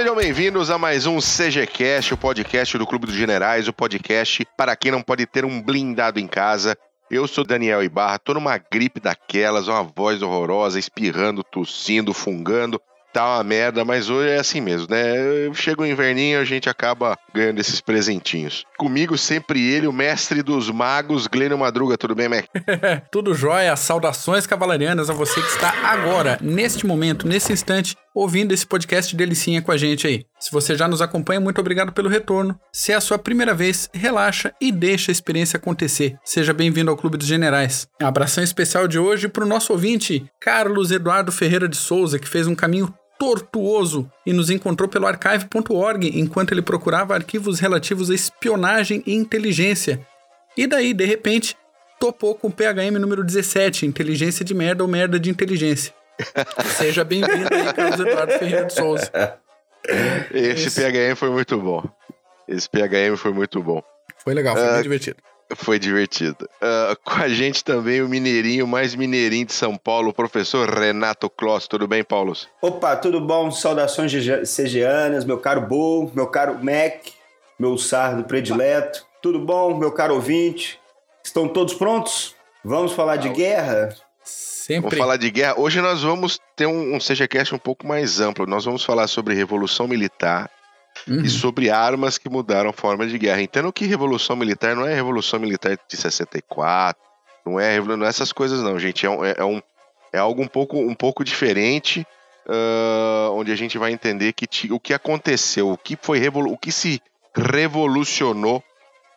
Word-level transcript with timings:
Sejam 0.00 0.16
bem-vindos 0.16 0.70
a 0.70 0.78
mais 0.78 1.04
um 1.04 1.18
CGCast, 1.18 2.14
o 2.14 2.16
podcast 2.16 2.78
do 2.78 2.86
Clube 2.86 3.04
dos 3.04 3.14
Generais, 3.14 3.68
o 3.68 3.72
podcast 3.72 4.48
para 4.56 4.74
quem 4.74 4.90
não 4.90 5.02
pode 5.02 5.26
ter 5.26 5.44
um 5.44 5.60
blindado 5.60 6.18
em 6.18 6.26
casa. 6.26 6.74
Eu 7.10 7.28
sou 7.28 7.44
Daniel 7.44 7.82
Ibarra, 7.82 8.18
tô 8.18 8.32
numa 8.32 8.56
gripe 8.56 8.98
daquelas, 8.98 9.68
uma 9.68 9.82
voz 9.82 10.22
horrorosa, 10.22 10.78
espirrando, 10.78 11.44
tossindo, 11.44 12.14
fungando 12.14 12.80
tá 13.12 13.36
uma 13.36 13.44
merda, 13.44 13.84
mas 13.84 14.08
hoje 14.08 14.30
é 14.30 14.38
assim 14.38 14.60
mesmo, 14.60 14.86
né? 14.90 15.52
Chega 15.54 15.82
o 15.82 15.86
inverninho, 15.86 16.40
a 16.40 16.44
gente 16.44 16.68
acaba 16.68 17.16
ganhando 17.34 17.60
esses 17.60 17.80
presentinhos. 17.80 18.64
Comigo 18.78 19.16
sempre 19.18 19.60
ele, 19.60 19.86
o 19.86 19.92
mestre 19.92 20.42
dos 20.42 20.70
magos, 20.70 21.26
Glênio 21.26 21.58
Madruga. 21.58 21.96
Tudo 21.96 22.14
bem, 22.14 22.28
Mac? 22.28 22.46
Tudo 23.10 23.34
jóia. 23.34 23.76
Saudações 23.76 24.46
cavalarianas 24.46 25.10
a 25.10 25.12
você 25.12 25.40
que 25.40 25.48
está 25.48 25.72
agora, 25.84 26.38
neste 26.40 26.86
momento, 26.86 27.26
nesse 27.26 27.52
instante, 27.52 27.96
ouvindo 28.14 28.52
esse 28.52 28.66
podcast 28.66 29.14
delicinha 29.14 29.62
com 29.62 29.72
a 29.72 29.76
gente 29.76 30.06
aí. 30.06 30.24
Se 30.38 30.50
você 30.50 30.74
já 30.76 30.88
nos 30.88 31.02
acompanha, 31.02 31.40
muito 31.40 31.60
obrigado 31.60 31.92
pelo 31.92 32.08
retorno. 32.08 32.58
Se 32.72 32.92
é 32.92 32.94
a 32.94 33.00
sua 33.00 33.18
primeira 33.18 33.54
vez, 33.54 33.88
relaxa 33.92 34.52
e 34.60 34.72
deixa 34.72 35.10
a 35.10 35.12
experiência 35.12 35.56
acontecer. 35.56 36.16
Seja 36.24 36.52
bem-vindo 36.52 36.90
ao 36.90 36.96
Clube 36.96 37.16
dos 37.16 37.26
Generais. 37.26 37.86
Um 38.00 38.06
abração 38.06 38.42
especial 38.42 38.88
de 38.88 38.98
hoje 38.98 39.28
para 39.28 39.44
o 39.44 39.48
nosso 39.48 39.72
ouvinte, 39.72 40.24
Carlos 40.40 40.90
Eduardo 40.90 41.30
Ferreira 41.30 41.68
de 41.68 41.76
Souza, 41.76 42.18
que 42.18 42.28
fez 42.28 42.46
um 42.46 42.54
caminho 42.54 42.92
tortuoso 43.20 44.10
e 44.24 44.32
nos 44.32 44.48
encontrou 44.48 44.88
pelo 44.88 45.06
archive.org 45.06 46.18
enquanto 46.18 46.52
ele 46.52 46.62
procurava 46.62 47.14
arquivos 47.14 47.60
relativos 47.60 48.08
a 48.08 48.14
espionagem 48.14 49.02
e 49.06 49.14
inteligência. 49.14 50.00
E 50.56 50.66
daí, 50.66 50.94
de 50.94 51.04
repente, 51.04 51.54
topou 52.00 52.34
com 52.34 52.48
o 52.48 52.50
PHM 52.50 52.98
número 52.98 53.22
17, 53.22 53.84
inteligência 53.84 54.42
de 54.42 54.54
merda 54.54 54.82
ou 54.82 54.88
merda 54.88 55.20
de 55.20 55.28
inteligência. 55.28 55.92
Seja 56.78 57.04
bem-vindo 57.04 57.48
aí, 57.52 57.74
Carlos 57.74 58.00
Eduardo 58.00 58.32
Ferreira 58.32 58.64
de 58.64 58.72
Souza. 58.72 59.10
Esse 60.32 60.68
Esse... 60.68 60.80
PHM 60.80 61.14
foi 61.14 61.28
muito 61.28 61.58
bom. 61.58 61.84
Esse 62.48 62.70
PHM 62.70 63.18
foi 63.18 63.34
muito 63.34 63.62
bom. 63.62 63.82
Foi 64.16 64.32
legal, 64.32 64.56
foi 64.56 64.66
uh, 64.66 64.72
bem 64.72 64.82
divertido. 64.82 65.18
Foi 65.56 65.78
divertido. 65.78 66.48
Uh, 66.62 66.96
com 67.04 67.22
a 67.22 67.28
gente 67.28 67.64
também 67.64 68.02
o 68.02 68.08
mineirinho, 68.08 68.66
mais 68.66 68.94
mineirinho 68.94 69.46
de 69.46 69.52
São 69.52 69.76
Paulo, 69.76 70.10
o 70.10 70.14
professor 70.14 70.68
Renato 70.68 71.28
Kloss. 71.28 71.66
Tudo 71.66 71.88
bem, 71.88 72.04
Paulo? 72.04 72.34
Opa, 72.62 72.96
tudo 72.96 73.20
bom? 73.20 73.50
Saudações 73.50 74.12
CGanas, 74.12 75.24
meu 75.24 75.38
caro 75.38 75.62
Bo, 75.62 76.10
meu 76.14 76.26
caro 76.28 76.54
Mac, 76.62 77.06
meu 77.58 77.76
sardo 77.76 78.24
predileto. 78.24 79.04
Tudo 79.20 79.38
bom, 79.38 79.76
meu 79.76 79.92
caro 79.92 80.14
ouvinte? 80.14 80.78
Estão 81.22 81.48
todos 81.48 81.74
prontos? 81.74 82.34
Vamos 82.64 82.92
falar 82.92 83.16
de 83.16 83.28
guerra? 83.28 83.94
Sempre. 84.24 84.82
Vamos 84.82 84.98
falar 84.98 85.16
de 85.16 85.30
guerra. 85.30 85.58
Hoje 85.58 85.80
nós 85.80 86.02
vamos 86.02 86.38
ter 86.54 86.66
um, 86.66 86.94
um 86.94 86.98
CGCast 86.98 87.54
um 87.54 87.58
pouco 87.58 87.86
mais 87.86 88.20
amplo. 88.20 88.46
Nós 88.46 88.64
vamos 88.64 88.84
falar 88.84 89.08
sobre 89.08 89.34
Revolução 89.34 89.88
Militar 89.88 90.50
uhum. 91.08 91.22
e 91.22 91.28
sobre 91.28 91.70
armas 91.70 92.18
que 92.18 92.28
mudaram 92.28 92.70
a 92.70 92.72
forma 92.72 93.06
de 93.06 93.18
guerra. 93.18 93.42
Entendo 93.42 93.72
que 93.72 93.86
revolução 93.86 94.36
militar 94.36 94.74
não 94.74 94.86
é 94.86 94.94
revolução 94.94 95.38
militar 95.38 95.78
de 95.88 95.96
64, 95.96 97.00
não 97.44 97.58
é, 97.58 97.80
não 97.80 98.04
é 98.04 98.08
essas 98.08 98.32
coisas 98.32 98.62
não, 98.62 98.78
gente. 98.78 99.06
É, 99.06 99.10
um, 99.10 99.24
é, 99.24 99.34
é 99.38 99.44
um, 99.44 99.60
é 100.12 100.18
algo 100.18 100.42
um 100.42 100.48
pouco, 100.48 100.78
um 100.78 100.94
pouco 100.94 101.24
diferente, 101.24 102.06
uh, 102.46 103.32
onde 103.32 103.52
a 103.52 103.56
gente 103.56 103.78
vai 103.78 103.92
entender 103.92 104.32
que 104.32 104.72
o 104.72 104.80
que 104.80 104.92
aconteceu, 104.92 105.70
o 105.70 105.78
que 105.78 105.96
foi 106.00 106.20
o 106.28 106.58
que 106.58 106.72
se 106.72 107.00
revolucionou 107.34 108.62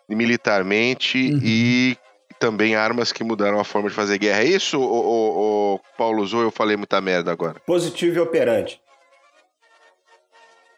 militarmente 0.08 1.32
uhum. 1.32 1.40
e 1.44 1.98
também 2.40 2.76
armas 2.76 3.12
que 3.14 3.24
mudaram 3.24 3.60
a 3.60 3.64
forma 3.64 3.90
de 3.90 3.96
fazer 3.96 4.18
guerra. 4.18 4.42
É 4.42 4.48
isso, 4.48 4.78
o, 4.80 4.84
o, 4.84 5.76
o 5.76 5.80
Paulo 5.98 6.22
usou? 6.22 6.42
Eu 6.42 6.52
falei 6.52 6.76
muita 6.76 7.00
merda 7.00 7.32
agora. 7.32 7.62
Positivo 7.66 8.18
e 8.18 8.20
operante. 8.20 8.82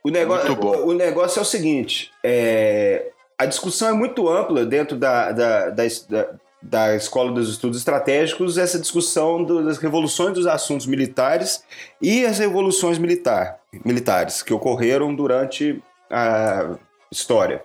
O 0.05 0.11
negócio, 0.11 0.53
o, 0.53 0.89
o, 0.89 0.93
negócio 0.93 1.39
é 1.39 1.41
o 1.41 1.45
seguinte: 1.45 2.11
é, 2.23 3.07
a 3.35 3.47
discussão 3.47 3.89
é 3.89 3.91
muito 3.91 4.29
ampla 4.29 4.63
dentro 4.63 4.95
da, 4.95 5.31
da, 5.31 5.69
da, 5.71 5.83
da, 6.61 6.95
Escola 6.95 7.31
dos 7.31 7.49
Estudos 7.49 7.79
Estratégicos, 7.79 8.59
essa 8.59 8.77
discussão 8.77 9.43
do, 9.43 9.65
das 9.65 9.79
revoluções 9.79 10.35
dos 10.35 10.45
assuntos 10.45 10.85
militares 10.85 11.63
e 11.99 12.23
as 12.23 12.37
revoluções 12.37 12.99
militar, 12.99 13.57
militares 13.83 14.43
que 14.43 14.53
ocorreram 14.53 15.15
durante 15.15 15.81
a 16.11 16.75
história. 17.11 17.63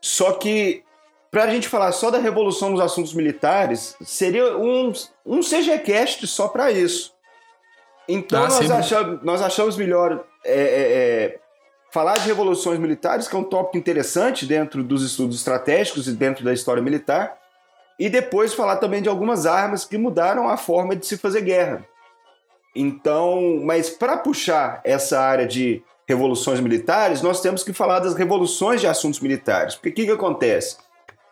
Só 0.00 0.32
que, 0.32 0.82
para 1.30 1.44
a 1.44 1.50
gente 1.50 1.68
falar 1.68 1.92
só 1.92 2.10
da 2.10 2.16
revolução 2.16 2.72
dos 2.72 2.80
assuntos 2.80 3.12
militares, 3.12 3.94
seria 4.00 4.56
um, 4.56 4.94
um 5.26 5.40
CGCast 5.40 6.26
só 6.26 6.48
para 6.48 6.72
isso. 6.72 7.12
Então, 8.08 8.44
ah, 8.44 8.48
nós, 8.48 8.70
achamos, 8.70 9.22
nós 9.22 9.42
achamos 9.42 9.76
melhor. 9.76 10.24
É, 10.42 10.54
é, 10.54 11.34
é 11.34 11.45
falar 11.96 12.18
de 12.18 12.26
revoluções 12.26 12.78
militares, 12.78 13.26
que 13.26 13.34
é 13.34 13.38
um 13.38 13.42
tópico 13.42 13.78
interessante 13.78 14.44
dentro 14.44 14.84
dos 14.84 15.02
estudos 15.02 15.38
estratégicos 15.38 16.06
e 16.06 16.12
dentro 16.12 16.44
da 16.44 16.52
história 16.52 16.82
militar, 16.82 17.38
e 17.98 18.10
depois 18.10 18.52
falar 18.52 18.76
também 18.76 19.00
de 19.00 19.08
algumas 19.08 19.46
armas 19.46 19.86
que 19.86 19.96
mudaram 19.96 20.46
a 20.46 20.58
forma 20.58 20.94
de 20.94 21.06
se 21.06 21.16
fazer 21.16 21.40
guerra. 21.40 21.86
Então, 22.74 23.62
mas 23.64 23.88
para 23.88 24.18
puxar 24.18 24.82
essa 24.84 25.18
área 25.18 25.46
de 25.46 25.82
revoluções 26.06 26.60
militares, 26.60 27.22
nós 27.22 27.40
temos 27.40 27.64
que 27.64 27.72
falar 27.72 28.00
das 28.00 28.12
revoluções 28.14 28.82
de 28.82 28.86
assuntos 28.86 29.20
militares. 29.20 29.74
Porque 29.74 29.88
o 29.88 29.94
que, 29.94 30.04
que 30.04 30.12
acontece? 30.12 30.76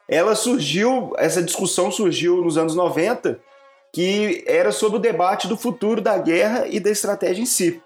Ela 0.09 0.35
surgiu, 0.35 1.13
essa 1.19 1.43
discussão 1.43 1.91
surgiu 1.91 2.41
nos 2.41 2.57
anos 2.57 2.75
90, 2.75 3.39
que 3.93 4.43
era 4.47 4.73
sobre 4.73 4.97
o 4.97 5.03
debate 5.03 5.47
do 5.47 5.59
futuro 5.59 6.01
da 6.01 6.17
guerra 6.17 6.67
e 6.67 6.81
da 6.81 6.89
estratégia 6.89 7.43
em 7.43 7.47
si. 7.47 7.83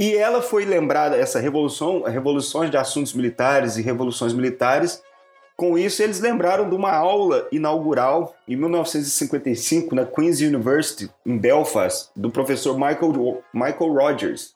E 0.00 0.16
ela 0.16 0.40
foi 0.40 0.64
lembrada, 0.64 1.14
essa 1.14 1.38
revolução, 1.38 2.04
revoluções 2.04 2.70
de 2.70 2.76
assuntos 2.78 3.12
militares 3.12 3.76
e 3.76 3.82
revoluções 3.82 4.32
militares, 4.32 5.02
com 5.54 5.76
isso 5.76 6.02
eles 6.02 6.20
lembraram 6.20 6.70
de 6.70 6.74
uma 6.74 6.90
aula 6.90 7.46
inaugural 7.52 8.34
em 8.48 8.56
1955 8.56 9.94
na 9.94 10.06
Queen's 10.06 10.40
University, 10.40 11.10
em 11.26 11.36
Belfast, 11.36 12.08
do 12.16 12.30
professor 12.30 12.78
Michael, 12.78 13.44
Michael 13.52 13.92
Rogers, 13.92 14.54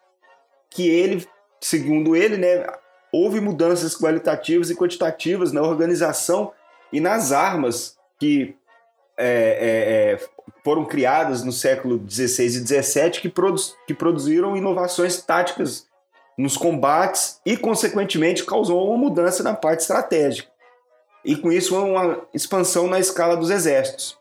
que 0.71 0.89
ele, 0.89 1.29
segundo 1.61 2.17
ele, 2.17 2.39
né, 2.39 2.67
houve 3.13 3.39
mudanças 3.39 3.95
qualitativas 3.95 4.71
e 4.71 4.75
quantitativas 4.75 5.53
na 5.53 5.61
organização 5.61 6.53
e 6.91 7.01
nas 7.01 7.33
armas 7.33 7.99
que 8.19 8.57
é, 9.17 9.27
é, 9.27 10.13
é 10.13 10.35
foram 10.65 10.87
criadas 10.87 11.45
no 11.45 11.53
século 11.53 12.03
XVI 12.09 12.47
e 12.47 12.83
XVII 12.83 13.11
que, 13.21 13.29
produ 13.29 13.61
que 13.87 13.93
produziram 13.93 14.57
inovações 14.57 15.21
táticas 15.21 15.87
nos 16.37 16.57
combates 16.57 17.39
e, 17.45 17.57
consequentemente, 17.57 18.45
causou 18.45 18.89
uma 18.89 18.97
mudança 18.97 19.43
na 19.43 19.55
parte 19.55 19.81
estratégica. 19.81 20.49
E 21.25 21.37
com 21.37 21.53
isso, 21.53 21.77
uma 21.77 22.23
expansão 22.33 22.89
na 22.89 22.99
escala 22.99 23.37
dos 23.37 23.51
exércitos. 23.51 24.19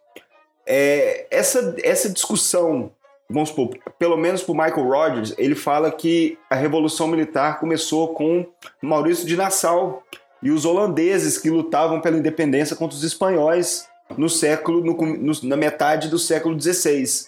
É, 0.65 1.27
essa, 1.31 1.75
essa 1.81 2.09
discussão, 2.09 2.91
vamos 3.29 3.49
supor, 3.49 3.77
pelo 3.97 4.17
menos 4.17 4.43
por 4.43 4.53
Michael 4.53 4.87
Rogers, 4.87 5.33
ele 5.37 5.55
fala 5.55 5.91
que 5.91 6.37
a 6.49 6.55
Revolução 6.55 7.07
Militar 7.07 7.59
começou 7.59 8.13
com 8.13 8.45
Maurício 8.81 9.25
de 9.25 9.35
Nassau 9.35 10.03
e 10.41 10.51
os 10.51 10.65
holandeses 10.65 11.37
que 11.37 11.49
lutavam 11.49 11.99
pela 11.99 12.17
independência 12.17 12.75
contra 12.75 12.95
os 12.95 13.03
espanhóis 13.03 13.87
no 14.17 14.29
século, 14.29 14.83
no, 14.83 14.93
no, 14.93 15.33
na 15.43 15.57
metade 15.57 16.09
do 16.09 16.19
século 16.19 16.59
XVI. 16.59 17.27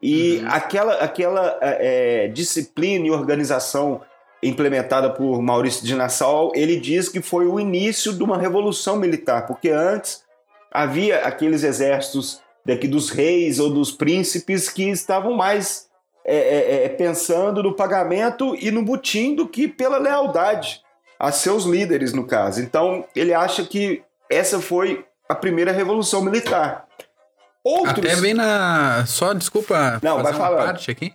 E 0.00 0.38
uhum. 0.38 0.48
aquela, 0.48 0.94
aquela 0.94 1.58
é, 1.60 2.24
é, 2.24 2.28
disciplina 2.28 3.06
e 3.06 3.10
organização 3.10 4.00
implementada 4.42 5.08
por 5.10 5.40
Maurício 5.40 5.86
de 5.86 5.94
Nassau, 5.94 6.50
ele 6.54 6.76
diz 6.76 7.08
que 7.08 7.22
foi 7.22 7.46
o 7.46 7.60
início 7.60 8.12
de 8.12 8.24
uma 8.24 8.36
revolução 8.36 8.96
militar, 8.96 9.46
porque 9.46 9.70
antes 9.70 10.24
havia 10.72 11.20
aqueles 11.20 11.62
exércitos 11.62 12.40
daqui 12.66 12.88
dos 12.88 13.10
reis 13.10 13.60
ou 13.60 13.70
dos 13.70 13.92
príncipes 13.92 14.68
que 14.68 14.88
estavam 14.90 15.34
mais 15.34 15.86
é, 16.24 16.36
é, 16.36 16.84
é 16.84 16.88
pensando 16.88 17.62
no 17.62 17.74
pagamento 17.74 18.56
e 18.56 18.70
no 18.70 18.82
butim 18.82 19.34
do 19.34 19.46
que 19.46 19.68
pela 19.68 19.98
lealdade 19.98 20.80
a 21.18 21.30
seus 21.30 21.64
líderes, 21.64 22.12
no 22.12 22.26
caso. 22.26 22.60
Então, 22.60 23.04
ele 23.14 23.32
acha 23.32 23.64
que 23.64 24.02
essa 24.28 24.60
foi 24.60 25.04
a 25.32 25.34
primeira 25.34 25.72
revolução 25.72 26.22
militar. 26.22 26.86
Outros... 27.64 27.98
Até 27.98 28.16
vem 28.16 28.34
na. 28.34 29.04
Só, 29.06 29.32
desculpa, 29.32 30.00
Não, 30.02 30.22
vai 30.22 30.32
falar. 30.32 30.64
parte 30.64 30.90
aqui. 30.90 31.12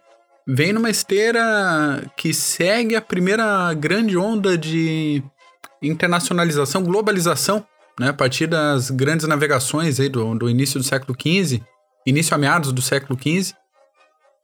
Vem 0.48 0.72
numa 0.72 0.90
esteira 0.90 2.10
que 2.16 2.34
segue 2.34 2.96
a 2.96 3.02
primeira 3.02 3.74
grande 3.74 4.18
onda 4.18 4.58
de 4.58 5.22
internacionalização, 5.82 6.84
globalização, 6.84 7.66
né? 8.00 8.10
A 8.10 8.14
partir 8.14 8.48
das 8.48 8.90
grandes 8.90 9.28
navegações 9.28 10.00
aí 10.00 10.08
do, 10.08 10.36
do 10.36 10.50
início 10.50 10.80
do 10.80 10.86
século 10.86 11.18
XV, 11.20 11.62
início 12.06 12.34
a 12.34 12.38
meados 12.38 12.72
do 12.72 12.82
século 12.82 13.20
XV, 13.20 13.54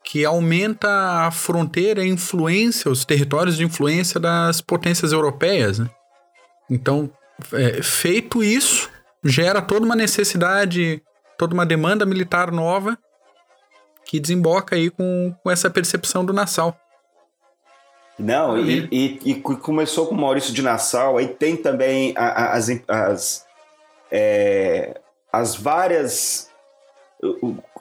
que 0.03 0.25
aumenta 0.25 0.89
a 1.25 1.31
fronteira 1.31 2.01
a 2.01 2.05
influência, 2.05 2.91
os 2.91 3.05
territórios 3.05 3.55
de 3.55 3.63
influência 3.63 4.19
das 4.19 4.59
potências 4.59 5.13
europeias, 5.13 5.79
né? 5.79 5.89
Então, 6.69 7.09
é, 7.53 7.81
feito 7.81 8.43
isso, 8.43 8.89
gera 9.23 9.61
toda 9.61 9.85
uma 9.85 9.95
necessidade, 9.95 11.01
toda 11.37 11.53
uma 11.53 11.65
demanda 11.65 12.05
militar 12.05 12.51
nova 12.51 12.97
que 14.05 14.19
desemboca 14.19 14.75
aí 14.75 14.89
com, 14.89 15.33
com 15.41 15.49
essa 15.49 15.69
percepção 15.69 16.25
do 16.25 16.33
Nassau. 16.33 16.77
Não, 18.19 18.59
e, 18.59 18.87
e, 18.91 19.31
e, 19.31 19.35
começou 19.35 20.05
com 20.05 20.13
Maurício 20.13 20.53
de 20.53 20.61
Nassau, 20.61 21.17
aí 21.17 21.27
tem 21.27 21.57
também 21.57 22.13
as, 22.15 22.69
as, 22.87 23.45
é, 24.11 25.01
as 25.31 25.55
várias 25.55 26.51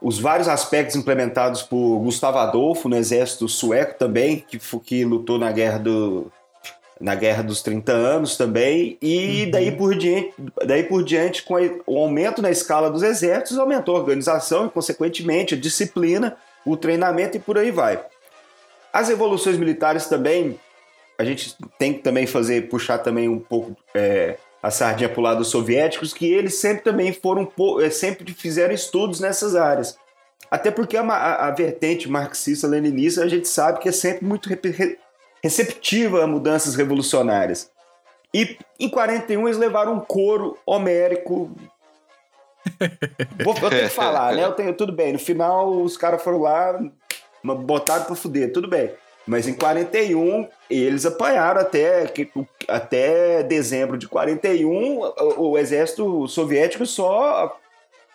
os 0.01 0.19
vários 0.19 0.49
aspectos 0.49 0.95
implementados 0.97 1.63
por 1.63 1.99
Gustavo 1.99 2.39
Adolfo 2.39 2.89
no 2.89 2.97
exército 2.97 3.49
sueco 3.49 3.99
também, 3.99 4.39
que, 4.39 4.59
que 4.81 5.05
lutou 5.05 5.39
na 5.39 5.51
guerra 5.51 5.79
do 5.79 6.31
na 7.01 7.15
guerra 7.15 7.43
dos 7.43 7.63
30 7.63 7.93
anos 7.93 8.37
também, 8.37 8.97
e 9.03 9.45
uhum. 9.45 9.51
daí 9.51 9.73
por 9.73 9.97
diante, 9.97 10.35
daí 10.65 10.83
por 10.85 11.05
diante 11.05 11.43
com 11.43 11.55
o 11.87 11.99
aumento 11.99 12.41
na 12.41 12.51
escala 12.51 12.91
dos 12.91 13.03
exércitos, 13.03 13.59
aumentou 13.59 13.97
a 13.97 14.01
organização 14.01 14.67
e 14.67 14.71
consequentemente 14.71 15.55
a 15.55 15.59
disciplina, 15.59 16.37
o 16.65 16.77
treinamento 16.77 17.37
e 17.37 17.41
por 17.41 17.59
aí 17.59 17.71
vai. 17.71 18.01
As 18.93 19.09
revoluções 19.09 19.57
militares 19.57 20.07
também, 20.07 20.61
a 21.19 21.25
gente 21.25 21.57
tem 21.79 21.93
que 21.93 22.01
também 22.01 22.27
fazer, 22.27 22.69
puxar 22.69 22.99
também 22.99 23.29
um 23.29 23.39
pouco 23.39 23.77
é, 23.95 24.37
a 24.63 24.71
sardinha 24.71 25.09
para 25.09 25.21
o 25.21 25.23
lado 25.23 25.39
dos 25.39 25.49
soviéticos, 25.49 26.13
que 26.13 26.33
eles 26.33 26.55
sempre 26.55 26.85
também 26.85 27.13
foram, 27.13 27.51
é, 27.81 27.91
sempre 27.91 28.33
fizeram 28.33 28.73
estudos 28.73 29.19
nessas 29.19 29.57
áreas. 29.57 29.97
Até 30.51 30.71
porque 30.71 30.97
a, 30.97 31.03
a, 31.03 31.49
a 31.49 31.51
vertente 31.51 32.09
marxista-leninista 32.09 33.23
a 33.23 33.29
gente 33.29 33.49
sabe 33.49 33.81
que 33.81 33.89
é 33.89 33.93
sempre 33.93 34.25
muito 34.25 34.49
re, 34.49 34.99
receptiva 35.43 36.23
a 36.23 36.27
mudanças 36.27 36.75
revolucionárias. 36.75 37.71
E 38.35 38.57
em 38.79 38.89
41 38.89 39.47
eles 39.47 39.59
levaram 39.59 39.95
um 39.95 40.01
coro 40.01 40.57
homérico. 40.65 41.51
Vou, 43.45 43.55
eu 43.61 43.71
tenho 43.71 43.83
que 43.83 43.95
falar, 43.95 44.35
né? 44.35 44.45
Eu 44.45 44.53
tenho, 44.53 44.73
tudo 44.75 44.93
bem. 44.93 45.13
No 45.13 45.19
final, 45.19 45.71
os 45.83 45.97
caras 45.97 46.23
foram 46.23 46.41
lá, 46.41 46.81
botaram 47.43 48.05
pra 48.05 48.15
fuder, 48.15 48.53
tudo 48.53 48.69
bem. 48.69 48.95
Mas 49.27 49.47
em 49.47 49.55
41, 49.55 50.49
eles 50.69 51.07
apanharam 51.07 51.61
até, 51.61 52.13
até 52.67 53.43
dezembro 53.43 53.97
de 53.97 54.09
41, 54.09 55.01
o, 55.01 55.51
o 55.51 55.59
exército 55.59 56.27
soviético 56.27 56.85
só 56.87 57.57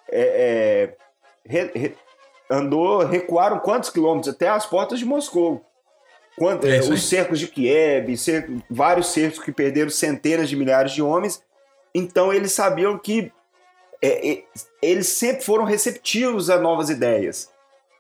é, 0.10 0.94
é, 0.94 0.98
re, 1.46 1.72
re, 1.74 1.96
andou, 2.50 3.06
recuaram 3.06 3.60
quantos 3.60 3.90
quilômetros? 3.90 4.34
Até 4.34 4.50
as 4.50 4.66
portas 4.66 5.00
de 5.00 5.06
Moscou. 5.06 5.67
Quanto, 6.38 6.68
é 6.68 6.80
os 6.80 7.10
cercos 7.10 7.40
de 7.40 7.48
Kiev, 7.48 8.16
cerco, 8.16 8.62
vários 8.70 9.08
cercos 9.08 9.40
que 9.40 9.52
perderam 9.52 9.90
centenas 9.90 10.48
de 10.50 10.56
milhares 10.56 10.92
de 10.92 11.02
homens. 11.02 11.42
Então 11.94 12.32
eles 12.32 12.52
sabiam 12.52 12.98
que 12.98 13.32
é, 14.02 14.32
é, 14.32 14.44
eles 14.82 15.08
sempre 15.08 15.44
foram 15.44 15.64
receptivos 15.64 16.50
a 16.50 16.60
novas 16.60 16.90
ideias. 16.90 17.50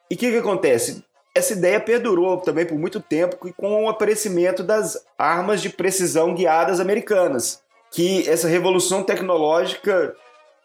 E 0.09 0.15
o 0.15 0.17
que, 0.17 0.31
que 0.31 0.37
acontece? 0.37 1.03
essa 1.37 1.53
ideia 1.53 1.79
perdurou 1.79 2.37
também 2.37 2.65
por 2.65 2.77
muito 2.77 2.99
tempo 2.99 3.37
com 3.55 3.85
o 3.85 3.89
aparecimento 3.89 4.63
das 4.63 4.97
armas 5.17 5.61
de 5.61 5.69
precisão 5.69 6.33
guiadas 6.33 6.79
americanas, 6.79 7.61
que 7.91 8.27
essa 8.27 8.47
revolução 8.47 9.03
tecnológica 9.03 10.15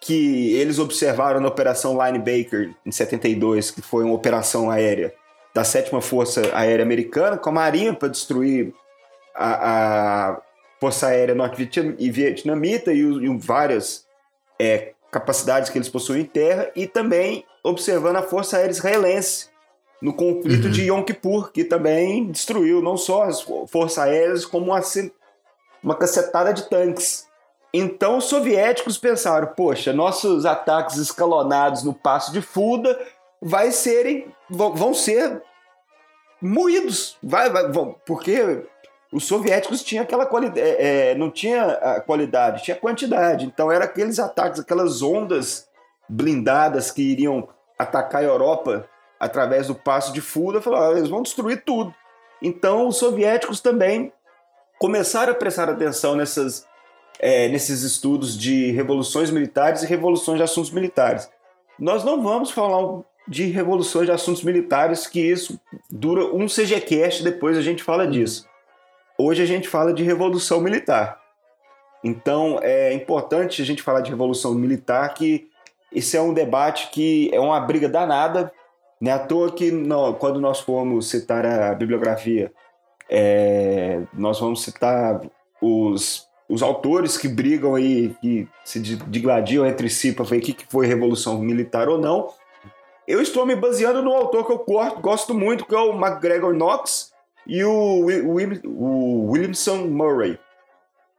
que 0.01 0.55
eles 0.55 0.79
observaram 0.79 1.41
na 1.41 1.49
Operação 1.49 1.93
Linebacker 1.93 2.75
em 2.85 2.91
72, 2.91 3.71
que 3.71 3.83
foi 3.83 4.03
uma 4.03 4.15
operação 4.15 4.71
aérea 4.71 5.15
da 5.55 5.65
sétima 5.65 6.01
força 6.01 6.41
aérea 6.55 6.85
americana 6.85 7.37
com 7.37 7.51
a 7.51 7.53
marinha 7.53 7.93
para 7.93 8.09
destruir 8.09 8.75
a, 9.35 10.31
a 10.31 10.43
força 10.81 11.09
aérea 11.09 11.35
norte-vietnamita 11.35 12.93
e, 12.93 13.01
e 13.01 13.39
várias 13.39 14.07
é, 14.59 14.93
capacidades 15.11 15.71
que 15.71 15.79
eles 15.79 15.89
possuem 15.89 16.23
em 16.23 16.25
terra 16.25 16.71
e 16.75 16.87
também 16.87 17.45
observando 17.63 18.17
a 18.17 18.23
força 18.23 18.57
aérea 18.57 18.73
israelense 18.73 19.53
no 20.01 20.13
conflito 20.13 20.65
uhum. 20.65 20.71
de 20.71 20.83
Yom 20.83 21.03
Kippur, 21.05 21.53
que 21.53 21.63
também 21.63 22.27
destruiu 22.27 22.83
não 22.83 22.97
só 22.97 23.23
as 23.23 23.41
forças 23.41 23.99
aéreas, 23.99 24.45
como 24.45 24.73
uma, 24.73 24.81
uma 25.81 25.95
cacetada 25.95 26.53
de 26.53 26.69
tanques. 26.69 27.29
Então 27.73 28.19
os 28.19 28.25
soviéticos 28.25 28.99
pensaram, 28.99 29.47
poxa, 29.47 29.93
nossos 29.93 30.45
ataques 30.45 30.97
escalonados 30.97 31.85
no 31.85 31.95
Passo 31.95 32.33
de 32.33 32.43
Fulda 32.43 32.99
vai 33.43 33.73
serem, 33.73 34.33
vão 34.49 34.95
ser 34.95 35.43
moídos, 36.41 37.19
vai, 37.21 37.51
vai, 37.51 37.71
vão, 37.73 37.97
porque 38.07 38.65
os 39.13 39.27
soviéticos 39.27 39.83
tinham 39.83 40.05
aquela 40.05 40.25
qualidade, 40.25 40.61
é, 40.61 41.11
é, 41.11 41.15
não 41.15 41.31
tinha 41.31 41.65
a 41.65 42.01
qualidade, 42.01 42.63
tinha 42.63 42.77
quantidade. 42.77 43.45
Então 43.45 43.71
era 43.71 43.85
aqueles 43.85 44.19
ataques, 44.19 44.61
aquelas 44.61 45.03
ondas 45.03 45.69
blindadas 46.09 46.91
que 46.91 47.03
iriam 47.03 47.49
atacar 47.79 48.23
a 48.23 48.25
Europa 48.25 48.89
através 49.19 49.67
do 49.67 49.75
passo 49.75 50.13
de 50.13 50.21
Fulda, 50.21 50.63
falaram, 50.63 50.95
ah, 50.95 50.99
eles 50.99 51.09
vão 51.09 51.23
destruir 51.23 51.63
tudo. 51.65 51.95
Então 52.41 52.89
os 52.89 52.97
soviéticos 52.97 53.61
também 53.61 54.13
começaram 54.79 55.33
a 55.33 55.37
prestar 55.37 55.69
atenção 55.69 56.17
nessas, 56.17 56.67
é, 57.19 57.49
nesses 57.49 57.83
estudos 57.83 58.37
de 58.37 58.73
revoluções 58.73 59.31
militares 59.31 59.83
e 59.83 59.87
revoluções 59.87 60.39
de 60.39 60.45
assuntos 60.45 60.71
militares. 60.71 61.31
Nós 61.79 62.03
não 62.03 62.23
vamos 62.23 62.51
falar 62.51 63.03
de 63.27 63.45
revoluções 63.45 64.07
de 64.07 64.13
assuntos 64.13 64.43
militares, 64.43 65.07
que 65.07 65.21
isso 65.21 65.61
dura 65.91 66.25
um 66.27 66.47
CGCast, 66.47 67.23
depois 67.23 67.57
a 67.57 67.63
gente 67.63 67.83
fala 67.83 68.07
disso. 68.07 68.47
Hoje 69.17 69.43
a 69.43 69.47
gente 69.47 69.69
fala 69.69 69.93
de 69.93 70.03
revolução 70.03 70.61
militar. 70.61 71.21
Então 72.03 72.59
é 72.63 72.93
importante 72.93 73.63
a 73.63 73.65
gente 73.65 73.83
falar 73.83 74.01
de 74.01 74.11
revolução 74.11 74.55
militar, 74.55 75.15
que 75.15 75.49
esse 75.93 76.17
é 76.17 76.21
um 76.21 76.35
debate 76.35 76.91
que 76.91 77.31
é 77.33 77.39
uma 77.39 77.61
briga 77.61 77.89
danada 77.89 78.53
não 79.03 79.11
é 79.11 79.15
à 79.15 79.19
toa 79.19 79.51
que 79.51 79.73
no, 79.73 80.15
quando 80.15 80.41
nós 80.41 80.61
formos 80.61 81.11
citar 81.11 81.45
a 81.45 81.75
bibliografia, 81.75 82.53
é, 83.11 84.01
nós 84.15 84.39
vamos 84.39 84.63
citar 84.63 85.21
os, 85.61 86.29
os 86.49 86.63
autores 86.63 87.19
que 87.19 87.27
brigam 87.27 87.75
aí, 87.75 88.15
que 88.21 88.47
se 88.65 88.79
digladiam 88.79 89.67
entre 89.67 89.91
si 89.91 90.13
para 90.13 90.25
ver 90.25 90.39
o 90.39 90.41
que 90.41 90.57
foi 90.69 90.87
revolução 90.87 91.37
militar 91.41 91.89
ou 91.89 91.99
não. 91.99 92.29
Eu 93.07 93.21
estou 93.21 93.45
me 93.45 93.57
baseando 93.57 94.03
no 94.03 94.13
autor 94.13 94.47
que 94.47 94.53
eu 94.53 94.65
gosto 95.01 95.35
muito, 95.35 95.65
que 95.65 95.75
é 95.75 95.79
o 95.79 95.93
MacGregor 95.93 96.55
Knox 96.55 97.13
e 97.47 97.65
o, 97.65 98.07
o, 98.07 98.37
o 98.67 99.31
Williamson 99.31 99.87
Murray, 99.89 100.39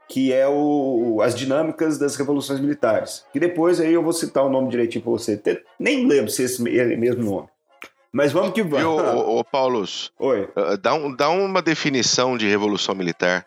que 0.08 0.32
é 0.32 0.48
o, 0.48 1.20
as 1.22 1.36
dinâmicas 1.36 1.98
das 1.98 2.16
revoluções 2.16 2.60
militares. 2.60 3.26
Que 3.34 3.40
depois 3.40 3.82
aí 3.82 3.94
eu 3.94 4.04
vou 4.04 4.14
citar 4.14 4.46
o 4.46 4.50
nome 4.50 4.70
direitinho 4.70 5.04
para 5.04 5.12
você. 5.12 5.42
Nem 5.80 6.08
lembro 6.08 6.32
se 6.32 6.44
é 6.44 6.46
esse 6.46 6.62
mesmo 6.62 7.24
nome. 7.24 7.48
Mas 8.12 8.32
vamos 8.32 8.54
que 8.54 8.62
vamos. 8.62 8.86
Ô, 8.86 9.40
ô, 9.40 9.44
Paulos. 9.44 10.14
Oi. 10.20 10.44
Uh, 10.56 10.78
dá, 10.78 10.94
um, 10.94 11.14
dá 11.16 11.30
uma 11.30 11.64
definição 11.64 12.38
de 12.38 12.48
revolução 12.48 12.94
militar. 12.94 13.46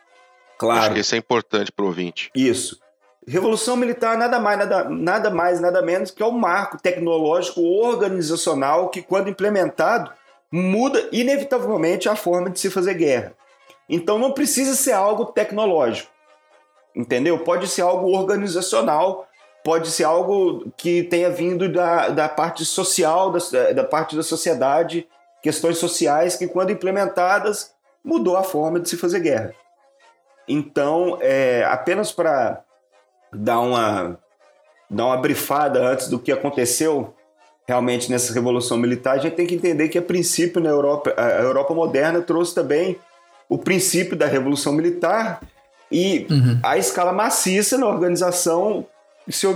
Claro. 0.58 0.80
Acho 0.80 0.94
que 0.94 1.00
isso 1.00 1.14
é 1.14 1.18
importante 1.18 1.70
para 1.70 1.84
o 1.84 1.88
ouvinte. 1.88 2.30
Isso. 2.34 2.80
Revolução 3.26 3.76
militar 3.76 4.16
nada 4.16 4.38
mais, 4.38 4.58
nada, 4.58 4.84
nada 4.88 5.30
mais, 5.30 5.60
nada 5.60 5.82
menos 5.82 6.10
que 6.10 6.22
é 6.22 6.26
o 6.26 6.30
um 6.30 6.38
marco 6.38 6.78
tecnológico 6.80 7.60
organizacional 7.60 8.88
que, 8.88 9.02
quando 9.02 9.28
implementado, 9.28 10.12
muda 10.50 11.08
inevitavelmente 11.10 12.08
a 12.08 12.14
forma 12.14 12.50
de 12.50 12.60
se 12.60 12.70
fazer 12.70 12.94
guerra. 12.94 13.32
Então 13.88 14.18
não 14.18 14.32
precisa 14.32 14.74
ser 14.74 14.92
algo 14.92 15.26
tecnológico. 15.26 16.10
Entendeu? 16.94 17.38
Pode 17.40 17.66
ser 17.66 17.82
algo 17.82 18.16
organizacional 18.16 19.26
pode 19.66 19.90
ser 19.90 20.04
algo 20.04 20.70
que 20.76 21.02
tenha 21.02 21.28
vindo 21.28 21.68
da, 21.68 22.08
da 22.10 22.28
parte 22.28 22.64
social, 22.64 23.32
da, 23.32 23.72
da 23.72 23.82
parte 23.82 24.14
da 24.14 24.22
sociedade, 24.22 25.08
questões 25.42 25.78
sociais 25.78 26.36
que, 26.36 26.46
quando 26.46 26.70
implementadas, 26.70 27.74
mudou 28.04 28.36
a 28.36 28.44
forma 28.44 28.78
de 28.78 28.88
se 28.88 28.96
fazer 28.96 29.18
guerra. 29.18 29.52
Então, 30.46 31.18
é, 31.20 31.64
apenas 31.64 32.12
para 32.12 32.62
dar 33.36 33.60
uma, 33.60 34.18
dar 34.90 35.06
uma 35.06 35.16
brifada 35.16 35.86
antes 35.86 36.08
do 36.08 36.18
que 36.18 36.32
aconteceu 36.32 37.14
realmente 37.66 38.10
nessa 38.10 38.32
revolução 38.32 38.76
militar, 38.76 39.16
a 39.16 39.18
gente 39.18 39.34
tem 39.34 39.46
que 39.46 39.54
entender 39.54 39.88
que, 39.88 39.98
a 39.98 40.02
princípio, 40.02 40.60
na 40.60 40.70
Europa, 40.70 41.12
a 41.16 41.42
Europa 41.42 41.74
moderna 41.74 42.20
trouxe 42.20 42.54
também 42.54 42.96
o 43.48 43.58
princípio 43.58 44.16
da 44.16 44.26
revolução 44.26 44.72
militar 44.72 45.40
e 45.90 46.26
uhum. 46.30 46.60
a 46.62 46.78
escala 46.78 47.12
maciça 47.12 47.76
na 47.76 47.86
organização 47.86 48.86
se, 49.28 49.46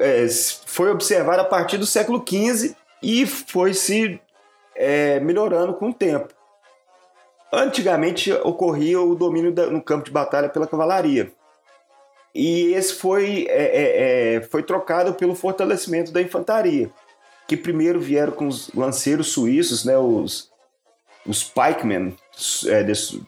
é, 0.00 0.26
foi 0.66 0.90
observado 0.90 1.42
a 1.42 1.44
partir 1.44 1.78
do 1.78 1.86
século 1.86 2.24
XV 2.26 2.74
e 3.02 3.26
foi 3.26 3.72
se 3.72 4.20
é, 4.74 5.20
melhorando 5.20 5.74
com 5.74 5.90
o 5.90 5.94
tempo. 5.94 6.28
Antigamente 7.52 8.32
ocorria 8.32 9.00
o 9.00 9.14
domínio 9.14 9.52
da, 9.52 9.66
no 9.66 9.80
campo 9.80 10.04
de 10.04 10.10
batalha 10.10 10.48
pela 10.48 10.66
cavalaria. 10.66 11.30
E 12.34 12.72
esse 12.74 12.94
foi, 12.94 13.46
é, 13.48 13.62
é, 13.62 14.34
é, 14.34 14.40
foi 14.42 14.62
trocado 14.62 15.14
pelo 15.14 15.36
fortalecimento 15.36 16.10
da 16.10 16.20
infantaria, 16.20 16.90
que 17.46 17.56
primeiro 17.56 18.00
vieram 18.00 18.32
com 18.32 18.48
os 18.48 18.70
lanceiros 18.74 19.28
suíços, 19.28 19.84
né, 19.84 19.96
os, 19.96 20.50
os 21.24 21.44
pikemen, 21.44 22.16
é, 22.66 22.82
desse, 22.82 23.22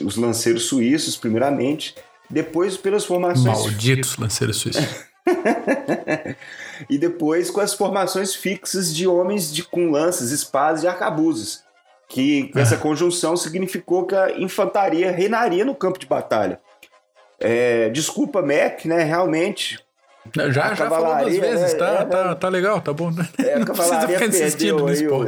os 0.00 0.16
lanceiros 0.16 0.66
suíços, 0.66 1.16
primeiramente, 1.16 1.96
depois 2.30 2.76
pelas 2.76 3.04
formações. 3.04 3.44
Malditos 3.66 4.16
lanceiros 4.16 4.58
suíços. 4.58 5.08
e 6.88 6.96
depois 6.96 7.50
com 7.50 7.60
as 7.60 7.74
formações 7.74 8.34
fixas 8.34 8.94
de 8.94 9.06
homens 9.08 9.52
de, 9.52 9.64
com 9.64 9.90
lanças, 9.90 10.30
espadas 10.30 10.84
e 10.84 10.86
arcabuzes. 10.86 11.64
que 12.08 12.52
essa 12.54 12.76
conjunção 12.76 13.36
significou 13.36 14.06
que 14.06 14.14
a 14.14 14.38
infantaria 14.38 15.10
reinaria 15.10 15.64
no 15.64 15.74
campo 15.74 15.98
de 15.98 16.06
batalha. 16.06 16.60
É, 17.40 17.88
desculpa, 17.90 18.42
Mac, 18.42 18.84
né? 18.84 19.02
Realmente. 19.02 19.78
Já, 20.50 20.74
já 20.74 20.88
falou 20.88 21.16
duas 21.16 21.36
vezes, 21.38 21.74
tá, 21.74 22.00
é, 22.00 22.04
tá, 22.04 22.34
tá 22.34 22.48
legal, 22.48 22.80
tá 22.80 22.92
bom. 22.92 23.10
Né? 23.10 23.26
É, 23.38 23.54
a 23.54 23.64
cavalaria 23.66 24.18
perdeu, 24.18 24.86
aí, 24.86 25.08
o, 25.08 25.24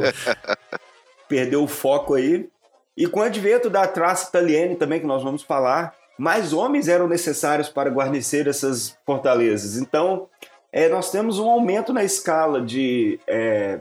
perdeu 1.27 1.63
o 1.63 1.67
foco 1.67 2.13
aí. 2.13 2.47
E 2.95 3.07
com 3.07 3.21
o 3.21 3.23
advento 3.23 3.69
da 3.69 3.87
traça 3.87 4.29
italiana 4.29 4.75
também, 4.75 4.99
que 4.99 5.07
nós 5.07 5.23
vamos 5.23 5.41
falar, 5.41 5.95
mais 6.17 6.53
homens 6.53 6.87
eram 6.87 7.07
necessários 7.07 7.69
para 7.69 7.89
guarnecer 7.89 8.47
essas 8.47 8.95
fortalezas. 9.05 9.77
Então, 9.77 10.27
é, 10.71 10.87
nós 10.87 11.09
temos 11.09 11.39
um 11.39 11.49
aumento 11.49 11.93
na 11.93 12.03
escala 12.03 12.61
de 12.61 13.19
é, 13.27 13.79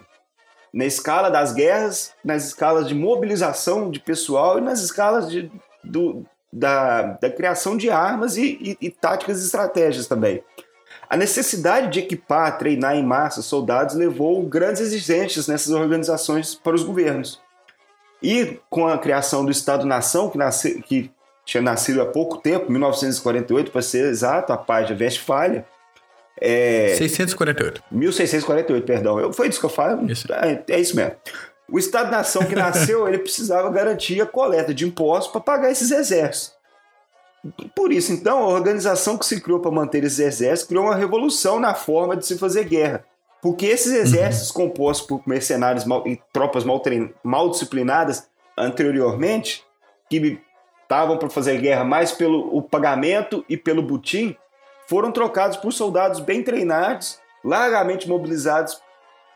na 0.73 0.85
escala 0.85 1.31
das 1.31 1.53
guerras, 1.53 2.15
nas 2.25 2.47
escalas 2.47 2.87
de 2.87 2.95
mobilização 2.95 3.91
de 3.91 4.01
pessoal 4.01 4.59
e 4.59 4.61
nas 4.61 4.81
escalas 4.81 5.31
de, 5.31 5.51
do, 5.83 6.25
da, 6.53 7.03
da 7.21 7.31
criação 7.31 7.77
de 7.77 7.91
armas 7.91 8.37
e, 8.37 8.77
e, 8.81 8.87
e 8.87 8.91
táticas 8.91 9.43
e 9.43 9.47
estratégias 9.47 10.07
também. 10.07 10.43
A 11.09 11.17
necessidade 11.17 11.91
de 11.91 12.01
equipar, 12.01 12.57
treinar 12.59 12.95
em 12.95 13.05
massa 13.05 13.43
soldados 13.43 13.95
levou 13.95 14.43
grandes 14.45 14.81
exigências 14.81 15.49
nessas 15.49 15.73
organizações 15.73 16.55
para 16.55 16.75
os 16.75 16.83
governos. 16.83 17.41
E 18.23 18.61
com 18.69 18.87
a 18.87 18.99
criação 18.99 19.45
do 19.45 19.51
Estado-nação, 19.51 20.31
que, 20.31 20.39
nasce, 20.39 20.83
que 20.83 21.11
tinha 21.45 21.63
nascido 21.63 22.01
há 22.03 22.07
pouco 22.07 22.37
tempo, 22.39 22.71
1948 22.71 23.71
para 23.71 23.83
ser 23.83 24.07
exato, 24.07 24.53
a 24.53 24.57
paz 24.57 24.87
de 24.87 25.03
Westfália. 25.03 25.65
É, 26.41 26.95
648. 26.97 27.83
1648, 27.91 28.87
perdão. 28.87 29.19
Eu, 29.19 29.33
foi 29.33 29.49
isso 29.49 29.59
que 29.59 29.67
eu 29.67 29.71
falo? 29.71 30.11
Isso. 30.11 30.33
É, 30.33 30.63
é 30.69 30.81
isso 30.81 30.95
mesmo. 30.95 31.13
O 31.71 31.79
Estado-nação 31.79 32.45
que 32.45 32.55
nasceu, 32.55 33.07
ele 33.07 33.19
precisava 33.19 33.71
garantir 33.71 34.21
a 34.21 34.27
coleta 34.27 34.75
de 34.75 34.87
impostos 34.87 35.31
para 35.31 35.41
pagar 35.41 35.71
esses 35.71 35.91
exércitos. 35.91 36.59
Por 37.75 37.93
isso, 37.93 38.13
então, 38.13 38.39
a 38.39 38.49
organização 38.49 39.17
que 39.17 39.25
se 39.25 39.41
criou 39.41 39.61
para 39.61 39.71
manter 39.71 40.05
esses 40.05 40.19
exércitos 40.19 40.69
criou 40.69 40.85
uma 40.85 40.97
revolução 40.97 41.59
na 41.59 41.75
forma 41.75 42.17
de 42.17 42.27
se 42.27 42.37
fazer 42.37 42.65
guerra. 42.65 43.05
Porque 43.41 43.67
esses 43.67 43.93
exércitos 43.93 44.51
uhum. 44.51 44.69
compostos 44.69 45.07
por 45.07 45.23
mercenários 45.27 45.85
mal, 45.87 46.07
e 46.07 46.21
tropas 46.33 46.65
mal, 46.65 46.81
trein, 46.81 47.15
mal 47.23 47.49
disciplinadas 47.49 48.29
anteriormente, 48.59 49.65
que 50.11 50.39
estavam 50.83 51.17
para 51.17 51.31
fazer 51.31 51.59
guerra 51.59 51.85
mais 51.85 52.13
pelo 52.13 52.55
o 52.55 52.61
pagamento 52.61 53.43
e 53.49 53.57
pelo 53.57 53.83
butim, 53.83 54.37
foram 54.87 55.11
trocados 55.11 55.57
por 55.57 55.73
soldados 55.73 56.21
bem 56.21 56.43
treinados, 56.43 57.19
largamente 57.43 58.09
mobilizados 58.09 58.83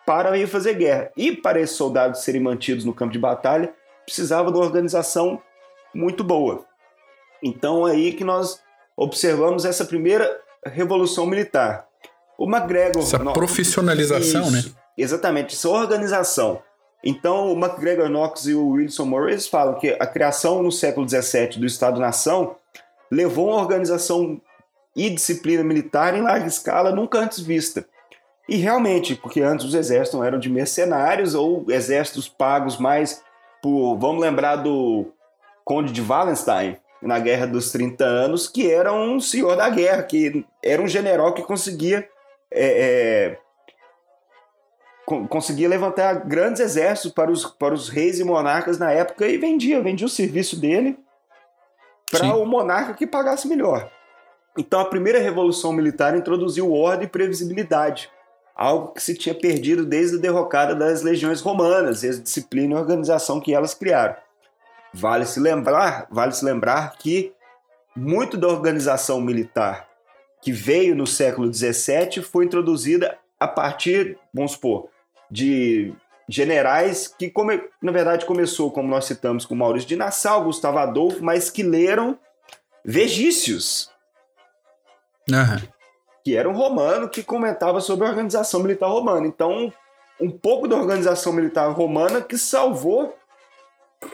para 0.06 0.37
ir 0.37 0.46
fazer 0.46 0.75
guerra. 0.75 1.11
E 1.16 1.32
para 1.32 1.61
esses 1.61 1.76
soldados 1.76 2.20
serem 2.20 2.40
mantidos 2.40 2.84
no 2.84 2.92
campo 2.92 3.12
de 3.12 3.18
batalha, 3.18 3.73
precisava 4.04 4.50
de 4.50 4.58
uma 4.58 4.64
organização 4.64 5.40
muito 5.94 6.23
boa. 6.23 6.64
Então 7.42 7.84
aí 7.84 8.12
que 8.12 8.25
nós 8.25 8.61
observamos 8.96 9.64
essa 9.64 9.84
primeira 9.84 10.40
revolução 10.64 11.26
militar. 11.26 11.87
O 12.38 12.49
McGregor. 12.49 13.02
Essa 13.02 13.18
profissionalização, 13.18 14.50
né? 14.50 14.58
isso, 14.58 14.68
né? 14.70 14.75
Exatamente, 14.96 15.54
essa 15.54 15.68
organização. 15.68 16.62
Então, 17.02 17.52
o 17.52 17.58
McGregor 17.58 18.08
Knox 18.08 18.46
e 18.46 18.54
o 18.54 18.70
Wilson 18.70 19.04
Morris 19.04 19.46
falam 19.46 19.78
que 19.78 19.94
a 20.00 20.06
criação 20.06 20.62
no 20.62 20.73
século 20.73 21.06
XVII 21.06 21.58
do 21.58 21.66
Estado-nação 21.66 22.56
levou 23.11 23.49
uma 23.49 23.61
organização 23.61 24.40
e 24.96 25.11
disciplina 25.11 25.62
militar 25.62 26.16
em 26.16 26.23
larga 26.23 26.46
escala 26.46 26.92
nunca 26.92 27.18
antes 27.18 27.40
vista. 27.40 27.87
E 28.48 28.56
realmente, 28.56 29.14
porque 29.14 29.40
antes 29.40 29.64
os 29.64 29.74
exércitos 29.74 30.22
eram 30.24 30.38
de 30.38 30.50
mercenários 30.50 31.34
ou 31.34 31.64
exércitos 31.68 32.28
pagos 32.28 32.76
mais 32.78 33.22
por. 33.62 33.96
Vamos 33.96 34.20
lembrar 34.20 34.56
do 34.56 35.06
Conde 35.64 35.92
de 35.92 36.02
Wallenstein, 36.02 36.76
na 37.00 37.18
Guerra 37.18 37.46
dos 37.46 37.72
30 37.72 38.04
Anos, 38.04 38.48
que 38.48 38.70
era 38.70 38.92
um 38.92 39.18
senhor 39.18 39.56
da 39.56 39.68
guerra, 39.70 40.02
que 40.02 40.44
era 40.62 40.82
um 40.82 40.88
general 40.88 41.32
que 41.32 41.42
conseguia 41.42 42.08
é, 42.50 43.36
é, 43.36 43.38
conseguia 45.28 45.68
levantar 45.68 46.24
grandes 46.26 46.60
exércitos 46.60 47.12
para 47.12 47.30
os, 47.30 47.44
para 47.44 47.74
os 47.74 47.88
reis 47.88 48.18
e 48.18 48.24
monarcas 48.24 48.78
na 48.78 48.90
época 48.90 49.26
e 49.26 49.36
vendia, 49.36 49.82
vendia 49.82 50.06
o 50.06 50.10
serviço 50.10 50.58
dele 50.58 50.98
para 52.10 52.34
o 52.36 52.46
monarca 52.46 52.94
que 52.94 53.06
pagasse 53.06 53.48
melhor. 53.48 53.90
Então 54.56 54.80
a 54.80 54.84
primeira 54.84 55.18
revolução 55.18 55.72
militar 55.72 56.16
introduziu 56.16 56.72
ordem 56.72 57.06
e 57.06 57.10
previsibilidade, 57.10 58.10
algo 58.54 58.92
que 58.92 59.02
se 59.02 59.14
tinha 59.14 59.34
perdido 59.34 59.84
desde 59.84 60.16
a 60.16 60.20
derrocada 60.20 60.75
das 60.75 61.02
legiões 61.02 61.40
romanas 61.40 62.02
e 62.02 62.08
a 62.08 62.12
disciplina 62.12 62.75
e 62.75 62.78
organização 62.78 63.40
que 63.40 63.54
elas 63.54 63.75
criaram. 63.75 64.16
Vale 64.92 65.26
se 65.26 65.40
lembrar, 65.40 66.06
vale 66.11 66.32
se 66.32 66.44
lembrar 66.44 66.96
que 66.96 67.32
muito 67.96 68.37
da 68.37 68.49
organização 68.49 69.20
militar 69.20 69.88
que 70.40 70.52
veio 70.52 70.94
no 70.94 71.06
século 71.06 71.52
XVII 71.52 72.23
foi 72.23 72.44
introduzida 72.44 73.18
a 73.40 73.49
partir, 73.49 74.18
vamos 74.32 74.52
supor, 74.52 74.88
de 75.30 75.94
generais 76.28 77.08
que, 77.08 77.32
na 77.82 77.92
verdade, 77.92 78.26
começou, 78.26 78.70
como 78.70 78.88
nós 78.88 79.06
citamos, 79.06 79.46
com 79.46 79.54
Maurício 79.54 79.88
de 79.88 79.96
Nassau, 79.96 80.44
Gustavo 80.44 80.78
Adolfo, 80.78 81.25
mas 81.25 81.50
que 81.50 81.62
leram 81.62 82.18
vegícios. 82.84 83.90
Uhum. 85.30 85.73
Que 86.24 86.36
era 86.36 86.48
um 86.48 86.54
romano 86.54 87.08
que 87.08 87.22
comentava 87.22 87.80
sobre 87.80 88.06
a 88.06 88.10
organização 88.10 88.60
militar 88.60 88.88
romana. 88.88 89.26
Então, 89.26 89.72
um 90.20 90.30
pouco 90.30 90.66
da 90.66 90.76
organização 90.76 91.32
militar 91.32 91.70
romana 91.70 92.22
que 92.22 92.38
salvou 92.38 93.14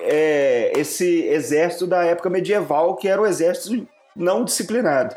é, 0.00 0.72
esse 0.76 1.24
exército 1.24 1.86
da 1.86 2.04
época 2.04 2.30
medieval, 2.30 2.96
que 2.96 3.08
era 3.08 3.20
o 3.20 3.26
exército 3.26 3.86
não 4.14 4.44
disciplinado. 4.44 5.14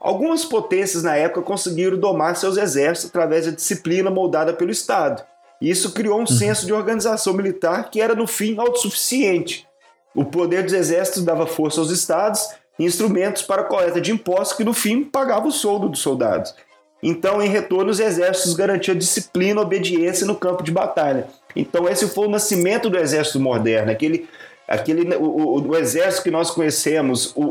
Algumas 0.00 0.44
potências 0.44 1.02
na 1.02 1.16
época 1.16 1.42
conseguiram 1.42 1.98
domar 1.98 2.36
seus 2.36 2.56
exércitos 2.56 3.10
através 3.10 3.46
da 3.46 3.52
disciplina 3.52 4.10
moldada 4.10 4.52
pelo 4.52 4.70
Estado. 4.70 5.24
E 5.60 5.70
isso 5.70 5.92
criou 5.92 6.16
um 6.16 6.20
uhum. 6.20 6.26
senso 6.26 6.66
de 6.66 6.72
organização 6.72 7.32
militar 7.32 7.90
que 7.90 8.00
era, 8.00 8.14
no 8.14 8.26
fim, 8.26 8.58
autossuficiente. 8.58 9.66
O 10.14 10.24
poder 10.24 10.62
dos 10.62 10.74
exércitos 10.74 11.24
dava 11.24 11.46
força 11.46 11.80
aos 11.80 11.90
estados 11.90 12.48
instrumentos 12.78 13.42
para 13.42 13.64
coleta 13.64 14.00
de 14.00 14.12
impostos 14.12 14.56
que, 14.56 14.64
no 14.64 14.72
fim, 14.72 15.04
pagava 15.04 15.46
o 15.46 15.52
soldo 15.52 15.88
dos 15.88 16.00
soldados. 16.00 16.54
Então, 17.02 17.42
em 17.42 17.48
retorno, 17.48 17.90
os 17.90 18.00
exércitos 18.00 18.54
garantiam 18.54 18.96
disciplina 18.96 19.60
e 19.60 19.64
obediência 19.64 20.26
no 20.26 20.34
campo 20.34 20.62
de 20.62 20.72
batalha. 20.72 21.26
Então, 21.54 21.88
esse 21.88 22.08
foi 22.08 22.26
o 22.26 22.30
nascimento 22.30 22.88
do 22.88 22.98
exército 22.98 23.38
moderno, 23.38 23.92
aquele, 23.92 24.28
aquele, 24.66 25.14
o, 25.16 25.24
o, 25.24 25.68
o 25.68 25.76
exército 25.76 26.24
que 26.24 26.30
nós 26.30 26.50
conhecemos, 26.50 27.32
o, 27.36 27.42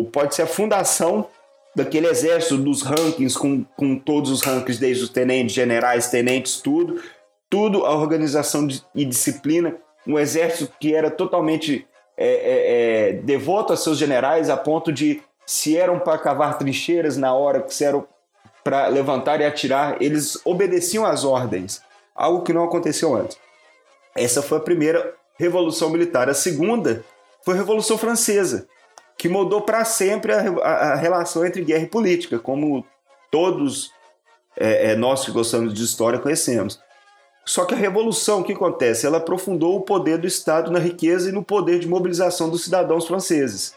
o, 0.00 0.04
pode 0.12 0.34
ser 0.34 0.42
a 0.42 0.46
fundação 0.46 1.26
daquele 1.74 2.06
exército 2.06 2.58
dos 2.58 2.82
rankings, 2.82 3.36
com, 3.36 3.64
com 3.76 3.96
todos 3.96 4.30
os 4.30 4.42
rankings, 4.42 4.78
desde 4.78 5.04
os 5.04 5.08
tenentes, 5.08 5.54
generais, 5.54 6.08
tenentes, 6.08 6.60
tudo, 6.60 7.00
tudo 7.48 7.86
a 7.86 7.94
organização 7.94 8.66
de, 8.66 8.82
e 8.94 9.04
disciplina, 9.04 9.74
um 10.06 10.18
exército 10.18 10.70
que 10.78 10.94
era 10.94 11.10
totalmente 11.10 11.86
é, 12.16 12.26
é, 12.26 13.08
é, 13.08 13.12
devoto 13.12 13.72
a 13.72 13.76
seus 13.76 13.98
generais, 13.98 14.50
a 14.50 14.56
ponto 14.56 14.92
de, 14.92 15.22
se 15.46 15.76
eram 15.76 15.98
para 15.98 16.18
cavar 16.18 16.58
trincheiras 16.58 17.16
na 17.16 17.34
hora, 17.34 17.64
se 17.68 17.84
eram 17.84 18.06
para 18.62 18.86
levantar 18.88 19.40
e 19.40 19.44
atirar, 19.44 20.00
eles 20.00 20.40
obedeciam 20.44 21.04
às 21.04 21.24
ordens, 21.24 21.82
algo 22.14 22.42
que 22.42 22.52
não 22.52 22.64
aconteceu 22.64 23.14
antes. 23.14 23.36
Essa 24.14 24.42
foi 24.42 24.58
a 24.58 24.62
primeira 24.62 25.14
revolução 25.36 25.90
militar. 25.90 26.28
A 26.28 26.34
segunda 26.34 27.04
foi 27.44 27.54
a 27.54 27.56
Revolução 27.56 27.98
Francesa, 27.98 28.66
que 29.18 29.28
mudou 29.28 29.62
para 29.62 29.84
sempre 29.84 30.32
a, 30.32 30.40
a, 30.40 30.92
a, 30.92 30.94
relação 30.94 31.44
entre 31.44 31.64
guerra 31.64 31.84
e 31.84 31.88
política, 31.88 32.38
como 32.38 32.86
todos 33.30 33.90
é, 34.56 34.92
é, 34.92 34.96
nós 34.96 35.24
que 35.24 35.32
gostamos 35.32 35.74
de 35.74 35.82
história 35.82 36.18
conhecemos. 36.18 36.80
Só 37.44 37.64
que 37.64 37.74
a 37.74 37.76
revolução, 37.76 38.40
o 38.40 38.44
que 38.44 38.52
acontece? 38.52 39.06
Ela 39.06 39.18
aprofundou 39.18 39.76
o 39.76 39.82
poder 39.82 40.18
do 40.18 40.26
Estado 40.26 40.70
na 40.70 40.78
riqueza 40.78 41.28
e 41.28 41.32
no 41.32 41.42
poder 41.42 41.80
de 41.80 41.88
mobilização 41.88 42.48
dos 42.48 42.64
cidadãos 42.64 43.06
franceses. 43.06 43.74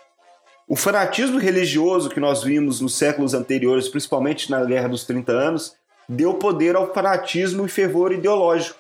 O 0.68 0.76
fanatismo 0.76 1.40
religioso 1.40 2.10
que 2.10 2.20
nós 2.20 2.44
vimos 2.44 2.82
nos 2.82 2.96
séculos 2.96 3.34
anteriores, 3.34 3.88
principalmente 3.88 4.50
na 4.50 4.64
Guerra 4.64 4.90
dos 4.90 5.04
30 5.04 5.32
Anos, 5.32 5.76
deu 6.08 6.36
poder 6.36 6.76
ao 6.76 6.94
fanatismo 6.94 7.66
e 7.66 7.70
fervor 7.70 8.12
ideológico 8.12 8.78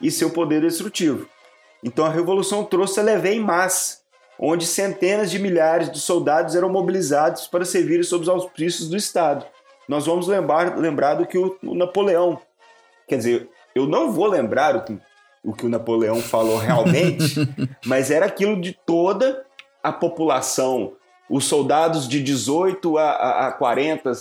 e 0.00 0.10
seu 0.10 0.30
poder 0.30 0.62
destrutivo. 0.62 1.28
Então 1.82 2.04
a 2.04 2.10
revolução 2.10 2.64
trouxe 2.64 3.00
a 3.00 3.02
levée 3.02 3.34
em 3.34 3.40
massa, 3.40 3.98
onde 4.38 4.66
centenas 4.66 5.30
de 5.30 5.38
milhares 5.38 5.90
de 5.90 6.00
soldados 6.00 6.54
eram 6.54 6.68
mobilizados 6.68 7.46
para 7.46 7.64
servirem 7.64 8.02
sob 8.02 8.22
os 8.22 8.28
auspícios 8.28 8.88
do 8.88 8.96
Estado. 8.96 9.46
Nós 9.88 10.06
vamos 10.06 10.28
lembrar, 10.28 10.76
lembrar 10.78 11.14
do 11.14 11.26
que 11.26 11.38
o 11.38 11.58
Napoleão. 11.62 12.40
Quer 13.06 13.16
dizer, 13.16 13.48
eu 13.78 13.86
não 13.86 14.12
vou 14.12 14.26
lembrar 14.26 14.76
o 14.76 14.82
que 14.82 14.98
o, 15.42 15.52
que 15.52 15.64
o 15.64 15.68
Napoleão 15.68 16.20
falou 16.20 16.58
realmente, 16.58 17.34
mas 17.86 18.10
era 18.10 18.26
aquilo 18.26 18.60
de 18.60 18.72
toda 18.84 19.44
a 19.82 19.92
população. 19.92 20.92
Os 21.30 21.44
soldados 21.44 22.08
de 22.08 22.22
18 22.22 22.98
a, 22.98 23.10
a, 23.10 23.48
a 23.48 23.52
40, 23.52 24.12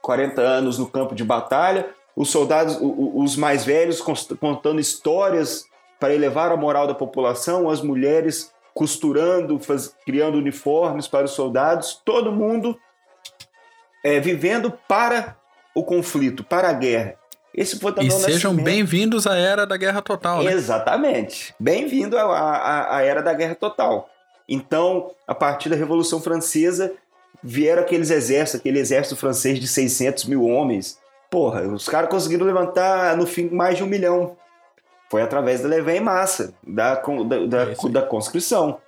40 0.00 0.40
anos 0.40 0.78
no 0.78 0.86
campo 0.86 1.14
de 1.14 1.24
batalha, 1.24 1.88
os 2.16 2.30
soldados, 2.30 2.78
os 2.80 3.36
mais 3.36 3.64
velhos 3.64 4.00
contando 4.40 4.80
histórias 4.80 5.64
para 5.98 6.14
elevar 6.14 6.52
a 6.52 6.56
moral 6.56 6.86
da 6.86 6.94
população, 6.94 7.68
as 7.68 7.80
mulheres 7.80 8.52
costurando, 8.72 9.58
faz, 9.58 9.94
criando 10.04 10.38
uniformes 10.38 11.06
para 11.06 11.24
os 11.24 11.32
soldados, 11.32 12.00
todo 12.04 12.32
mundo 12.32 12.78
é, 14.04 14.20
vivendo 14.20 14.70
para 14.88 15.36
o 15.74 15.82
conflito, 15.82 16.44
para 16.44 16.68
a 16.68 16.72
guerra. 16.72 17.16
Esse 17.54 17.78
foi 17.78 17.92
também 17.92 18.08
e 18.08 18.10
sejam 18.10 18.54
bem-vindos 18.54 19.26
à 19.26 19.36
era 19.36 19.64
da 19.64 19.76
guerra 19.76 20.02
total, 20.02 20.42
né? 20.42 20.52
Exatamente. 20.52 21.54
Bem-vindo 21.58 22.18
à, 22.18 22.22
à, 22.22 22.96
à 22.96 23.02
era 23.02 23.22
da 23.22 23.32
guerra 23.32 23.54
total. 23.54 24.10
Então, 24.48 25.12
a 25.26 25.34
partir 25.34 25.68
da 25.68 25.76
Revolução 25.76 26.20
Francesa, 26.20 26.92
vieram 27.42 27.82
aqueles 27.82 28.10
exércitos, 28.10 28.60
aquele 28.60 28.80
exército 28.80 29.14
francês 29.14 29.60
de 29.60 29.68
600 29.68 30.24
mil 30.24 30.44
homens. 30.44 30.98
Porra, 31.30 31.62
os 31.62 31.88
caras 31.88 32.10
conseguiram 32.10 32.44
levantar 32.44 33.16
no 33.16 33.26
fim 33.26 33.48
mais 33.48 33.76
de 33.76 33.84
um 33.84 33.86
milhão. 33.86 34.36
Foi 35.08 35.22
através 35.22 35.60
da 35.60 35.68
levée 35.68 35.98
em 35.98 36.00
massa, 36.00 36.54
da, 36.66 36.96
da, 36.96 37.46
da, 37.46 37.62
é 37.70 37.88
da 37.88 38.02
conscrição. 38.02 38.78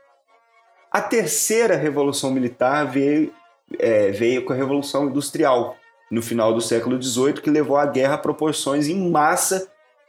A 0.91 1.01
terceira 1.01 1.77
revolução 1.77 2.33
militar 2.33 2.85
veio, 2.87 3.33
é, 3.79 4.11
veio 4.11 4.45
com 4.45 4.53
a 4.53 4.57
Revolução 4.57 5.07
Industrial, 5.07 5.77
no 6.11 6.23
final 6.23 6.55
do 6.55 6.61
século 6.61 7.01
XVIII, 7.01 7.35
que 7.35 7.51
levou 7.51 7.77
a 7.77 7.87
guerra 7.87 8.15
a 8.15 8.19
proporções 8.19 8.89
em 8.89 9.11
massa 9.11 9.69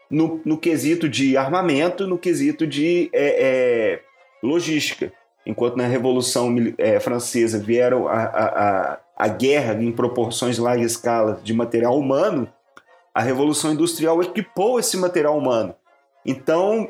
no, 0.09 0.41
no 0.45 0.57
quesito 0.57 1.09
de 1.09 1.35
armamento, 1.35 2.07
no 2.07 2.17
quesito 2.17 2.65
de 2.65 3.09
é, 3.13 3.45
é, 3.93 4.01
logística 4.41 5.11
enquanto 5.47 5.77
na 5.77 5.87
Revolução 5.87 6.53
é, 6.77 6.99
Francesa 6.99 7.57
vieram 7.57 8.05
a, 8.09 8.21
a, 8.21 8.99
a, 9.15 9.27
guerra 9.29 9.81
em 9.81 9.93
proporções 9.93 10.55
de 10.55 10.61
larga 10.61 10.83
escala 10.83 11.39
de 11.41 11.53
material 11.53 11.97
humano, 11.97 12.51
a 13.15 13.21
Revolução 13.21 13.71
Industrial 13.71 14.21
equipou 14.21 14.77
esse 14.77 14.97
material 14.97 15.37
humano. 15.37 15.73
Então, 16.25 16.89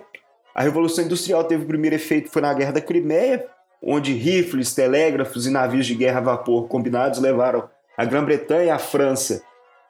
a 0.55 0.63
Revolução 0.63 1.05
Industrial 1.05 1.43
teve 1.43 1.63
o 1.63 1.67
primeiro 1.67 1.95
efeito 1.95 2.31
foi 2.31 2.41
na 2.41 2.51
Guerra 2.51 2.71
da 2.71 2.81
Crimeia, 2.81 3.45
onde 3.81 4.11
rifles, 4.11 4.73
telégrafos 4.73 5.45
e 5.45 5.51
navios 5.51 5.85
de 5.85 5.93
guerra 5.93 6.17
a 6.17 6.23
vapor 6.23 6.67
combinados 6.67 7.19
levaram 7.19 7.69
a 7.97 8.05
Grã-Bretanha 8.05 8.65
e 8.65 8.69
a 8.69 8.79
França 8.79 9.41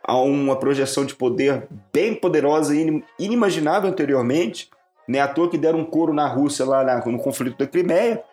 a 0.03 0.17
uma 0.17 0.55
projeção 0.55 1.05
de 1.05 1.13
poder 1.13 1.67
bem 1.91 2.15
poderosa 2.15 2.73
e 2.73 3.03
inimaginável 3.19 3.89
anteriormente. 3.89 4.69
Não 5.05 5.19
é 5.19 5.21
à 5.21 5.27
toa 5.27 5.49
que 5.49 5.57
deram 5.57 5.79
um 5.79 5.85
couro 5.85 6.13
na 6.13 6.27
Rússia 6.27 6.65
lá 6.65 7.01
no 7.05 7.19
conflito 7.19 7.57
da 7.57 7.67
Crimeia 7.67 8.23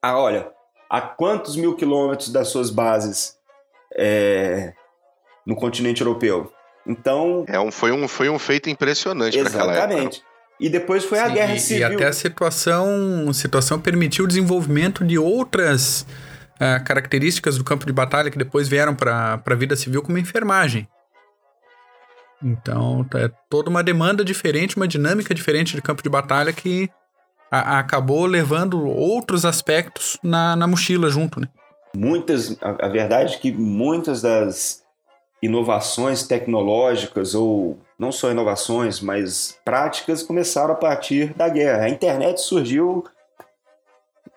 a, 0.00 0.18
olha, 0.18 0.48
a 0.88 1.00
quantos 1.00 1.56
mil 1.56 1.74
quilômetros 1.74 2.30
das 2.30 2.48
suas 2.48 2.70
bases 2.70 3.36
é, 3.94 4.72
no 5.44 5.56
continente 5.56 6.00
europeu. 6.00 6.52
Então. 6.86 7.44
É 7.48 7.58
um, 7.58 7.72
foi, 7.72 7.92
um, 7.92 8.06
foi 8.06 8.28
um 8.28 8.38
feito 8.38 8.70
impressionante 8.70 9.38
para 9.38 9.48
aquela 9.48 9.72
época. 9.72 9.92
Exatamente. 9.92 10.22
E 10.58 10.70
depois 10.70 11.04
foi 11.04 11.18
Sim, 11.18 11.24
a 11.24 11.28
guerra 11.28 11.58
civil. 11.58 11.90
E 11.90 11.94
até 11.94 12.06
a 12.06 12.12
situação, 12.12 13.26
a 13.28 13.34
situação 13.34 13.78
permitiu 13.78 14.24
o 14.24 14.28
desenvolvimento 14.28 15.04
de 15.04 15.18
outras 15.18 16.06
uh, 16.56 16.84
características 16.84 17.58
do 17.58 17.64
campo 17.64 17.86
de 17.86 17.92
batalha 17.92 18.30
que 18.30 18.38
depois 18.38 18.68
vieram 18.68 18.94
para 18.94 19.40
a 19.44 19.54
vida 19.54 19.76
civil, 19.76 20.02
como 20.02 20.18
enfermagem. 20.18 20.88
Então, 22.42 23.06
é 23.14 23.30
toda 23.48 23.70
uma 23.70 23.82
demanda 23.82 24.24
diferente, 24.24 24.76
uma 24.76 24.86
dinâmica 24.86 25.34
diferente 25.34 25.74
de 25.74 25.82
campo 25.82 26.02
de 26.02 26.08
batalha 26.08 26.52
que 26.52 26.90
a, 27.50 27.78
acabou 27.78 28.26
levando 28.26 28.86
outros 28.86 29.44
aspectos 29.44 30.18
na, 30.22 30.54
na 30.54 30.66
mochila 30.66 31.08
junto, 31.08 31.40
né? 31.40 31.48
Muitas, 31.96 32.56
a, 32.62 32.86
a 32.86 32.88
verdade 32.88 33.34
é 33.34 33.38
que 33.38 33.52
muitas 33.52 34.20
das 34.20 34.84
inovações 35.42 36.26
tecnológicas 36.26 37.34
ou 37.34 37.78
não 37.98 38.12
só 38.12 38.30
inovações, 38.30 39.00
mas 39.00 39.58
práticas 39.64 40.22
começaram 40.22 40.74
a 40.74 40.76
partir 40.76 41.32
da 41.34 41.48
guerra. 41.48 41.84
A 41.84 41.88
internet 41.88 42.40
surgiu 42.40 43.04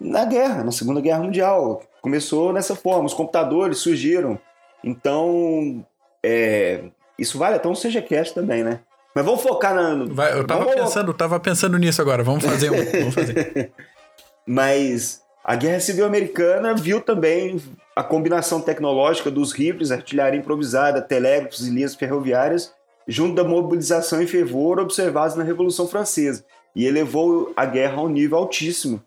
na 0.00 0.24
guerra, 0.24 0.64
na 0.64 0.72
Segunda 0.72 1.00
Guerra 1.00 1.22
Mundial. 1.22 1.82
Começou 2.00 2.52
nessa 2.52 2.74
forma, 2.74 3.04
os 3.04 3.14
computadores 3.14 3.78
surgiram. 3.78 4.38
Então, 4.82 5.84
é, 6.22 6.84
isso 7.18 7.38
vale 7.38 7.56
até 7.56 7.68
um 7.68 7.74
CGCast 7.74 8.34
também, 8.34 8.64
né? 8.64 8.80
Mas 9.14 9.24
vamos 9.24 9.42
focar 9.42 9.74
na. 9.74 10.04
Vai, 10.06 10.32
eu 10.32 10.46
tava 10.46 10.64
vamos... 10.64 10.80
pensando, 10.80 11.12
tava 11.12 11.40
pensando 11.40 11.76
nisso 11.76 12.00
agora. 12.00 12.22
Vamos 12.22 12.44
fazer 12.44 12.70
um. 12.70 13.00
vamos 13.00 13.14
fazer. 13.14 13.72
Mas 14.46 15.20
a 15.44 15.56
Guerra 15.56 15.80
Civil 15.80 16.06
Americana 16.06 16.74
viu 16.74 17.00
também 17.00 17.60
a 17.94 18.02
combinação 18.02 18.60
tecnológica 18.60 19.30
dos 19.30 19.52
rifles, 19.52 19.90
artilharia 19.90 20.38
improvisada, 20.38 21.02
telégrafos 21.02 21.66
e 21.66 21.70
linhas 21.70 21.94
ferroviárias, 21.94 22.72
junto 23.06 23.34
da 23.34 23.44
mobilização 23.44 24.22
e 24.22 24.26
fervor 24.26 24.78
observados 24.78 25.36
na 25.36 25.42
Revolução 25.42 25.88
Francesa, 25.88 26.44
e 26.74 26.86
elevou 26.86 27.52
a 27.56 27.64
guerra 27.66 27.96
a 27.96 28.02
um 28.02 28.08
nível 28.08 28.38
altíssimo. 28.38 29.02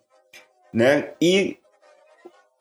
Né? 0.73 1.11
E 1.21 1.57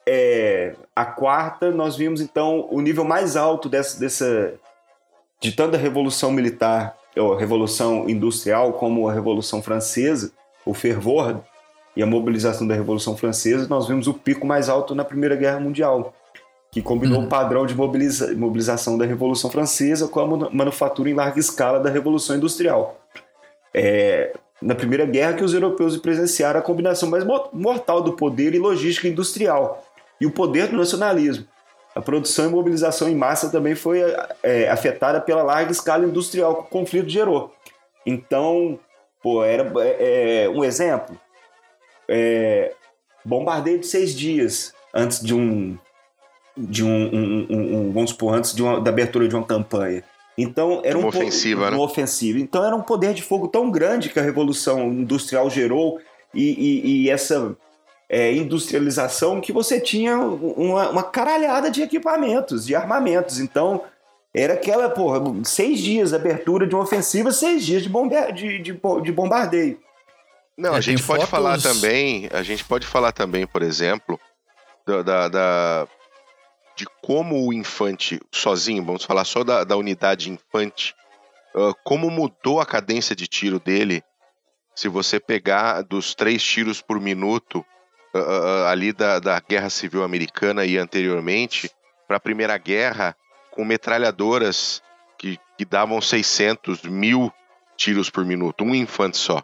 é, 0.06 0.74
a 0.94 1.04
quarta, 1.04 1.70
nós 1.70 1.96
vimos 1.96 2.20
então 2.20 2.68
o 2.70 2.80
nível 2.80 3.04
mais 3.04 3.36
alto 3.36 3.68
dessa, 3.68 3.98
dessa 3.98 4.54
de 5.40 5.52
tanto 5.52 5.76
a 5.76 5.78
Revolução 5.78 6.30
Militar 6.30 6.96
a 7.16 7.38
Revolução 7.38 8.08
Industrial 8.08 8.72
como 8.72 9.08
a 9.08 9.12
Revolução 9.12 9.62
Francesa, 9.62 10.32
o 10.64 10.72
fervor 10.72 11.40
e 11.94 12.02
a 12.02 12.06
mobilização 12.06 12.66
da 12.66 12.74
Revolução 12.74 13.16
Francesa, 13.16 13.68
nós 13.68 13.86
vimos 13.86 14.06
o 14.06 14.14
pico 14.14 14.46
mais 14.46 14.68
alto 14.68 14.94
na 14.94 15.04
Primeira 15.04 15.36
Guerra 15.36 15.60
Mundial, 15.60 16.14
que 16.70 16.80
combinou 16.80 17.18
uhum. 17.18 17.26
o 17.26 17.28
padrão 17.28 17.66
de 17.66 17.74
mobiliza 17.74 18.34
mobilização 18.34 18.96
da 18.96 19.04
Revolução 19.04 19.50
Francesa 19.50 20.08
com 20.08 20.20
a 20.20 20.50
manufatura 20.50 21.10
em 21.10 21.14
larga 21.14 21.38
escala 21.38 21.80
da 21.80 21.90
Revolução 21.90 22.36
Industrial. 22.36 22.98
É, 23.74 24.34
na 24.62 24.74
Primeira 24.74 25.04
Guerra 25.04 25.34
que 25.34 25.44
os 25.44 25.52
europeus 25.52 25.96
presenciaram 25.96 26.60
a 26.60 26.62
combinação 26.62 27.10
mais 27.10 27.24
mortal 27.52 28.00
do 28.00 28.12
poder 28.12 28.54
e 28.54 28.58
logística 28.58 29.08
industrial 29.08 29.84
e 30.20 30.26
o 30.26 30.30
poder 30.30 30.68
do 30.68 30.76
nacionalismo. 30.76 31.46
A 31.94 32.00
produção 32.00 32.46
e 32.46 32.48
mobilização 32.48 33.08
em 33.08 33.14
massa 33.14 33.50
também 33.50 33.74
foi 33.74 34.00
é, 34.42 34.68
afetada 34.70 35.20
pela 35.20 35.42
larga 35.42 35.72
escala 35.72 36.06
industrial 36.06 36.54
que 36.54 36.62
o 36.62 36.70
conflito 36.70 37.08
gerou. 37.08 37.52
Então, 38.06 38.78
pô, 39.22 39.44
era 39.44 39.70
é, 39.76 40.48
um 40.48 40.64
exemplo. 40.64 41.20
É, 42.08 42.72
bombardeio 43.24 43.78
de 43.78 43.86
seis 43.86 44.14
dias 44.14 44.72
antes 44.94 45.20
de 45.20 45.34
um 45.34 45.78
de 46.56 46.84
um, 46.84 46.90
um, 46.90 47.46
um 47.50 47.92
vamos 47.92 48.10
supor 48.10 48.34
antes 48.34 48.54
de 48.54 48.62
uma, 48.62 48.80
da 48.80 48.90
abertura 48.90 49.26
de 49.26 49.34
uma 49.34 49.44
campanha. 49.44 50.04
Então 50.36 50.80
era 50.84 50.96
uma 50.96 51.06
um 51.06 51.08
ofensiva, 51.08 51.70
né? 51.70 51.76
uma 51.76 51.84
ofensiva. 51.84 52.38
Então 52.38 52.64
era 52.64 52.74
um 52.74 52.82
poder 52.82 53.14
de 53.14 53.22
fogo 53.22 53.48
tão 53.48 53.70
grande 53.70 54.08
que 54.08 54.18
a 54.18 54.22
revolução 54.22 54.92
industrial 54.92 55.50
gerou 55.50 56.00
e, 56.34 56.52
e, 56.52 57.02
e 57.04 57.10
essa 57.10 57.56
é, 58.08 58.32
industrialização 58.34 59.40
que 59.40 59.52
você 59.52 59.80
tinha 59.80 60.18
uma, 60.18 60.90
uma 60.90 61.02
caralhada 61.02 61.70
de 61.70 61.82
equipamentos, 61.82 62.66
de 62.66 62.74
armamentos. 62.74 63.40
Então, 63.40 63.82
era 64.34 64.54
aquela, 64.54 64.88
porra, 64.88 65.20
seis 65.44 65.80
dias 65.80 66.10
de 66.10 66.16
abertura 66.16 66.66
de 66.66 66.74
uma 66.74 66.84
ofensiva, 66.84 67.32
seis 67.32 67.64
dias 67.64 67.82
de, 67.82 67.88
bombe 67.88 68.14
de, 68.32 68.58
de, 68.58 68.72
de 69.02 69.12
bombardeio. 69.12 69.78
Não, 70.56 70.74
é, 70.74 70.78
a 70.78 70.80
gente 70.80 71.02
pode 71.02 71.26
fotos... 71.26 71.30
falar 71.30 71.58
também, 71.60 72.28
a 72.32 72.42
gente 72.42 72.64
pode 72.64 72.86
falar 72.86 73.12
também, 73.12 73.46
por 73.46 73.62
exemplo, 73.62 74.20
da, 74.86 75.02
da, 75.02 75.28
da, 75.28 75.88
de 76.76 76.86
como 77.02 77.46
o 77.46 77.52
infante 77.52 78.20
sozinho, 78.30 78.84
vamos 78.84 79.04
falar 79.04 79.24
só 79.24 79.44
da, 79.44 79.64
da 79.64 79.76
unidade 79.76 80.30
infante, 80.30 80.94
uh, 81.54 81.74
como 81.84 82.10
mudou 82.10 82.60
a 82.60 82.66
cadência 82.66 83.14
de 83.14 83.26
tiro 83.26 83.60
dele. 83.60 84.02
Se 84.74 84.88
você 84.88 85.20
pegar 85.20 85.82
dos 85.82 86.14
três 86.14 86.42
tiros 86.42 86.80
por 86.80 86.98
minuto 86.98 87.64
uh, 88.14 88.66
ali 88.68 88.92
da, 88.92 89.18
da 89.18 89.40
Guerra 89.40 89.70
Civil 89.70 90.02
Americana 90.02 90.64
e 90.64 90.78
anteriormente 90.78 91.70
para 92.08 92.16
a 92.16 92.20
Primeira 92.20 92.56
Guerra 92.56 93.16
com 93.50 93.64
metralhadoras 93.64 94.82
que, 95.18 95.38
que 95.56 95.64
davam 95.64 96.00
600 96.00 96.82
mil 96.82 97.32
tiros 97.76 98.10
por 98.10 98.24
minuto, 98.24 98.64
um 98.64 98.74
infante 98.74 99.16
só. 99.16 99.42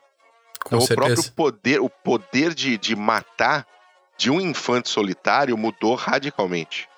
Com 0.64 0.76
então 0.76 0.80
certeza. 0.80 0.92
o 0.92 1.14
próprio 1.14 1.32
poder, 1.32 1.80
o 1.80 1.88
poder 1.88 2.54
de, 2.54 2.76
de 2.76 2.96
matar 2.96 3.66
de 4.16 4.30
um 4.30 4.40
infante 4.40 4.88
solitário 4.88 5.56
mudou 5.56 5.94
radicalmente. 5.94 6.88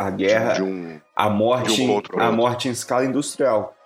A 0.00 0.10
guerra, 0.10 0.54
de 0.54 0.62
um, 0.62 0.98
a 1.14 1.28
morte, 1.28 1.82
um 1.82 2.20
a 2.20 2.32
morte 2.32 2.68
em 2.68 2.70
escala 2.70 3.04
industrial. 3.04 3.76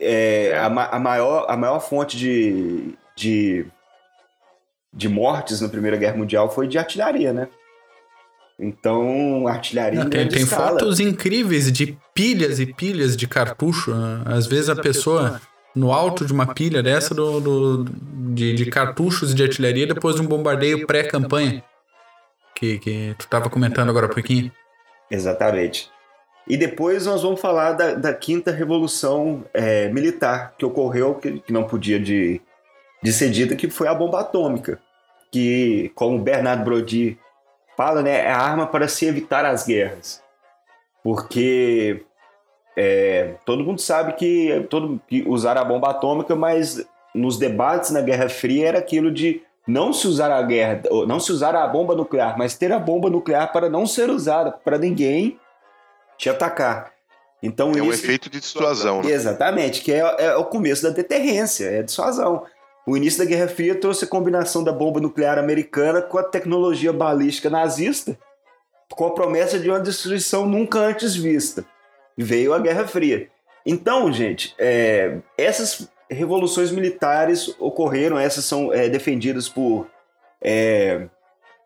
É, 0.00 0.50
é. 0.52 0.58
A, 0.58 0.66
a, 0.66 0.98
maior, 0.98 1.46
a 1.48 1.56
maior 1.56 1.80
fonte 1.80 2.16
de, 2.16 2.94
de 3.16 3.66
de 4.96 5.08
mortes 5.08 5.60
na 5.60 5.68
Primeira 5.68 5.96
Guerra 5.96 6.16
Mundial 6.16 6.50
foi 6.50 6.66
de 6.66 6.78
artilharia, 6.78 7.32
né? 7.32 7.48
Então, 8.58 9.46
artilharia 9.46 10.02
Não, 10.02 10.08
tem, 10.08 10.26
tem 10.26 10.46
fotos 10.46 10.98
incríveis 10.98 11.70
de 11.70 11.98
pilhas 12.14 12.58
e 12.58 12.64
pilhas 12.64 13.14
de 13.14 13.28
cartucho. 13.28 13.94
Né? 13.94 14.22
Às 14.24 14.46
vezes 14.46 14.70
a 14.70 14.76
pessoa 14.76 15.40
no 15.74 15.92
alto 15.92 16.24
de 16.24 16.32
uma 16.32 16.54
pilha 16.54 16.82
dessa 16.82 17.14
do, 17.14 17.40
do 17.40 17.84
de, 18.32 18.54
de, 18.54 18.66
cartuchos 18.66 19.34
de 19.34 19.42
artilharia 19.42 19.86
depois 19.86 20.16
de 20.16 20.22
um 20.22 20.26
bombardeio 20.26 20.86
pré-campanha 20.86 21.62
que, 22.54 22.78
que 22.78 23.14
tu 23.18 23.26
estava 23.26 23.50
comentando 23.50 23.90
agora 23.90 24.06
há 24.06 24.08
pouquinho. 24.08 24.50
Exatamente. 25.10 25.90
E 26.48 26.56
depois 26.56 27.06
nós 27.06 27.22
vamos 27.22 27.40
falar 27.40 27.72
da, 27.72 27.94
da 27.94 28.14
quinta 28.14 28.52
revolução 28.52 29.44
é, 29.52 29.88
militar 29.88 30.54
que 30.56 30.64
ocorreu, 30.64 31.16
que, 31.16 31.40
que 31.40 31.52
não 31.52 31.64
podia 31.64 31.98
de 31.98 32.40
de 33.02 33.12
ser 33.12 33.30
dita, 33.30 33.54
que 33.54 33.70
foi 33.70 33.88
a 33.88 33.94
bomba 33.94 34.20
atômica, 34.20 34.80
que, 35.30 35.92
como 35.94 36.18
Bernard 36.18 36.64
Brody 36.64 37.18
fala, 37.76 38.02
né, 38.02 38.24
é 38.24 38.30
a 38.30 38.38
arma 38.38 38.66
para 38.66 38.88
se 38.88 39.06
evitar 39.06 39.44
as 39.44 39.64
guerras. 39.64 40.22
Porque 41.04 42.04
é, 42.76 43.34
todo 43.44 43.62
mundo 43.62 43.80
sabe 43.80 44.14
que, 44.14 44.66
todo, 44.68 45.00
que 45.06 45.22
usar 45.26 45.56
a 45.56 45.64
bomba 45.64 45.90
atômica, 45.90 46.34
mas 46.34 46.84
nos 47.14 47.38
debates 47.38 47.90
na 47.90 48.00
Guerra 48.00 48.28
Fria 48.28 48.68
era 48.68 48.78
aquilo 48.78 49.12
de 49.12 49.42
não 49.66 49.92
se 49.92 50.06
usar 50.06 50.30
a 50.30 50.40
guerra, 50.42 50.82
não 51.06 51.18
se 51.18 51.32
usar 51.32 51.54
a 51.56 51.66
bomba 51.66 51.94
nuclear, 51.94 52.38
mas 52.38 52.56
ter 52.56 52.72
a 52.72 52.78
bomba 52.78 53.10
nuclear 53.10 53.52
para 53.52 53.68
não 53.68 53.86
ser 53.86 54.08
usada, 54.10 54.52
para 54.52 54.78
ninguém 54.78 55.38
te 56.16 56.30
atacar. 56.30 56.92
Então, 57.42 57.72
é 57.72 57.82
um 57.82 57.92
efeito 57.92 58.30
de 58.30 58.40
dissuasão. 58.40 59.02
Né? 59.02 59.10
Exatamente, 59.10 59.82
que 59.82 59.92
é, 59.92 59.98
é, 59.98 60.36
o 60.36 60.44
começo 60.44 60.82
da 60.82 60.90
deterrência, 60.90 61.66
é 61.66 61.80
a 61.80 61.82
dissuasão. 61.82 62.44
O 62.86 62.96
início 62.96 63.18
da 63.18 63.24
Guerra 63.24 63.48
Fria 63.48 63.74
trouxe 63.74 64.04
a 64.04 64.08
combinação 64.08 64.62
da 64.62 64.72
bomba 64.72 65.00
nuclear 65.00 65.38
americana 65.38 66.00
com 66.00 66.18
a 66.18 66.22
tecnologia 66.22 66.92
balística 66.92 67.50
nazista, 67.50 68.16
com 68.90 69.06
a 69.06 69.14
promessa 69.14 69.58
de 69.58 69.68
uma 69.68 69.80
destruição 69.80 70.46
nunca 70.46 70.78
antes 70.78 71.14
vista. 71.16 71.64
Veio 72.16 72.54
a 72.54 72.58
Guerra 72.58 72.86
Fria. 72.86 73.28
Então, 73.66 74.12
gente, 74.12 74.54
é, 74.58 75.18
essas 75.36 75.88
revoluções 76.10 76.70
militares 76.70 77.54
ocorreram, 77.58 78.18
essas 78.18 78.44
são 78.44 78.72
é, 78.72 78.88
defendidas 78.88 79.48
por 79.48 79.86
é, 80.40 81.08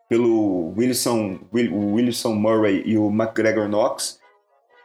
pelo 0.09 0.73
Wilson, 0.77 1.39
Will, 1.53 1.93
Wilson 1.93 2.33
Murray 2.33 2.83
e 2.85 2.97
o 2.97 3.09
McGregor 3.09 3.69
Knox, 3.69 4.19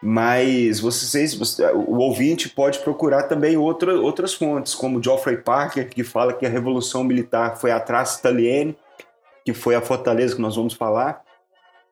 mas 0.01 0.79
vocês, 0.79 1.59
o 1.75 1.97
ouvinte 1.97 2.49
pode 2.49 2.79
procurar 2.79 3.25
também 3.25 3.57
outra, 3.57 3.95
outras 3.95 4.35
fontes, 4.35 4.75
como 4.75 5.03
Geoffrey 5.03 5.39
Parker, 5.39 5.89
que 5.89 6.05
fala 6.05 6.33
que 6.33 6.47
a 6.47 6.49
revolução 6.49 7.03
militar 7.03 7.57
foi 7.57 7.73
a 7.73 7.81
Traça 7.81 8.21
Italienne, 8.21 8.77
que 9.45 9.53
foi 9.53 9.75
a 9.75 9.81
fortaleza 9.81 10.37
que 10.37 10.41
nós 10.41 10.55
vamos 10.55 10.75
falar, 10.75 11.25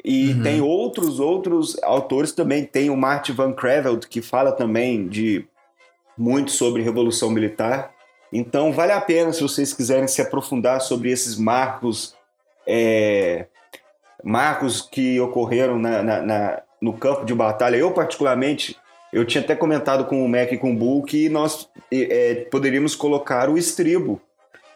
e 0.04 0.32
uhum. 0.32 0.42
tem 0.42 0.60
outros 0.60 1.18
outros 1.18 1.82
autores 1.82 2.30
também, 2.30 2.64
tem 2.64 2.90
o 2.90 2.96
Martin 2.96 3.32
Van 3.32 3.52
Creveld, 3.52 4.06
que 4.06 4.20
fala 4.20 4.52
também 4.52 5.08
de 5.08 5.44
muito 6.16 6.50
sobre 6.50 6.82
Revolução 6.82 7.30
Militar. 7.30 7.92
Então, 8.32 8.72
vale 8.72 8.92
a 8.92 9.00
pena, 9.00 9.32
se 9.32 9.42
vocês 9.42 9.72
quiserem 9.72 10.08
se 10.08 10.20
aprofundar 10.20 10.80
sobre 10.80 11.10
esses 11.10 11.36
marcos, 11.36 12.14
é, 12.66 13.46
marcos 14.22 14.82
que 14.82 15.20
ocorreram 15.20 15.78
na, 15.78 16.02
na, 16.02 16.22
na, 16.22 16.62
no 16.80 16.92
campo 16.92 17.24
de 17.24 17.34
batalha. 17.34 17.76
Eu, 17.76 17.92
particularmente, 17.92 18.76
eu 19.12 19.24
tinha 19.24 19.42
até 19.42 19.54
comentado 19.54 20.06
com 20.06 20.24
o 20.24 20.28
Mac 20.28 20.50
e 20.50 20.58
com 20.58 20.72
o 20.72 20.76
Bull 20.76 21.04
que 21.04 21.28
nós 21.28 21.68
é, 21.92 22.46
poderíamos 22.50 22.96
colocar 22.96 23.48
o 23.48 23.56
estribo. 23.56 24.20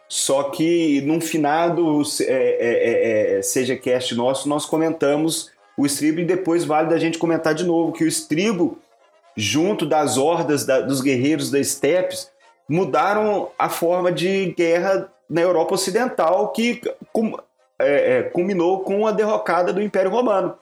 Só 0.08 0.44
que 0.44 1.02
num 1.02 1.20
finado 1.20 2.00
é, 2.22 2.24
é, 2.24 3.34
é, 3.34 3.38
é 3.38 3.42
seja 3.42 3.76
cast 3.76 4.14
nosso, 4.14 4.48
nós 4.48 4.64
comentamos 4.64 5.50
o 5.76 5.84
estribo 5.84 6.20
e 6.20 6.24
depois 6.24 6.64
vale 6.64 6.88
da 6.88 6.98
gente 6.98 7.18
comentar 7.18 7.54
de 7.54 7.64
novo 7.64 7.92
que 7.92 8.04
o 8.04 8.08
estribo 8.08 8.78
junto 9.38 9.86
das 9.86 10.18
hordas 10.18 10.66
da, 10.66 10.80
dos 10.80 11.00
guerreiros 11.00 11.48
da 11.48 11.60
Estepes, 11.60 12.28
mudaram 12.68 13.50
a 13.56 13.68
forma 13.68 14.10
de 14.10 14.52
guerra 14.56 15.08
na 15.30 15.40
Europa 15.40 15.74
Ocidental, 15.74 16.48
que 16.48 16.82
cum, 17.12 17.38
é, 17.78 18.18
é, 18.18 18.22
culminou 18.24 18.80
com 18.80 19.06
a 19.06 19.12
derrocada 19.12 19.72
do 19.72 19.80
Império 19.80 20.10
Romano. 20.10 20.58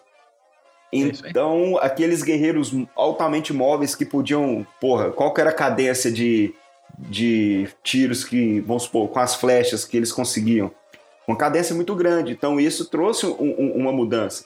É 0.93 0.99
então, 0.99 1.79
aqueles 1.79 2.23
guerreiros 2.23 2.73
altamente 2.95 3.53
móveis 3.53 3.95
que 3.95 4.05
podiam. 4.05 4.67
Porra, 4.79 5.11
qual 5.11 5.33
que 5.33 5.41
era 5.41 5.51
a 5.51 5.55
cadência 5.55 6.13
de, 6.13 6.55
de 6.99 7.69
tiros 7.83 8.25
que, 8.25 8.61
vamos 8.61 8.83
supor, 8.83 9.09
com 9.09 9.19
as 9.19 9.35
flechas 9.35 9.87
que 9.87 9.97
eles 9.97 10.13
conseguiam? 10.13 10.71
Uma 11.27 11.37
cadência 11.37 11.75
muito 11.75 11.95
grande. 11.95 12.33
Então, 12.33 12.61
isso 12.61 12.85
trouxe 12.91 13.27
um, 13.27 13.55
um, 13.59 13.73
uma 13.75 13.91
mudança. 13.91 14.45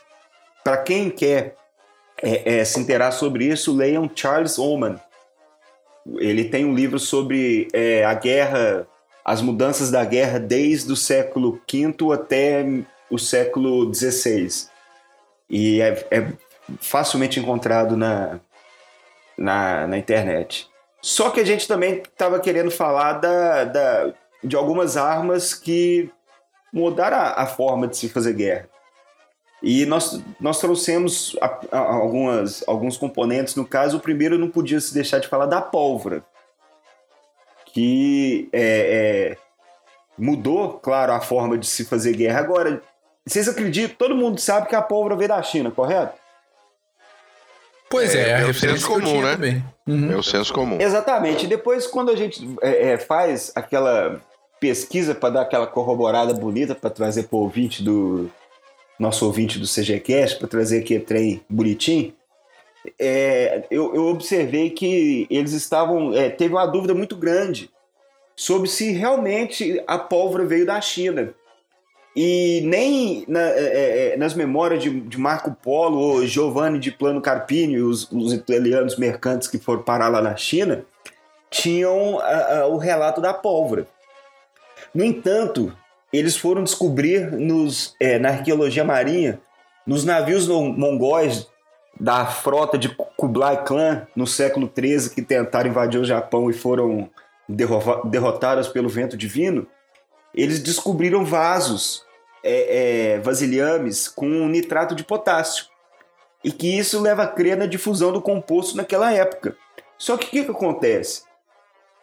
Para 0.62 0.76
quem 0.78 1.10
quer 1.10 1.56
é, 2.22 2.59
é, 2.59 2.64
se 2.64 2.78
interar 2.78 3.12
sobre 3.12 3.46
isso, 3.46 3.74
leiam 3.74 4.11
Charles 4.14 4.59
Oman. 4.59 5.00
Ele 6.18 6.44
tem 6.44 6.64
um 6.64 6.74
livro 6.74 6.98
sobre 6.98 7.68
é, 7.72 8.04
a 8.04 8.14
guerra, 8.14 8.87
as 9.24 9.40
mudanças 9.40 9.90
da 9.90 10.04
guerra 10.04 10.38
desde 10.38 10.92
o 10.92 10.96
século 10.96 11.61
V 11.70 12.12
até 12.12 12.64
o 13.11 13.18
século 13.18 13.92
XVI. 13.92 14.48
E 15.48 15.80
é, 15.80 16.06
é 16.11 16.33
facilmente 16.80 17.40
encontrado 17.40 17.96
na, 17.96 18.40
na, 19.37 19.87
na, 19.87 19.98
internet. 19.98 20.68
Só 21.02 21.30
que 21.30 21.40
a 21.40 21.44
gente 21.44 21.66
também 21.66 21.98
estava 21.98 22.38
querendo 22.38 22.70
falar 22.70 23.14
da, 23.14 23.64
da, 23.64 24.14
de 24.44 24.54
algumas 24.54 24.96
armas 24.96 25.54
que 25.54 26.11
mudaram 26.72 27.16
a, 27.16 27.42
a 27.42 27.46
forma 27.46 27.88
de 27.88 27.96
se 27.96 28.09
fazer 28.09 28.35
guerra. 28.35 28.68
E 29.62 29.84
nós, 29.84 30.20
nós 30.40 30.58
trouxemos 30.58 31.36
a, 31.40 31.60
a, 31.70 31.78
algumas, 31.78 32.64
alguns 32.66 32.96
componentes. 32.96 33.54
No 33.54 33.66
caso, 33.66 33.98
o 33.98 34.00
primeiro 34.00 34.38
não 34.38 34.48
podia 34.48 34.80
se 34.80 34.94
deixar 34.94 35.18
de 35.18 35.28
falar 35.28 35.46
da 35.46 35.60
pólvora, 35.60 36.24
que 37.66 38.48
é, 38.52 39.32
é, 39.32 39.36
mudou, 40.16 40.74
claro, 40.74 41.12
a 41.12 41.20
forma 41.20 41.58
de 41.58 41.66
se 41.66 41.84
fazer 41.84 42.16
guerra. 42.16 42.40
Agora, 42.40 42.82
vocês 43.26 43.48
acreditam? 43.48 43.96
Todo 43.96 44.16
mundo 44.16 44.40
sabe 44.40 44.66
que 44.66 44.74
a 44.74 44.80
pólvora 44.80 45.16
veio 45.16 45.28
da 45.28 45.42
China, 45.42 45.70
correto? 45.70 46.18
Pois 47.90 48.14
é, 48.14 48.30
é, 48.30 48.42
é 48.42 48.44
o 48.46 48.54
senso 48.54 48.86
comum, 48.86 49.20
né? 49.20 49.62
Uhum. 49.86 50.12
É 50.12 50.16
o 50.16 50.22
senso 50.22 50.54
comum. 50.54 50.80
Exatamente. 50.80 51.46
Depois, 51.46 51.86
quando 51.86 52.10
a 52.10 52.16
gente 52.16 52.56
é, 52.62 52.92
é 52.92 52.98
faz 52.98 53.52
aquela 53.54 54.22
pesquisa 54.60 55.14
para 55.14 55.30
dar 55.30 55.42
aquela 55.42 55.66
corroborada 55.66 56.32
bonita 56.32 56.74
para 56.74 56.88
trazer 56.88 57.24
para 57.24 57.36
o 57.36 57.40
ouvinte 57.40 57.82
do, 57.82 58.30
nosso 59.00 59.24
ouvinte 59.24 59.58
do 59.58 59.66
CGCast, 59.66 60.38
para 60.38 60.48
trazer 60.48 60.80
aqui 60.80 60.98
trem 60.98 61.40
bonitinho, 61.48 62.12
é, 62.98 63.64
eu, 63.70 63.94
eu, 63.94 64.06
observei 64.06 64.70
que 64.70 65.26
eles 65.30 65.52
estavam. 65.52 66.14
É, 66.14 66.30
teve 66.30 66.54
uma 66.54 66.66
dúvida 66.66 66.94
muito 66.94 67.16
grande 67.16 67.70
sobre 68.34 68.68
se 68.68 68.92
realmente 68.92 69.82
a 69.86 69.98
pólvora 69.98 70.44
veio 70.44 70.64
da 70.64 70.80
China. 70.80 71.34
E 72.16 72.62
nem 72.64 73.24
na, 73.28 73.40
é, 73.40 73.60
é, 73.60 74.12
é 74.12 74.16
nas 74.16 74.34
memórias 74.34 74.82
de, 74.82 75.00
de, 75.00 75.18
Marco 75.18 75.54
Polo 75.62 75.98
ou 75.98 76.26
Giovanni 76.26 76.78
de 76.78 76.90
Plano 76.90 77.20
Carpini, 77.20 77.80
os, 77.80 78.10
os, 78.10 78.32
italianos 78.32 78.96
mercantes 78.96 79.46
que 79.46 79.58
foram 79.58 79.82
parar 79.82 80.08
lá 80.08 80.20
na 80.20 80.34
China, 80.34 80.84
tinham 81.50 82.18
a, 82.18 82.60
a, 82.60 82.66
o 82.66 82.78
relato 82.78 83.20
da 83.20 83.32
pólvora. 83.32 83.86
No 84.92 85.04
entanto, 85.04 85.72
eles 86.12 86.36
foram 86.36 86.64
descobrir 86.64 87.30
nos, 87.32 87.94
é, 88.00 88.18
na 88.18 88.30
arqueologia 88.30 88.84
marinha, 88.84 89.40
nos 89.86 90.04
navios 90.04 90.48
mongóis 90.48 91.48
da 91.98 92.26
frota 92.26 92.78
de 92.78 92.88
Kublai 93.16 93.64
Khan 93.64 94.06
no 94.16 94.26
século 94.26 94.70
XIII 94.72 95.10
que 95.10 95.22
tentaram 95.22 95.70
invadir 95.70 96.00
o 96.00 96.04
Japão 96.04 96.50
e 96.50 96.52
foram 96.52 97.10
derrotados 98.04 98.68
pelo 98.68 98.88
vento 98.88 99.16
divino, 99.16 99.66
eles 100.34 100.60
descobriram 100.60 101.24
vasos, 101.24 102.04
é, 102.42 103.14
é, 103.14 103.18
vasilhames 103.18 104.08
com 104.08 104.26
nitrato 104.48 104.94
de 104.94 105.04
potássio. 105.04 105.66
E 106.42 106.50
que 106.50 106.78
isso 106.78 107.00
leva 107.00 107.24
a 107.24 107.28
crer 107.28 107.56
na 107.56 107.66
difusão 107.66 108.12
do 108.12 108.22
composto 108.22 108.76
naquela 108.76 109.12
época. 109.12 109.56
Só 109.98 110.16
que 110.16 110.26
o 110.26 110.30
que, 110.30 110.44
que 110.44 110.50
acontece? 110.50 111.24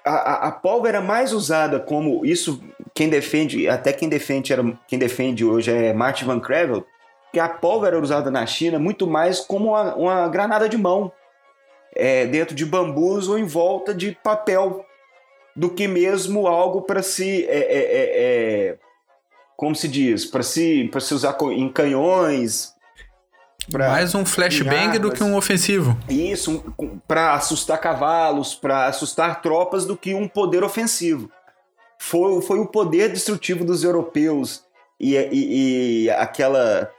A, 0.08 0.48
a, 0.48 0.52
pólvora 0.52 1.02
mais 1.02 1.34
usada 1.34 1.80
como 1.80 2.26
isso 2.26 2.64
quem 2.94 3.10
defende, 3.10 3.68
até 3.68 3.92
quem 3.92 4.08
defende, 4.10 4.54
era, 4.54 4.64
quem 4.88 4.98
defende 4.98 5.44
hoje 5.44 5.72
é 5.72 5.94
Martin 5.94 6.26
Van 6.26 6.40
Crevel, 6.40 6.86
que 7.32 7.40
a 7.40 7.50
pólvora 7.50 7.96
era 7.96 8.04
usada 8.04 8.32
na 8.32 8.46
China 8.46 8.80
muito 8.80 9.06
mais 9.06 9.40
como 9.40 9.70
uma, 9.70 9.96
uma 9.96 10.28
granada 10.30 10.70
de 10.70 10.78
mão, 10.78 11.12
é, 11.96 12.26
dentro 12.26 12.56
de 12.56 12.66
bambus 12.66 13.28
ou 13.28 13.38
em 13.38 13.44
volta 13.44 13.94
de 13.94 14.18
papel, 14.24 14.86
do 15.56 15.70
que 15.70 15.88
mesmo 15.88 16.48
algo 16.48 16.84
para 16.84 17.02
se, 17.02 17.46
é, 17.46 17.58
é, 17.58 17.78
é, 17.78 18.70
é, 18.70 18.78
como 19.56 19.76
se 19.76 19.88
diz, 19.88 20.26
para 20.26 20.44
se, 20.44 20.90
se 21.00 21.14
usar 21.14 21.36
em 21.52 21.68
canhões, 21.68 22.77
Pra 23.72 23.90
Mais 23.90 24.16
um 24.16 24.26
flashbang 24.26 24.98
do 24.98 25.12
que 25.12 25.24
um 25.24 25.36
ofensivo. 25.36 25.98
Isso, 26.10 26.64
para 27.08 27.34
assustar 27.34 27.80
cavalos, 27.82 28.56
para 28.56 28.86
assustar 28.86 29.42
tropas, 29.42 29.86
do 29.86 29.98
que 29.98 30.14
um 30.14 30.28
poder 30.28 30.64
ofensivo 30.64 31.30
foi, 31.98 32.42
foi 32.42 32.60
o 32.60 32.68
poder 32.68 33.12
destrutivo 33.12 33.66
dos 33.66 33.84
europeus 33.84 34.64
e, 35.00 35.16
e, 35.16 36.04
e 36.06 36.10
aquela 36.12 36.92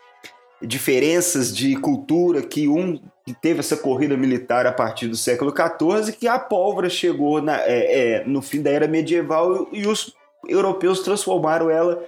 diferenças 0.60 1.54
de 1.54 1.76
cultura 1.76 2.42
que 2.42 2.66
um 2.68 3.00
que 3.24 3.32
teve 3.32 3.60
essa 3.60 3.76
corrida 3.76 4.16
militar 4.16 4.66
a 4.66 4.72
partir 4.72 5.06
do 5.06 5.16
século 5.16 5.52
XIV 5.52 6.12
que 6.12 6.26
a 6.26 6.38
pólvora 6.38 6.88
chegou 6.88 7.40
na, 7.40 7.60
é, 7.60 8.16
é, 8.16 8.24
no 8.24 8.42
fim 8.42 8.60
da 8.60 8.70
era 8.70 8.88
medieval 8.88 9.68
e 9.70 9.86
os 9.86 10.14
europeus 10.48 11.00
transformaram 11.00 11.70
ela 11.70 12.04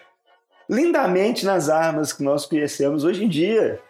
lindamente 0.68 1.44
nas 1.44 1.68
armas 1.68 2.12
que 2.12 2.22
nós 2.22 2.46
conhecemos 2.46 3.04
hoje 3.04 3.24
em 3.24 3.28
dia. 3.28 3.80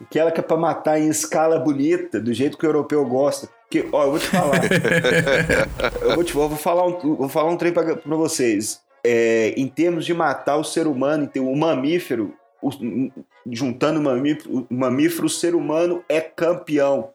Aquela 0.00 0.30
que 0.30 0.40
é 0.40 0.42
para 0.42 0.56
matar 0.56 1.00
em 1.00 1.08
escala 1.08 1.58
bonita, 1.58 2.20
do 2.20 2.32
jeito 2.32 2.56
que 2.56 2.64
o 2.64 2.68
europeu 2.68 3.04
gosta. 3.04 3.48
Que, 3.68 3.88
ó, 3.92 4.04
eu 4.04 4.10
vou 4.12 4.18
te 4.18 4.28
falar. 4.28 4.60
eu 6.00 6.14
vou 6.14 6.24
te 6.24 6.32
vou 6.32 6.50
falar 6.50 6.86
um, 6.86 7.16
vou 7.16 7.28
falar 7.28 7.50
um 7.50 7.56
trem 7.56 7.72
pra, 7.72 7.96
pra 7.96 8.16
vocês. 8.16 8.80
é, 9.04 9.54
em 9.56 9.66
termos 9.68 10.04
de 10.04 10.14
matar 10.14 10.56
o 10.56 10.64
ser 10.64 10.86
humano, 10.86 11.24
então, 11.24 11.50
o 11.50 11.56
mamífero, 11.56 12.34
o, 12.62 12.70
juntando 13.50 14.00
o 14.00 14.02
mamífero, 14.02 14.66
o 14.70 14.74
mamífero, 14.74 15.26
o 15.26 15.30
ser 15.30 15.54
humano 15.54 16.04
é 16.08 16.20
campeão. 16.20 17.10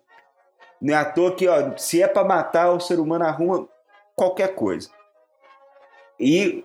Não 0.82 0.93
é 0.93 0.98
à 0.98 1.06
toa 1.06 1.34
que, 1.34 1.48
ó, 1.48 1.78
se 1.78 2.02
é 2.02 2.08
para 2.08 2.28
matar, 2.28 2.72
o 2.72 2.80
ser 2.80 3.00
humano 3.00 3.26
arruma 3.26 3.67
qualquer 4.15 4.54
coisa. 4.54 4.89
E 6.19 6.63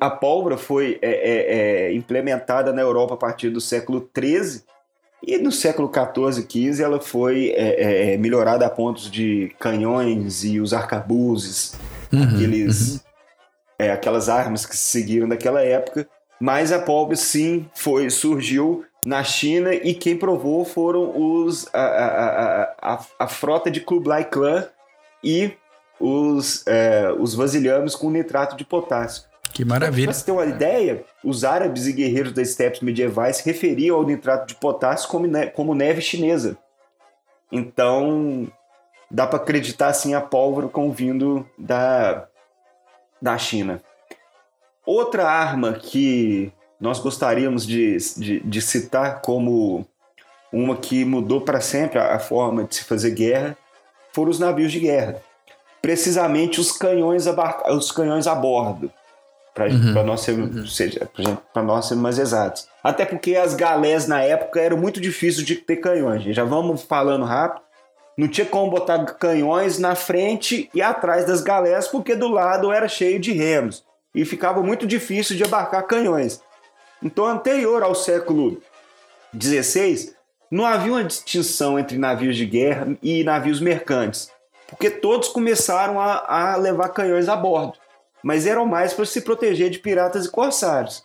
a 0.00 0.10
pólvora 0.10 0.56
foi 0.56 0.98
é, 1.00 1.10
é, 1.10 1.88
é, 1.88 1.92
implementada 1.94 2.72
na 2.72 2.82
Europa 2.82 3.14
a 3.14 3.18
partir 3.18 3.50
do 3.50 3.60
século 3.60 4.08
XIII 4.16 4.62
e 5.22 5.36
no 5.38 5.50
século 5.50 5.90
XIV 5.92 6.46
e 6.48 6.72
XV 6.72 6.82
ela 6.82 7.00
foi 7.00 7.50
é, 7.50 8.12
é, 8.12 8.16
melhorada 8.16 8.64
a 8.66 8.70
pontos 8.70 9.10
de 9.10 9.52
canhões 9.58 10.44
e 10.44 10.60
os 10.60 10.72
arcabuzes, 10.72 11.74
uhum, 12.12 12.22
aqueles, 12.22 12.94
uhum. 12.94 13.00
É, 13.78 13.90
aquelas 13.92 14.28
armas 14.28 14.64
que 14.64 14.76
se 14.76 14.84
seguiram 14.84 15.28
daquela 15.28 15.62
época. 15.62 16.06
Mas 16.40 16.70
a 16.70 16.78
pólvora 16.78 17.16
sim 17.16 17.68
foi 17.74 18.08
surgiu 18.10 18.84
na 19.04 19.24
China 19.24 19.74
e 19.74 19.92
quem 19.94 20.16
provou 20.16 20.64
foram 20.64 21.12
os 21.16 21.66
a, 21.72 21.80
a, 21.80 22.94
a, 22.94 23.00
a 23.18 23.28
frota 23.28 23.70
de 23.70 23.80
Kublai 23.80 24.24
Khan 24.24 24.68
e 25.22 25.52
os, 25.98 26.64
é, 26.66 27.12
os 27.18 27.34
vasilhames 27.34 27.94
com 27.94 28.10
nitrato 28.10 28.56
de 28.56 28.64
potássio. 28.64 29.27
Que 29.58 29.64
maravilha. 29.64 30.06
Para 30.06 30.14
você 30.14 30.24
ter 30.24 30.30
uma 30.30 30.46
ideia, 30.46 31.04
os 31.24 31.42
árabes 31.42 31.88
e 31.88 31.92
guerreiros 31.92 32.30
das 32.30 32.50
estepes 32.50 32.80
medievais 32.80 33.40
referiam 33.40 33.96
ao 33.96 34.04
nitrato 34.04 34.46
de 34.46 34.54
potássio 34.54 35.08
como, 35.08 35.26
ne 35.26 35.48
como 35.48 35.74
neve 35.74 36.00
chinesa. 36.00 36.56
Então, 37.50 38.46
dá 39.10 39.26
para 39.26 39.40
acreditar 39.40 39.88
assim 39.88 40.14
a 40.14 40.20
pólvora 40.20 40.68
como 40.68 40.92
vindo 40.92 41.44
da, 41.58 42.28
da 43.20 43.36
China. 43.36 43.82
Outra 44.86 45.28
arma 45.28 45.72
que 45.72 46.52
nós 46.80 47.00
gostaríamos 47.00 47.66
de, 47.66 47.96
de, 48.16 48.38
de 48.38 48.62
citar 48.62 49.20
como 49.22 49.84
uma 50.52 50.76
que 50.76 51.04
mudou 51.04 51.40
para 51.40 51.60
sempre 51.60 51.98
a 51.98 52.20
forma 52.20 52.62
de 52.62 52.76
se 52.76 52.84
fazer 52.84 53.10
guerra 53.10 53.58
foram 54.12 54.30
os 54.30 54.38
navios 54.38 54.70
de 54.70 54.78
guerra. 54.78 55.20
Precisamente 55.82 56.60
os 56.60 56.70
canhões 56.70 57.26
a, 57.26 57.72
os 57.72 57.90
canhões 57.90 58.28
a 58.28 58.36
bordo 58.36 58.88
para 59.54 59.68
uhum. 59.68 60.04
nós, 60.04 60.20
ser, 60.20 60.38
uhum. 60.38 60.66
seja, 60.66 61.08
nós 61.54 61.86
ser 61.86 61.96
mais 61.96 62.18
exatos. 62.18 62.68
Até 62.82 63.04
porque 63.04 63.34
as 63.34 63.54
galés 63.54 64.06
na 64.06 64.22
época 64.22 64.60
eram 64.60 64.76
muito 64.76 65.00
difíceis 65.00 65.44
de 65.44 65.56
ter 65.56 65.76
canhões. 65.76 66.22
Já 66.34 66.44
vamos 66.44 66.82
falando 66.82 67.24
rápido. 67.24 67.62
Não 68.16 68.28
tinha 68.28 68.46
como 68.46 68.70
botar 68.70 69.04
canhões 69.14 69.78
na 69.78 69.94
frente 69.94 70.68
e 70.74 70.82
atrás 70.82 71.24
das 71.24 71.40
galés, 71.40 71.86
porque 71.86 72.16
do 72.16 72.28
lado 72.28 72.72
era 72.72 72.88
cheio 72.88 73.18
de 73.20 73.32
remos. 73.32 73.84
E 74.14 74.24
ficava 74.24 74.62
muito 74.62 74.86
difícil 74.86 75.36
de 75.36 75.44
abarcar 75.44 75.86
canhões. 75.86 76.40
Então, 77.02 77.26
anterior 77.26 77.82
ao 77.82 77.94
século 77.94 78.60
XVI, 79.40 80.12
não 80.50 80.64
havia 80.64 80.92
uma 80.92 81.04
distinção 81.04 81.78
entre 81.78 81.96
navios 81.98 82.36
de 82.36 82.44
guerra 82.44 82.96
e 83.02 83.22
navios 83.22 83.60
mercantes, 83.60 84.30
porque 84.66 84.90
todos 84.90 85.28
começaram 85.28 86.00
a, 86.00 86.52
a 86.52 86.56
levar 86.56 86.88
canhões 86.88 87.28
a 87.28 87.36
bordo 87.36 87.78
mas 88.28 88.46
eram 88.46 88.66
mais 88.66 88.92
para 88.92 89.06
se 89.06 89.22
proteger 89.22 89.70
de 89.70 89.78
piratas 89.78 90.26
e 90.26 90.30
corsários. 90.30 91.02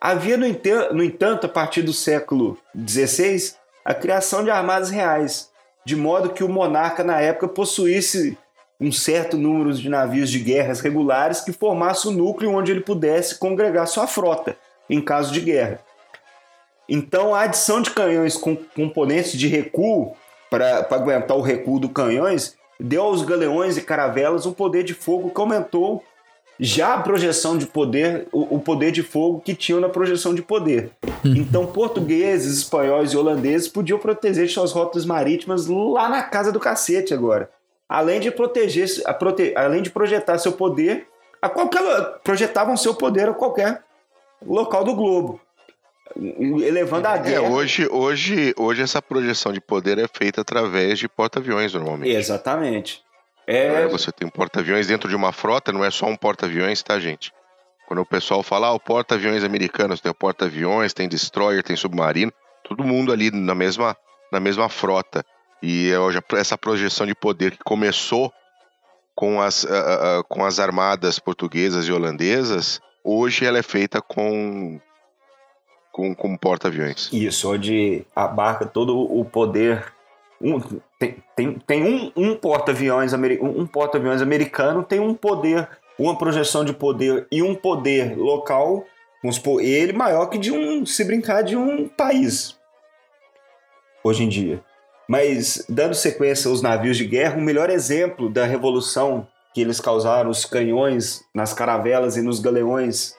Havia, 0.00 0.36
no, 0.36 0.44
no 0.92 1.04
entanto, 1.04 1.46
a 1.46 1.48
partir 1.48 1.82
do 1.82 1.92
século 1.92 2.58
XVI, 2.76 3.52
a 3.84 3.94
criação 3.94 4.42
de 4.42 4.50
armadas 4.50 4.90
reais, 4.90 5.50
de 5.86 5.94
modo 5.94 6.30
que 6.30 6.42
o 6.42 6.48
monarca 6.48 7.04
na 7.04 7.20
época 7.20 7.46
possuísse 7.46 8.36
um 8.80 8.90
certo 8.90 9.36
número 9.36 9.72
de 9.72 9.88
navios 9.88 10.28
de 10.30 10.40
guerras 10.40 10.80
regulares 10.80 11.42
que 11.42 11.52
formasse 11.52 12.08
um 12.08 12.10
núcleo 12.12 12.50
onde 12.50 12.72
ele 12.72 12.80
pudesse 12.80 13.38
congregar 13.38 13.86
sua 13.86 14.08
frota 14.08 14.56
em 14.90 15.00
caso 15.00 15.32
de 15.32 15.42
guerra. 15.42 15.78
Então, 16.88 17.36
a 17.36 17.42
adição 17.42 17.80
de 17.80 17.90
canhões 17.90 18.36
com 18.36 18.56
componentes 18.56 19.38
de 19.38 19.46
recuo 19.46 20.16
para 20.50 20.88
aguentar 20.90 21.36
o 21.36 21.40
recuo 21.40 21.78
dos 21.78 21.92
canhões 21.92 22.56
deu 22.80 23.04
aos 23.04 23.22
galeões 23.22 23.76
e 23.76 23.82
caravelas 23.82 24.44
um 24.44 24.52
poder 24.52 24.82
de 24.82 24.92
fogo 24.92 25.30
que 25.30 25.40
aumentou 25.40 26.02
já 26.64 26.94
a 26.94 27.00
projeção 27.00 27.58
de 27.58 27.66
poder, 27.66 28.28
o, 28.30 28.56
o, 28.56 28.60
poder 28.60 28.92
de 28.92 29.02
fogo 29.02 29.40
que 29.40 29.52
tinham 29.52 29.80
na 29.80 29.88
projeção 29.88 30.32
de 30.32 30.42
poder. 30.42 30.92
Uhum. 31.24 31.34
Então, 31.34 31.66
portugueses, 31.66 32.58
espanhóis 32.58 33.12
e 33.12 33.16
holandeses 33.16 33.66
podiam 33.66 33.98
proteger 33.98 34.48
suas 34.48 34.70
rotas 34.70 35.04
marítimas 35.04 35.66
lá 35.66 36.08
na 36.08 36.22
casa 36.22 36.52
do 36.52 36.60
cacete 36.60 37.12
agora. 37.12 37.50
Além 37.88 38.20
de 38.20 38.30
proteger, 38.30 38.88
a 39.04 39.12
prote, 39.12 39.52
além 39.56 39.82
de 39.82 39.90
projetar 39.90 40.38
seu 40.38 40.52
poder 40.52 41.08
a 41.42 41.48
qualquer 41.48 41.82
projetavam 42.22 42.76
seu 42.76 42.94
poder 42.94 43.28
a 43.28 43.34
qualquer 43.34 43.82
local 44.46 44.84
do 44.84 44.94
globo. 44.94 45.40
Elevando 46.16 47.08
a 47.08 47.16
é, 47.16 47.18
guerra. 47.18 47.46
É, 47.46 47.50
hoje, 47.50 47.88
hoje, 47.90 48.54
hoje 48.56 48.82
essa 48.82 49.02
projeção 49.02 49.52
de 49.52 49.60
poder 49.60 49.98
é 49.98 50.06
feita 50.06 50.42
através 50.42 51.00
de 51.00 51.08
porta-aviões 51.08 51.74
normalmente. 51.74 52.14
Exatamente. 52.14 53.02
É... 53.46 53.86
Você 53.88 54.12
tem 54.12 54.26
um 54.26 54.30
porta-aviões 54.30 54.86
dentro 54.86 55.08
de 55.08 55.16
uma 55.16 55.32
frota, 55.32 55.72
não 55.72 55.84
é 55.84 55.90
só 55.90 56.06
um 56.06 56.16
porta-aviões, 56.16 56.82
tá, 56.82 56.98
gente? 56.98 57.32
Quando 57.86 58.00
o 58.00 58.06
pessoal 58.06 58.42
fala, 58.42 58.68
ah, 58.68 58.72
o 58.72 58.80
porta-aviões 58.80 59.44
americanos, 59.44 60.00
tem 60.00 60.10
o 60.10 60.14
porta-aviões, 60.14 60.94
tem 60.94 61.08
destroyer, 61.08 61.62
tem 61.62 61.76
submarino, 61.76 62.32
todo 62.64 62.84
mundo 62.84 63.12
ali 63.12 63.30
na 63.30 63.54
mesma, 63.54 63.96
na 64.30 64.40
mesma 64.40 64.68
frota. 64.68 65.24
E 65.62 65.94
hoje 65.94 66.18
essa 66.32 66.56
projeção 66.56 67.06
de 67.06 67.14
poder 67.14 67.52
que 67.52 67.64
começou 67.64 68.32
com 69.14 69.40
as, 69.40 69.64
uh, 69.64 69.68
uh, 69.68 70.24
com 70.28 70.44
as 70.44 70.58
armadas 70.58 71.18
portuguesas 71.18 71.86
e 71.86 71.92
holandesas, 71.92 72.80
hoje 73.04 73.44
ela 73.44 73.58
é 73.58 73.62
feita 73.62 74.00
com 74.00 74.80
com, 75.92 76.14
com 76.14 76.36
porta-aviões. 76.36 77.10
Isso, 77.12 77.52
onde 77.52 78.06
abarca 78.16 78.64
todo 78.64 78.98
o 78.98 79.24
poder 79.24 79.92
um, 80.42 80.60
tem, 80.98 81.16
tem, 81.36 81.52
tem 81.66 81.82
um, 81.82 82.12
um 82.16 82.34
porta-aviões 82.34 83.12
um 83.14 83.66
porta-aviões 83.66 84.20
americano 84.20 84.82
tem 84.82 85.00
um 85.00 85.14
poder, 85.14 85.68
uma 85.98 86.16
projeção 86.18 86.64
de 86.64 86.72
poder 86.72 87.26
e 87.30 87.42
um 87.42 87.54
poder 87.54 88.16
local, 88.16 88.84
vamos 89.22 89.36
supor, 89.36 89.62
ele 89.62 89.92
maior 89.92 90.26
que 90.26 90.38
de 90.38 90.50
um, 90.50 90.84
se 90.84 91.04
brincar, 91.04 91.42
de 91.42 91.56
um 91.56 91.88
país 91.88 92.60
hoje 94.02 94.24
em 94.24 94.28
dia. 94.28 94.62
Mas, 95.08 95.64
dando 95.68 95.94
sequência 95.94 96.48
aos 96.48 96.62
navios 96.62 96.96
de 96.96 97.06
guerra, 97.06 97.36
o 97.36 97.40
melhor 97.40 97.70
exemplo 97.70 98.28
da 98.28 98.44
revolução 98.44 99.26
que 99.52 99.60
eles 99.60 99.80
causaram, 99.80 100.30
os 100.30 100.44
canhões 100.44 101.22
nas 101.34 101.52
caravelas 101.52 102.16
e 102.16 102.22
nos 102.22 102.40
galeões, 102.40 103.14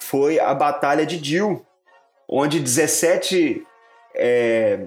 foi 0.00 0.40
a 0.40 0.52
Batalha 0.54 1.06
de 1.06 1.18
Dil, 1.18 1.64
onde 2.28 2.58
17 2.58 3.64
é, 4.14 4.86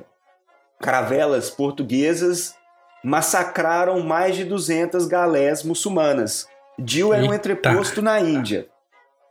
caravelas 0.82 1.50
portuguesas 1.50 2.56
massacraram 3.04 4.02
mais 4.02 4.36
de 4.36 4.44
200 4.44 5.06
galés 5.06 5.64
muçulmanas. 5.64 6.48
Dil 6.78 7.14
era 7.14 7.24
um 7.24 7.34
entreposto 7.34 8.02
na 8.02 8.20
Índia. 8.20 8.68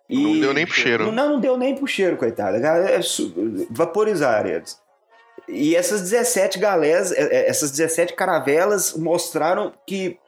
E 0.08 0.22
não 0.22 0.40
deu 0.40 0.54
nem 0.54 0.66
pro 0.66 0.74
cheiro. 0.74 1.12
Não, 1.12 1.28
não 1.28 1.40
deu 1.40 1.56
nem 1.56 1.74
pro 1.74 1.86
cheiro, 1.86 2.16
coitado. 2.16 2.56
É 2.56 3.00
vaporizaram 3.70 4.50
eles. 4.50 4.80
E 5.48 5.74
essas 5.74 6.02
17 6.02 6.58
galés, 6.58 7.12
é, 7.12 7.22
é, 7.22 7.48
essas 7.48 7.70
17 7.70 8.14
caravelas 8.14 8.94
mostraram 8.96 9.72
que 9.86 10.18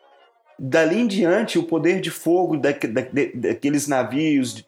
dali 0.59 1.01
em 1.01 1.07
diante 1.07 1.59
o 1.59 1.65
poder 1.65 2.01
de 2.01 2.11
fogo 2.11 2.57
da, 2.57 2.71
da, 2.71 3.03
daqueles 3.35 3.87
navios 3.89 4.65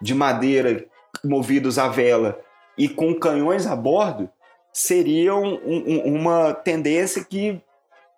de 0.00 0.14
madeira 0.14 0.84
movidos 1.24 1.78
à 1.78 1.88
vela 1.88 2.40
e 2.76 2.88
com 2.88 3.14
canhões 3.14 3.66
a 3.66 3.74
bordo 3.74 4.28
seriam 4.74 5.42
um, 5.64 5.84
um, 5.86 6.16
uma 6.16 6.52
tendência 6.52 7.24
que 7.24 7.62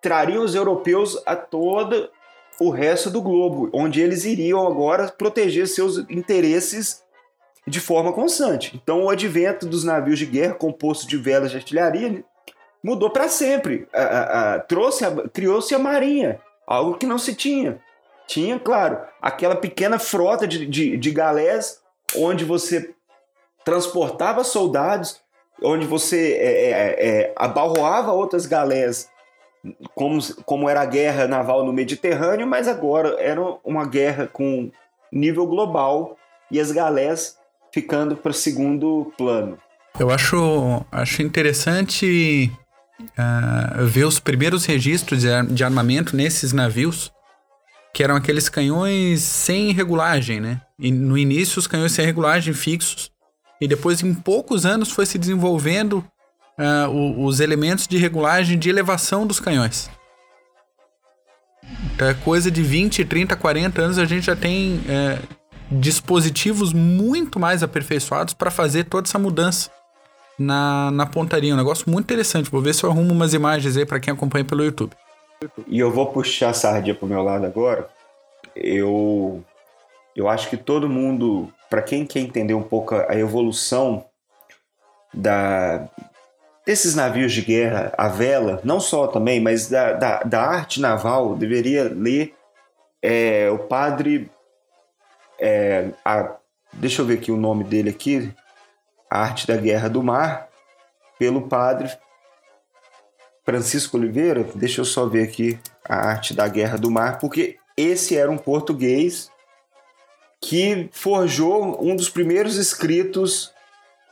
traria 0.01 0.41
os 0.41 0.55
europeus 0.55 1.21
a 1.23 1.35
todo 1.35 2.09
o 2.59 2.71
resto 2.71 3.11
do 3.11 3.21
globo, 3.21 3.69
onde 3.71 4.01
eles 4.01 4.25
iriam 4.25 4.65
agora 4.65 5.07
proteger 5.07 5.67
seus 5.67 5.99
interesses 6.09 7.03
de 7.67 7.79
forma 7.79 8.11
constante. 8.11 8.75
Então, 8.75 9.03
o 9.03 9.09
advento 9.09 9.67
dos 9.67 9.83
navios 9.83 10.17
de 10.17 10.25
guerra 10.25 10.55
compostos 10.55 11.07
de 11.07 11.17
velas 11.17 11.51
de 11.51 11.57
artilharia 11.57 12.23
mudou 12.83 13.11
para 13.11 13.27
sempre. 13.27 13.87
A, 13.93 14.01
a, 14.01 14.55
a, 14.55 14.59
trouxe, 14.59 15.05
criou-se 15.31 15.75
a 15.75 15.79
marinha, 15.79 16.39
algo 16.65 16.97
que 16.97 17.05
não 17.05 17.19
se 17.19 17.35
tinha. 17.35 17.79
Tinha, 18.25 18.59
claro, 18.59 18.99
aquela 19.21 19.55
pequena 19.55 19.99
frota 19.99 20.47
de, 20.47 20.65
de, 20.65 20.97
de 20.97 21.11
galés 21.11 21.81
onde 22.15 22.43
você 22.43 22.95
transportava 23.63 24.43
soldados 24.43 25.21
onde 25.63 25.85
você 25.85 26.33
é, 26.33 26.69
é, 26.69 27.07
é, 27.07 27.33
abalroava 27.35 28.11
outras 28.11 28.45
galés, 28.45 29.09
como, 29.95 30.19
como 30.45 30.69
era 30.69 30.81
a 30.81 30.85
guerra 30.85 31.27
naval 31.27 31.65
no 31.65 31.73
Mediterrâneo, 31.73 32.47
mas 32.47 32.67
agora 32.67 33.15
era 33.19 33.41
uma 33.63 33.85
guerra 33.85 34.27
com 34.27 34.71
nível 35.11 35.45
global 35.45 36.17
e 36.51 36.59
as 36.59 36.71
galés 36.71 37.37
ficando 37.73 38.15
para 38.15 38.33
segundo 38.33 39.11
plano. 39.17 39.57
Eu 39.99 40.09
acho, 40.09 40.85
acho 40.91 41.21
interessante 41.21 42.51
uh, 43.01 43.85
ver 43.85 44.05
os 44.05 44.19
primeiros 44.19 44.65
registros 44.65 45.21
de, 45.21 45.27
de 45.53 45.63
armamento 45.63 46.15
nesses 46.15 46.53
navios, 46.53 47.11
que 47.93 48.03
eram 48.03 48.15
aqueles 48.15 48.47
canhões 48.47 49.21
sem 49.21 49.71
regulagem, 49.71 50.39
né? 50.39 50.61
E 50.79 50.91
no 50.91 51.17
início, 51.17 51.57
os 51.57 51.65
canhões 51.65 51.91
sem 51.91 52.05
regulagem 52.05 52.53
fixos, 52.53 53.11
e 53.59 53.67
depois, 53.67 54.01
em 54.03 54.13
poucos 54.13 54.65
anos, 54.65 54.91
foi 54.91 55.05
se 55.05 55.17
desenvolvendo 55.17 56.03
uh, 56.57 57.25
os 57.25 57.39
elementos 57.39 57.87
de 57.87 57.97
regulagem 57.97 58.57
de 58.57 58.69
elevação 58.69 59.25
dos 59.25 59.39
canhões. 59.39 59.89
Então, 61.93 62.07
é 62.07 62.13
coisa 62.13 62.49
de 62.49 62.61
20, 62.61 63.05
30, 63.05 63.35
40 63.35 63.81
anos, 63.81 63.97
a 63.97 64.05
gente 64.05 64.25
já 64.25 64.35
tem 64.35 64.81
é, 64.87 65.19
dispositivos 65.71 66.71
muito 66.71 67.39
mais 67.39 67.63
aperfeiçoados 67.63 68.33
para 68.33 68.51
fazer 68.51 68.85
toda 68.85 69.07
essa 69.07 69.19
mudança 69.19 69.69
na, 70.37 70.91
na 70.91 71.05
pontaria. 71.05 71.53
Um 71.53 71.57
negócio 71.57 71.89
muito 71.89 72.05
interessante. 72.05 72.49
Vou 72.49 72.61
ver 72.61 72.73
se 72.73 72.83
eu 72.83 72.91
arrumo 72.91 73.11
umas 73.11 73.33
imagens 73.33 73.75
aí 73.75 73.85
para 73.85 73.99
quem 73.99 74.13
acompanha 74.13 74.45
pelo 74.45 74.63
YouTube. 74.63 74.91
E 75.67 75.79
eu 75.79 75.91
vou 75.91 76.07
puxar 76.07 76.49
a 76.49 76.53
sardinha 76.53 76.95
pro 76.95 77.07
meu 77.07 77.21
lado 77.21 77.45
agora. 77.45 77.89
Eu, 78.55 79.43
eu 80.15 80.27
acho 80.27 80.49
que 80.49 80.57
todo 80.57 80.89
mundo, 80.89 81.51
para 81.69 81.81
quem 81.81 82.05
quer 82.05 82.19
entender 82.19 82.53
um 82.53 82.63
pouco 82.63 82.95
a 82.95 83.15
evolução 83.15 84.05
da, 85.13 85.87
desses 86.65 86.95
navios 86.95 87.33
de 87.33 87.41
guerra 87.41 87.93
a 87.97 88.07
vela, 88.07 88.59
não 88.63 88.79
só 88.79 89.07
também, 89.07 89.39
mas 89.39 89.69
da, 89.69 89.93
da, 89.93 90.23
da 90.23 90.41
arte 90.41 90.81
naval, 90.81 91.35
deveria 91.35 91.83
ler 91.83 92.35
é, 93.01 93.49
o 93.49 93.59
padre. 93.59 94.29
É, 95.39 95.89
a, 96.03 96.35
deixa 96.73 97.01
eu 97.01 97.05
ver 97.05 97.15
aqui 97.15 97.31
o 97.31 97.37
nome 97.37 97.63
dele 97.63 97.89
aqui. 97.89 98.33
A 99.09 99.21
Arte 99.21 99.47
da 99.47 99.55
Guerra 99.55 99.87
do 99.87 100.03
Mar, 100.03 100.49
pelo 101.17 101.47
padre 101.47 101.89
Francisco 103.45 103.95
Oliveira, 103.95 104.45
deixa 104.53 104.81
eu 104.81 104.85
só 104.85 105.05
ver 105.05 105.23
aqui 105.23 105.57
a 105.87 106.09
arte 106.09 106.33
da 106.33 106.45
Guerra 106.49 106.77
do 106.77 106.91
Mar, 106.91 107.17
porque 107.17 107.55
esse 107.77 108.17
era 108.17 108.29
um 108.29 108.37
português 108.37 109.31
que 110.41 110.89
forjou 110.91 111.83
um 111.83 111.95
dos 111.95 112.09
primeiros 112.09 112.57
escritos 112.57 113.51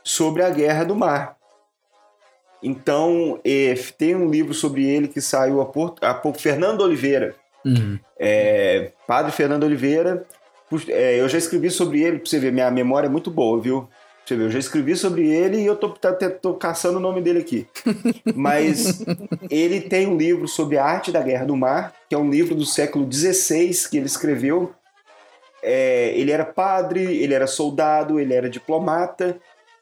sobre 0.02 0.42
a 0.42 0.50
Guerra 0.50 0.84
do 0.84 0.94
Mar. 0.94 1.36
Então, 2.62 3.40
é, 3.44 3.74
tem 3.96 4.14
um 4.14 4.30
livro 4.30 4.54
sobre 4.54 4.84
ele 4.84 5.08
que 5.08 5.20
saiu 5.20 5.60
há 5.60 5.66
pouco, 5.66 6.38
Fernando 6.38 6.80
Oliveira. 6.80 7.34
Uhum. 7.64 7.98
É, 8.18 8.92
Padre 9.06 9.32
Fernando 9.32 9.64
Oliveira. 9.64 10.26
É, 10.88 11.20
eu 11.20 11.28
já 11.28 11.38
escrevi 11.38 11.70
sobre 11.70 12.02
ele, 12.02 12.18
pra 12.18 12.28
você 12.28 12.38
ver, 12.38 12.52
minha 12.52 12.70
memória 12.70 13.06
é 13.06 13.10
muito 13.10 13.30
boa, 13.30 13.60
viu? 13.60 13.88
Você 14.26 14.34
vê, 14.34 14.42
eu 14.42 14.50
já 14.50 14.58
escrevi 14.58 14.96
sobre 14.96 15.28
ele 15.28 15.58
e 15.58 15.66
eu 15.66 15.76
tô, 15.76 15.90
tô, 15.90 16.30
tô 16.30 16.54
caçando 16.54 16.98
o 16.98 17.00
nome 17.00 17.20
dele 17.20 17.38
aqui. 17.38 17.68
Mas 18.34 19.04
ele 19.48 19.80
tem 19.80 20.08
um 20.08 20.16
livro 20.16 20.48
sobre 20.48 20.76
a 20.76 20.84
arte 20.84 21.12
da 21.12 21.22
guerra 21.22 21.44
do 21.44 21.56
mar, 21.56 21.94
que 22.08 22.14
é 22.14 22.18
um 22.18 22.28
livro 22.28 22.56
do 22.56 22.66
século 22.66 23.08
XVI 23.10 23.70
que 23.88 23.96
ele 23.96 24.06
escreveu. 24.06 24.74
É, 25.62 26.12
ele 26.16 26.30
era 26.30 26.44
padre, 26.44 27.02
ele 27.02 27.34
era 27.34 27.46
soldado, 27.46 28.20
ele 28.20 28.34
era 28.34 28.48
diplomata 28.48 29.38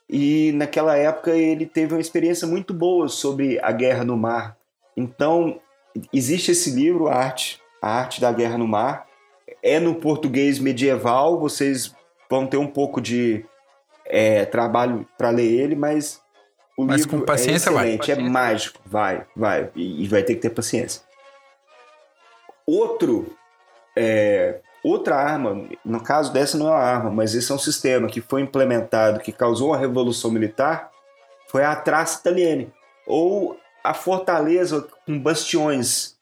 e 0.09 0.53
naquela 0.53 0.97
época 0.97 1.31
ele 1.31 1.67
teve 1.67 1.95
uma 1.95 2.01
experiência 2.01 2.47
muito 2.47 2.73
boa 2.73 3.09
sobre 3.09 3.59
a 3.61 3.73
guerra 3.73 4.05
no 4.05 4.17
mar. 4.17 4.57
Então 4.97 5.61
existe 6.13 6.53
esse 6.53 6.71
livro, 6.71 7.09
a 7.09 7.15
arte, 7.15 7.61
a 7.81 7.99
arte 7.99 8.21
da 8.21 8.33
guerra 8.33 8.59
no 8.59 8.67
mar. 8.67 9.07
É 9.63 9.81
no 9.81 9.95
português 9.95 10.59
medieval, 10.59 11.39
vocês 11.41 11.95
vão 12.29 12.47
ter 12.47 12.57
um 12.57 12.67
pouco 12.67 13.01
de 13.01 13.45
é, 14.07 14.45
trabalho 14.45 15.07
para 15.17 15.31
ler 15.31 15.51
ele, 15.51 15.75
mas 15.75 16.21
o 16.77 16.85
mas 16.85 17.03
livro 17.03 17.19
com 17.19 17.25
paciência 17.25 17.71
é 17.71 17.73
excelente, 17.73 18.15
vai. 18.15 18.25
é 18.25 18.29
mágico, 18.29 18.81
vai, 18.85 19.27
vai, 19.35 19.71
e, 19.75 20.05
e, 20.05 20.09
vai 20.09 20.23
ter 20.23 20.35
que 20.35 20.41
ter 20.41 20.51
paciência. 20.51 21.03
Outro, 22.67 23.35
é, 23.97 24.61
outra 24.85 25.17
arma, 25.17 25.67
no 25.85 26.01
caso 26.03 26.33
dessa 26.33 26.59
não 26.59 26.69
é 26.69 26.71
uma 26.71 26.79
arma, 26.79 27.11
mas 27.11 27.35
esse 27.35 27.51
é 27.51 27.55
um 27.55 27.59
sistema 27.59 28.07
que 28.07 28.21
foi 28.21 28.43
implementado, 28.43 29.21
que 29.21 29.33
causou 29.33 29.69
uma 29.69 29.79
revolução 29.79 30.31
militar, 30.31 30.91
foi 31.49 31.65
a 31.65 31.75
Traça 31.75 32.21
Italiana, 32.21 32.67
ou 33.07 33.57
a 33.83 33.95
fortaleza 33.95 34.87
com 35.07 35.19
bastiões, 35.19 36.15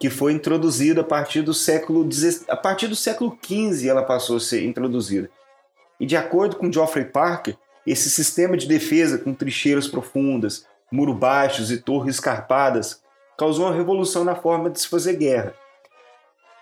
que 0.00 0.08
foi 0.08 0.32
introduzida 0.32 1.00
a 1.00 1.04
partir 1.04 1.42
do 1.42 1.52
século 1.52 2.08
a 2.48 2.56
partir 2.56 2.86
do 2.86 2.94
século 2.94 3.36
XV 3.44 3.88
ela 3.88 4.02
passou 4.02 4.36
a 4.36 4.40
ser 4.40 4.64
introduzida. 4.64 5.28
E 5.98 6.06
de 6.06 6.16
acordo 6.16 6.56
com 6.56 6.72
Geoffrey 6.72 7.04
Parker, 7.04 7.56
esse 7.84 8.08
sistema 8.08 8.56
de 8.56 8.68
defesa 8.68 9.18
com 9.18 9.34
trincheiras 9.34 9.88
profundas, 9.88 10.66
muros 10.92 11.16
baixos 11.16 11.70
e 11.70 11.78
torres 11.78 12.14
escarpadas 12.16 13.02
causou 13.36 13.66
uma 13.66 13.74
revolução 13.74 14.24
na 14.24 14.34
forma 14.34 14.70
de 14.70 14.80
se 14.80 14.88
fazer 14.88 15.16
guerra. 15.16 15.54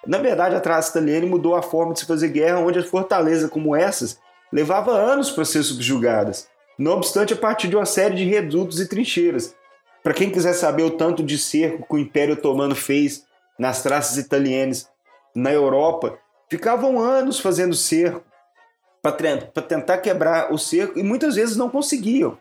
Na 0.07 0.19
verdade, 0.19 0.55
a 0.55 0.61
Traça 0.61 0.91
Italiana 0.91 1.27
mudou 1.27 1.55
a 1.55 1.63
forma 1.63 1.93
de 1.93 2.01
se 2.01 2.07
fazer 2.07 2.29
guerra, 2.29 2.61
onde 2.61 2.79
as 2.79 2.87
fortalezas 2.87 3.51
como 3.51 3.75
essas 3.75 4.19
levava 4.53 4.93
anos 4.93 5.31
para 5.31 5.45
ser 5.45 5.63
subjugadas, 5.63 6.49
não 6.79 6.93
obstante 6.93 7.33
a 7.33 7.37
partir 7.37 7.69
de 7.69 7.77
uma 7.77 7.87
série 7.87 8.15
de 8.15 8.25
redutos 8.25 8.81
e 8.81 8.89
trincheiras. 8.89 9.55
Para 10.03 10.15
quem 10.15 10.31
quiser 10.31 10.53
saber 10.53 10.85
o 10.85 10.93
tanto 10.93 11.23
de 11.23 11.37
cerco 11.37 11.87
que 11.89 11.95
o 11.95 11.99
Império 11.99 12.35
Otomano 12.35 12.77
fez 12.77 13.25
nas 13.59 13.83
traças 13.83 14.19
italianas 14.19 14.89
na 15.35 15.53
Europa, 15.53 16.19
ficavam 16.49 17.01
anos 17.01 17.41
fazendo 17.41 17.75
cerco, 17.75 18.23
para 19.03 19.63
tentar 19.63 19.99
quebrar 19.99 20.53
o 20.53 20.59
cerco 20.59 20.99
e 20.99 21.03
muitas 21.03 21.35
vezes 21.35 21.57
não 21.57 21.69
conseguiam. 21.69 22.39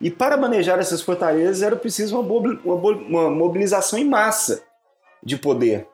E 0.00 0.10
para 0.10 0.36
manejar 0.36 0.78
essas 0.78 1.02
fortalezas 1.02 1.62
era 1.62 1.76
preciso 1.76 2.18
uma, 2.18 2.74
uma 2.74 3.30
mobilização 3.30 3.98
em 3.98 4.04
massa 4.04 4.62
de 5.22 5.36
poder. 5.36 5.86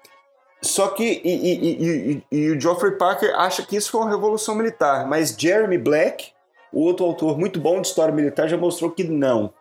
Só 0.64 0.88
que 0.88 1.20
e, 1.24 1.28
e, 1.28 1.54
e, 1.60 2.24
e, 2.30 2.50
o 2.50 2.60
Geoffrey 2.60 2.92
Parker 2.96 3.34
acha 3.38 3.64
que 3.64 3.76
isso 3.76 3.90
foi 3.90 4.00
uma 4.00 4.10
revolução 4.10 4.54
militar, 4.54 5.06
mas 5.06 5.36
Jeremy 5.38 5.78
Black, 5.78 6.32
o 6.72 6.80
outro 6.80 7.04
autor 7.04 7.38
muito 7.38 7.60
bom 7.60 7.80
de 7.80 7.88
história 7.88 8.14
militar, 8.14 8.48
já 8.48 8.56
mostrou 8.56 8.90
que 8.90 9.04
não. 9.04 9.52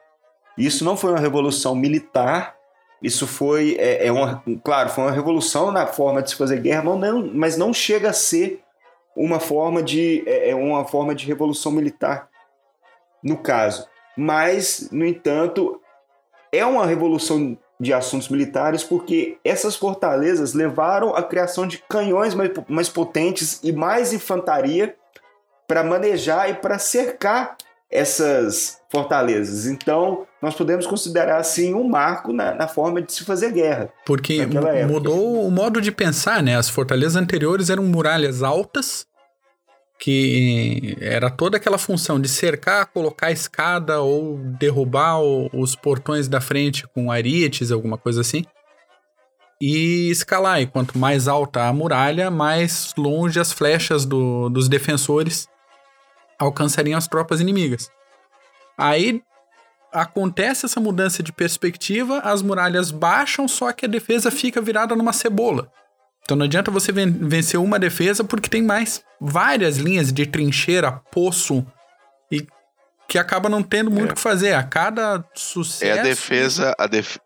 Isso 0.57 0.85
não 0.85 0.95
foi 0.95 1.11
uma 1.11 1.19
revolução 1.19 1.75
militar, 1.75 2.55
isso 3.01 3.27
foi, 3.27 3.75
é, 3.79 4.07
é 4.07 4.11
uma, 4.11 4.41
claro, 4.63 4.89
foi 4.89 5.03
uma 5.03 5.11
revolução 5.11 5.71
na 5.71 5.85
forma 5.85 6.21
de 6.21 6.29
se 6.29 6.35
fazer 6.35 6.61
guerra, 6.61 6.83
mas 6.83 6.99
não, 6.99 7.31
mas 7.33 7.57
não 7.57 7.73
chega 7.73 8.09
a 8.09 8.13
ser 8.13 8.63
uma 9.15 9.39
forma 9.39 9.83
de 9.83 10.23
é, 10.25 10.49
é, 10.49 10.55
uma 10.55 10.85
forma 10.85 11.13
de 11.13 11.25
revolução 11.25 11.71
militar 11.71 12.29
no 13.23 13.37
caso 13.37 13.87
mas 14.17 14.89
no 14.91 15.05
entanto 15.05 15.79
é 16.51 16.65
uma 16.65 16.85
revolução 16.85 17.57
de 17.83 17.93
assuntos 17.93 18.29
militares 18.29 18.83
porque 18.83 19.37
essas 19.43 19.75
fortalezas 19.75 20.53
levaram 20.53 21.15
à 21.15 21.21
criação 21.21 21.67
de 21.67 21.83
canhões 21.89 22.33
mais, 22.33 22.49
mais 22.67 22.89
potentes 22.89 23.59
e 23.61 23.71
mais 23.71 24.13
infantaria 24.13 24.95
para 25.67 25.83
manejar 25.83 26.49
e 26.49 26.55
para 26.55 26.79
cercar 26.79 27.57
essas 27.91 28.79
fortalezas. 28.89 29.67
Então, 29.67 30.25
nós 30.41 30.55
podemos 30.55 30.87
considerar 30.87 31.37
assim 31.37 31.75
um 31.75 31.87
marco 31.87 32.33
na, 32.33 32.55
na 32.55 32.67
forma 32.67 33.01
de 33.01 33.13
se 33.13 33.23
fazer 33.23 33.51
guerra. 33.51 33.89
Porque 34.05 34.47
mudou 34.87 35.45
o 35.45 35.51
modo 35.51 35.79
de 35.79 35.91
pensar, 35.91 36.41
né? 36.41 36.57
As 36.57 36.69
fortalezas 36.69 37.15
anteriores 37.15 37.69
eram 37.69 37.83
muralhas 37.83 38.41
altas, 38.41 39.05
que 39.99 40.97
era 40.99 41.29
toda 41.29 41.57
aquela 41.57 41.77
função 41.77 42.19
de 42.19 42.27
cercar, 42.27 42.87
colocar 42.87 43.31
escada 43.31 44.01
ou 44.01 44.37
derrubar 44.59 45.21
o, 45.21 45.49
os 45.53 45.75
portões 45.75 46.27
da 46.27 46.41
frente 46.41 46.85
com 46.87 47.11
arietes, 47.11 47.71
alguma 47.71 47.97
coisa 47.97 48.21
assim. 48.21 48.43
E 49.61 50.09
escalar, 50.09 50.61
e 50.61 50.67
quanto 50.67 50.97
mais 50.97 51.27
alta 51.27 51.67
a 51.67 51.73
muralha, 51.73 52.29
mais 52.29 52.93
longe 52.97 53.39
as 53.39 53.53
flechas 53.53 54.05
do, 54.05 54.49
dos 54.49 54.67
defensores 54.67 55.47
alcançariam 56.37 56.97
as 56.97 57.07
tropas 57.07 57.39
inimigas. 57.39 57.89
Aí 58.77 59.21
acontece 59.91 60.65
essa 60.65 60.79
mudança 60.79 61.21
de 61.21 61.31
perspectiva, 61.31 62.19
as 62.19 62.41
muralhas 62.41 62.91
baixam, 62.91 63.47
só 63.47 63.71
que 63.71 63.85
a 63.85 63.89
defesa 63.89 64.31
fica 64.31 64.59
virada 64.59 64.95
numa 64.95 65.13
cebola. 65.13 65.71
Então 66.23 66.37
não 66.37 66.45
adianta 66.45 66.71
você 66.71 66.91
vencer 66.91 67.59
uma 67.59 67.77
defesa 67.77 68.23
porque 68.23 68.49
tem 68.49 68.61
mais 68.61 69.03
várias 69.19 69.77
linhas 69.77 70.11
de 70.11 70.25
trincheira, 70.25 70.91
poço 71.11 71.65
e 72.31 72.47
que 73.07 73.17
acaba 73.17 73.49
não 73.49 73.61
tendo 73.61 73.91
muito 73.91 74.11
o 74.11 74.13
é. 74.13 74.15
que 74.15 74.21
fazer. 74.21 74.53
A 74.53 74.63
cada 74.63 75.23
sucesso. 75.35 75.85
É 75.85 75.99
a 75.99 76.03
defesa, 76.03 76.73
a 76.79 76.87
def... 76.87 77.17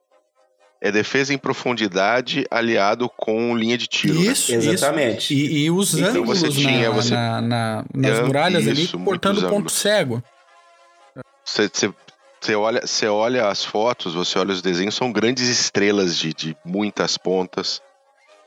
é 0.82 0.91
defesa 0.91 1.32
em 1.32 1.38
profundidade 1.38 2.45
aliado 2.50 3.08
com 3.08 3.56
linha 3.56 3.78
de 3.78 3.86
tiro. 3.86 4.16
Né? 4.16 4.32
Isso, 4.32 4.52
né? 4.52 4.58
exatamente. 4.58 5.34
Isso. 5.34 5.54
E, 5.54 5.66
e 5.66 5.72
os 5.72 5.93
então 5.93 6.10
ângulos 6.10 6.39
você 6.39 6.50
tinha, 6.50 6.89
na, 6.89 6.95
você... 6.95 7.14
na, 7.14 7.41
na, 7.41 7.86
nas 7.93 8.20
muralhas 8.22 8.66
isso, 8.66 8.95
ali 8.98 9.06
cortando 9.06 9.48
ponto 9.48 9.72
cego. 9.72 10.24
Você, 11.45 11.70
você, 11.72 11.93
você, 12.41 12.56
olha, 12.56 12.82
você 12.86 13.08
olha 13.08 13.48
as 13.48 13.64
fotos, 13.64 14.16
você 14.16 14.39
olha 14.39 14.52
os 14.52 14.62
desenhos, 14.62 14.95
são 14.95 15.12
grandes 15.12 15.48
estrelas 15.48 16.18
de, 16.18 16.34
de 16.34 16.58
muitas 16.66 17.16
pontas. 17.16 17.82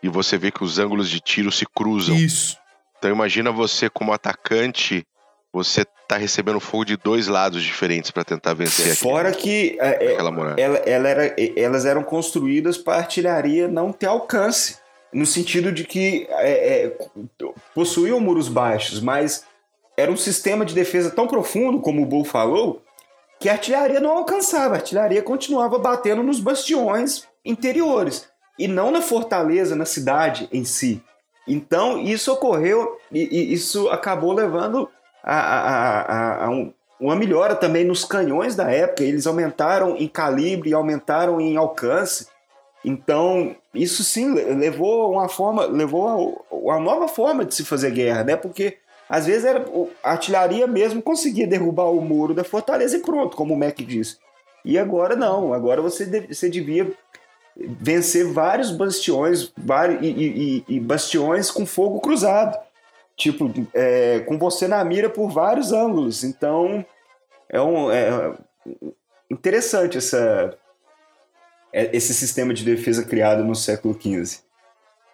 E 0.02 0.08
você 0.08 0.38
vê 0.38 0.50
que 0.50 0.64
os 0.64 0.78
ângulos 0.78 1.08
de 1.08 1.20
tiro 1.20 1.52
se 1.52 1.66
cruzam. 1.66 2.16
Isso. 2.16 2.58
Então 2.98 3.10
imagina 3.10 3.50
você 3.50 3.88
como 3.88 4.12
atacante, 4.12 5.06
você 5.52 5.84
tá 6.06 6.16
recebendo 6.16 6.60
fogo 6.60 6.84
de 6.84 6.96
dois 6.96 7.26
lados 7.26 7.62
diferentes 7.62 8.10
para 8.10 8.24
tentar 8.24 8.54
vencer 8.54 8.94
Fora 8.94 9.32
que 9.32 9.76
é, 9.80 10.04
é 10.04 10.14
ela, 10.14 10.80
ela 10.86 11.08
era, 11.08 11.36
elas 11.56 11.84
eram 11.86 12.02
construídas 12.02 12.76
para 12.76 12.98
artilharia 12.98 13.68
não 13.68 13.92
ter 13.92 14.06
alcance. 14.06 14.78
no 15.12 15.26
sentido 15.26 15.72
de 15.72 15.84
que 15.84 16.26
é, 16.30 16.84
é, 16.84 16.98
possuíam 17.74 18.20
muros 18.20 18.48
baixos, 18.48 19.00
mas 19.00 19.44
era 19.96 20.10
um 20.10 20.16
sistema 20.16 20.64
de 20.64 20.74
defesa 20.74 21.10
tão 21.10 21.26
profundo, 21.26 21.80
como 21.80 22.02
o 22.02 22.06
Bull 22.06 22.24
falou, 22.24 22.82
que 23.40 23.48
a 23.48 23.52
artilharia 23.52 23.98
não 23.98 24.18
alcançava. 24.18 24.74
A 24.74 24.78
artilharia 24.78 25.22
continuava 25.22 25.78
batendo 25.78 26.22
nos 26.22 26.38
bastiões 26.38 27.24
interiores 27.44 28.29
e 28.60 28.68
não 28.68 28.90
na 28.90 29.00
fortaleza, 29.00 29.74
na 29.74 29.86
cidade 29.86 30.46
em 30.52 30.64
si. 30.64 31.02
Então, 31.48 31.98
isso 31.98 32.30
ocorreu 32.30 32.98
e, 33.10 33.54
isso 33.54 33.88
acabou 33.88 34.34
levando 34.34 34.86
a, 35.24 35.34
a, 35.34 36.00
a, 36.00 36.44
a 36.44 36.50
um, 36.50 36.70
uma 37.00 37.16
melhora 37.16 37.54
também 37.54 37.84
nos 37.84 38.04
canhões 38.04 38.54
da 38.54 38.70
época. 38.70 39.02
Eles 39.02 39.26
aumentaram 39.26 39.96
em 39.96 40.06
calibre, 40.06 40.74
aumentaram 40.74 41.40
em 41.40 41.56
alcance. 41.56 42.28
Então, 42.84 43.56
isso 43.74 44.04
sim 44.04 44.34
levou 44.34 45.12
uma 45.12 45.28
forma, 45.28 45.64
levou 45.64 46.44
uma 46.50 46.78
nova 46.78 47.08
forma 47.08 47.46
de 47.46 47.54
se 47.54 47.64
fazer 47.64 47.92
guerra, 47.92 48.24
né? 48.24 48.36
Porque 48.36 48.76
às 49.08 49.24
vezes 49.24 49.46
era 49.46 49.64
a 50.04 50.10
artilharia 50.10 50.66
mesmo 50.66 51.00
conseguia 51.00 51.46
derrubar 51.46 51.90
o 51.90 52.02
muro 52.02 52.34
da 52.34 52.44
fortaleza 52.44 52.98
e 52.98 53.00
pronto, 53.00 53.38
como 53.38 53.54
o 53.54 53.58
Mac 53.58 53.78
disse. 53.78 54.18
E 54.62 54.78
agora 54.78 55.16
não, 55.16 55.54
agora 55.54 55.80
você, 55.80 56.26
você 56.28 56.50
devia 56.50 56.92
vencer 57.60 58.32
vários 58.32 58.70
bastiões 58.70 59.52
vários, 59.56 60.02
e, 60.02 60.08
e, 60.08 60.64
e 60.76 60.80
bastiões 60.80 61.50
com 61.50 61.66
fogo 61.66 62.00
cruzado. 62.00 62.58
Tipo, 63.16 63.52
é, 63.74 64.20
com 64.20 64.38
você 64.38 64.66
na 64.66 64.82
mira 64.82 65.10
por 65.10 65.28
vários 65.28 65.72
ângulos. 65.72 66.24
Então, 66.24 66.84
é, 67.48 67.60
um, 67.60 67.90
é 67.90 68.34
interessante 69.30 69.98
essa, 69.98 70.56
é, 71.72 71.94
esse 71.94 72.14
sistema 72.14 72.54
de 72.54 72.64
defesa 72.64 73.04
criado 73.04 73.44
no 73.44 73.54
século 73.54 73.94
XV. 73.94 74.40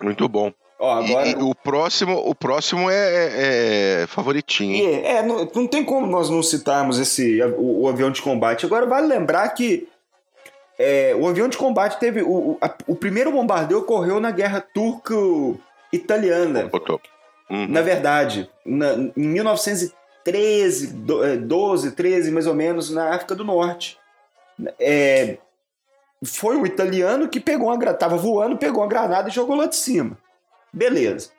Muito 0.00 0.28
bom. 0.28 0.52
Ó, 0.78 0.92
agora... 0.92 1.26
E, 1.26 1.32
e 1.32 1.42
o 1.42 1.54
próximo, 1.54 2.16
o 2.16 2.34
próximo 2.34 2.90
é, 2.90 2.94
é, 2.94 4.02
é 4.02 4.06
favoritinho. 4.06 4.88
É, 4.88 5.16
é 5.16 5.22
não, 5.22 5.48
não, 5.54 5.66
tem 5.66 5.84
como 5.84 6.06
nós 6.06 6.28
não 6.28 6.42
citarmos 6.42 6.98
esse 6.98 7.42
o, 7.42 7.82
o, 7.82 7.88
avião 7.88 8.10
de 8.10 8.20
combate. 8.20 8.66
Agora 8.66 8.86
vale 8.86 9.06
lembrar 9.06 9.48
que 9.50 9.88
é, 10.78 11.14
o 11.14 11.26
avião 11.26 11.48
de 11.48 11.56
combate 11.56 11.98
teve 11.98 12.20
o, 12.22 12.58
a, 12.60 12.70
o 12.86 12.94
primeiro 12.94 13.32
bombardeio 13.32 13.80
ocorreu 13.80 14.20
na 14.20 14.30
Guerra 14.30 14.60
Turco-Italiana. 14.60 16.70
Uhum. 17.48 17.68
Na 17.68 17.80
verdade, 17.80 18.50
na, 18.64 18.92
em 19.16 19.28
1913, 19.28 20.88
12, 21.38 21.92
13 21.92 22.30
mais 22.30 22.46
ou 22.46 22.54
menos, 22.54 22.90
na 22.90 23.14
África 23.14 23.34
do 23.34 23.44
Norte. 23.44 23.98
É, 24.78 25.38
foi 26.24 26.56
o 26.56 26.66
italiano 26.66 27.28
que 27.28 27.40
pegou 27.40 27.68
uma 27.68 27.94
tava 27.94 28.16
voando, 28.16 28.58
pegou 28.58 28.82
uma 28.82 28.88
granada 28.88 29.28
e 29.28 29.32
jogou 29.32 29.56
lá 29.56 29.66
de 29.66 29.76
cima. 29.76 30.18
Beleza. 30.72 31.30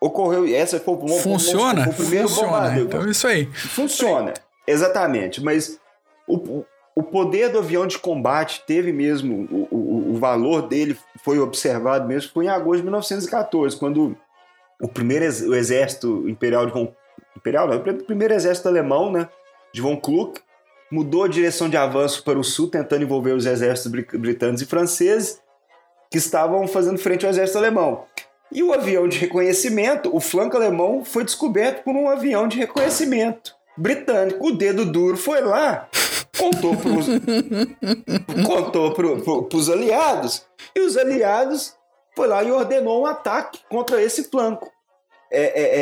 Ocorreu, 0.00 0.46
essa 0.54 0.78
foi 0.78 0.94
o 0.94 1.08
Funciona? 1.18 1.84
Foi 1.84 1.92
o 1.92 1.96
primeiro 1.96 2.28
Funciona. 2.28 2.50
bombardeio. 2.50 2.86
Então 2.86 3.08
isso 3.08 3.26
aí. 3.26 3.46
Funciona, 3.46 4.34
exatamente. 4.66 5.42
Mas 5.42 5.80
o, 6.26 6.64
o 6.96 7.02
poder 7.02 7.50
do 7.50 7.58
avião 7.58 7.86
de 7.86 7.98
combate 7.98 8.64
teve 8.66 8.90
mesmo, 8.90 9.46
o, 9.50 9.68
o, 9.70 10.10
o 10.12 10.18
valor 10.18 10.62
dele 10.62 10.96
foi 11.22 11.38
observado 11.38 12.08
mesmo, 12.08 12.32
foi 12.32 12.46
em 12.46 12.48
agosto 12.48 12.78
de 12.78 12.84
1914, 12.84 13.76
quando 13.76 14.16
o 14.80 14.88
primeiro 14.88 15.26
o 15.46 15.54
exército 15.54 16.26
imperial 16.26 16.64
de 16.64 16.72
von 16.72 16.90
imperial, 17.36 17.68
não, 17.68 17.76
o 17.76 18.04
primeiro 18.04 18.32
exército 18.32 18.66
alemão, 18.66 19.12
né, 19.12 19.28
de 19.74 19.82
von 19.82 20.00
Kluck, 20.00 20.40
mudou 20.90 21.24
a 21.24 21.28
direção 21.28 21.68
de 21.68 21.76
avanço 21.76 22.24
para 22.24 22.38
o 22.38 22.44
sul, 22.44 22.70
tentando 22.70 23.02
envolver 23.02 23.32
os 23.32 23.44
exércitos 23.44 23.92
britânicos 24.14 24.62
e 24.62 24.66
franceses, 24.66 25.38
que 26.10 26.16
estavam 26.16 26.66
fazendo 26.66 26.96
frente 26.96 27.26
ao 27.26 27.30
exército 27.30 27.58
alemão. 27.58 28.04
E 28.50 28.62
o 28.62 28.72
avião 28.72 29.06
de 29.06 29.18
reconhecimento, 29.18 30.14
o 30.16 30.20
flanco 30.20 30.56
alemão, 30.56 31.04
foi 31.04 31.24
descoberto 31.24 31.82
por 31.82 31.94
um 31.94 32.08
avião 32.08 32.48
de 32.48 32.56
reconhecimento 32.56 33.54
britânico. 33.76 34.46
O 34.46 34.52
dedo 34.52 34.86
duro 34.86 35.16
foi 35.16 35.42
lá, 35.42 35.88
contou 36.38 36.76
para 36.76 38.44
contou 38.44 38.94
pro, 38.94 39.22
pro, 39.22 39.72
aliados, 39.72 40.46
e 40.74 40.80
os 40.80 40.96
aliados 40.96 41.74
foi 42.14 42.28
lá 42.28 42.42
e 42.42 42.50
ordenou 42.50 43.02
um 43.02 43.06
ataque 43.06 43.60
contra 43.68 44.02
esse 44.02 44.24
flanco. 44.24 44.70
É, 45.30 45.42
é, 45.42 45.80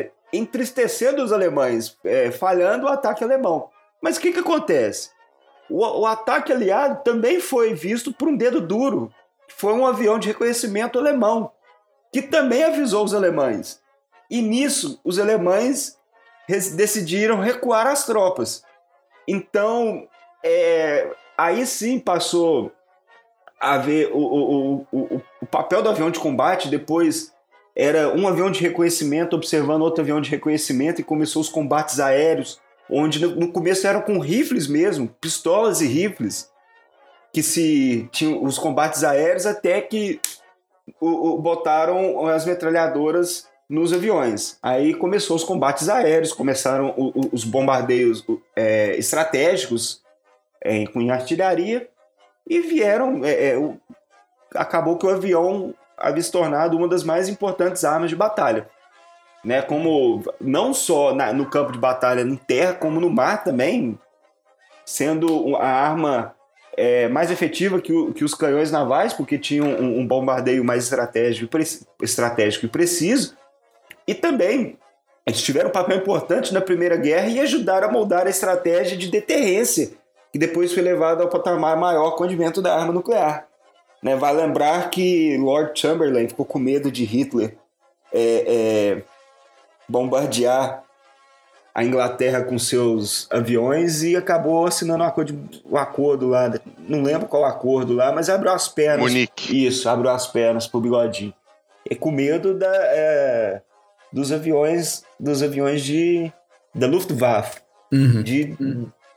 é, 0.00 0.10
entristecendo 0.32 1.22
os 1.22 1.32
alemães, 1.32 1.96
é, 2.04 2.30
falhando 2.30 2.86
o 2.86 2.88
ataque 2.88 3.22
alemão. 3.22 3.68
Mas 4.02 4.16
o 4.16 4.20
que, 4.20 4.32
que 4.32 4.40
acontece? 4.40 5.10
O, 5.68 6.00
o 6.00 6.06
ataque 6.06 6.52
aliado 6.52 7.02
também 7.04 7.40
foi 7.40 7.72
visto 7.74 8.12
por 8.12 8.28
um 8.28 8.36
dedo 8.36 8.60
duro 8.60 9.12
foi 9.56 9.74
um 9.74 9.86
avião 9.86 10.18
de 10.18 10.28
reconhecimento 10.28 10.98
alemão, 10.98 11.52
que 12.12 12.22
também 12.22 12.64
avisou 12.64 13.04
os 13.04 13.14
alemães. 13.14 13.80
E 14.30 14.40
nisso, 14.40 15.00
os 15.04 15.18
alemães 15.18 15.98
decidiram 16.48 17.40
recuar 17.40 17.86
as 17.86 18.06
tropas. 18.06 18.62
Então, 19.30 20.08
é, 20.42 21.08
aí 21.38 21.64
sim 21.64 22.00
passou 22.00 22.72
a 23.60 23.78
ver 23.78 24.10
o, 24.12 24.18
o, 24.18 24.86
o, 24.90 25.22
o, 25.42 25.46
papel 25.46 25.82
do 25.82 25.88
avião 25.88 26.10
de 26.10 26.18
combate. 26.18 26.68
Depois 26.68 27.32
era 27.76 28.08
um 28.08 28.26
avião 28.26 28.50
de 28.50 28.60
reconhecimento 28.60 29.36
observando 29.36 29.82
outro 29.82 30.02
avião 30.02 30.20
de 30.20 30.28
reconhecimento 30.28 31.00
e 31.00 31.04
começou 31.04 31.40
os 31.40 31.48
combates 31.48 32.00
aéreos, 32.00 32.60
onde 32.90 33.24
no 33.24 33.52
começo 33.52 33.86
eram 33.86 34.00
com 34.02 34.18
rifles 34.18 34.66
mesmo, 34.66 35.08
pistolas 35.20 35.80
e 35.80 35.86
rifles 35.86 36.50
que 37.32 37.40
se 37.40 38.08
tinham 38.10 38.42
os 38.42 38.58
combates 38.58 39.04
aéreos 39.04 39.46
até 39.46 39.80
que 39.80 40.20
o, 41.00 41.34
o, 41.34 41.38
botaram 41.38 42.26
as 42.26 42.44
metralhadoras 42.44 43.48
nos 43.70 43.92
aviões. 43.92 44.58
Aí 44.60 44.92
começou 44.92 45.36
os 45.36 45.44
combates 45.44 45.88
aéreos, 45.88 46.32
começaram 46.32 46.92
o, 46.96 47.30
os 47.32 47.44
bombardeios 47.44 48.26
é, 48.56 48.96
estratégicos 48.96 50.02
é, 50.60 50.84
com 50.88 51.08
artilharia 51.10 51.88
e 52.46 52.60
vieram. 52.60 53.24
É, 53.24 53.52
é 53.52 53.74
acabou 54.56 54.98
que 54.98 55.06
o 55.06 55.10
avião 55.10 55.72
havia 55.96 56.22
se 56.22 56.32
tornado 56.32 56.76
uma 56.76 56.88
das 56.88 57.04
mais 57.04 57.28
importantes 57.28 57.84
armas 57.84 58.10
de 58.10 58.16
batalha. 58.16 58.68
Né, 59.42 59.62
como 59.62 60.22
não 60.38 60.74
só 60.74 61.14
na, 61.14 61.32
no 61.32 61.46
campo 61.46 61.72
de 61.72 61.78
batalha 61.78 62.20
em 62.20 62.36
terra, 62.36 62.74
como 62.74 63.00
no 63.00 63.08
mar 63.08 63.42
também, 63.42 63.98
sendo 64.84 65.56
a 65.56 65.66
arma 65.66 66.34
é, 66.76 67.08
mais 67.08 67.30
efetiva 67.30 67.80
que, 67.80 67.90
o, 67.90 68.12
que, 68.12 68.22
os 68.22 68.34
canhões 68.34 68.70
navais, 68.70 69.14
porque 69.14 69.38
tinham 69.38 69.66
um, 69.66 70.00
um 70.00 70.06
bombardeio 70.06 70.62
mais 70.62 70.84
estratégico, 70.84 71.56
estratégico 72.02 72.66
e 72.66 72.68
preciso. 72.68 73.34
E 74.10 74.14
também 74.14 74.76
eles 75.24 75.40
tiveram 75.40 75.68
um 75.68 75.72
papel 75.72 75.98
importante 75.98 76.52
na 76.52 76.60
Primeira 76.60 76.96
Guerra 76.96 77.28
e 77.28 77.38
ajudaram 77.38 77.88
a 77.88 77.92
moldar 77.92 78.26
a 78.26 78.30
estratégia 78.30 78.96
de 78.96 79.08
deterrência, 79.08 79.92
que 80.32 80.38
depois 80.38 80.72
foi 80.72 80.82
levada 80.82 81.22
ao 81.22 81.28
patamar 81.28 81.76
maior 81.76 82.16
com 82.16 82.24
o 82.24 82.26
advento 82.26 82.60
da 82.60 82.74
arma 82.74 82.92
nuclear. 82.92 83.46
Né, 84.02 84.16
vai 84.16 84.34
lembrar 84.34 84.90
que 84.90 85.36
Lord 85.36 85.78
Chamberlain 85.78 86.26
ficou 86.26 86.44
com 86.44 86.58
medo 86.58 86.90
de 86.90 87.04
Hitler 87.04 87.54
é, 88.12 88.44
é, 88.48 89.02
bombardear 89.88 90.82
a 91.72 91.84
Inglaterra 91.84 92.42
com 92.42 92.58
seus 92.58 93.28
aviões 93.30 94.02
e 94.02 94.16
acabou 94.16 94.66
assinando 94.66 95.04
um 95.04 95.06
acordo, 95.06 95.50
um 95.64 95.76
acordo 95.76 96.26
lá, 96.26 96.52
não 96.80 97.02
lembro 97.02 97.28
qual 97.28 97.44
acordo 97.44 97.94
lá, 97.94 98.10
mas 98.10 98.28
abriu 98.28 98.50
as 98.50 98.66
pernas. 98.66 99.12
Munique. 99.12 99.66
Isso, 99.66 99.88
abriu 99.88 100.10
as 100.10 100.26
pernas 100.26 100.66
pro 100.66 100.80
bigodinho. 100.80 101.32
E 101.88 101.94
com 101.94 102.10
medo 102.10 102.54
da, 102.54 102.72
é, 102.74 103.62
dos 104.12 104.32
aviões, 104.32 105.04
dos 105.18 105.42
aviões 105.42 105.82
de 105.82 106.32
da 106.74 106.86
Luftwaffe, 106.86 107.60
uhum. 107.92 108.22
de 108.22 108.56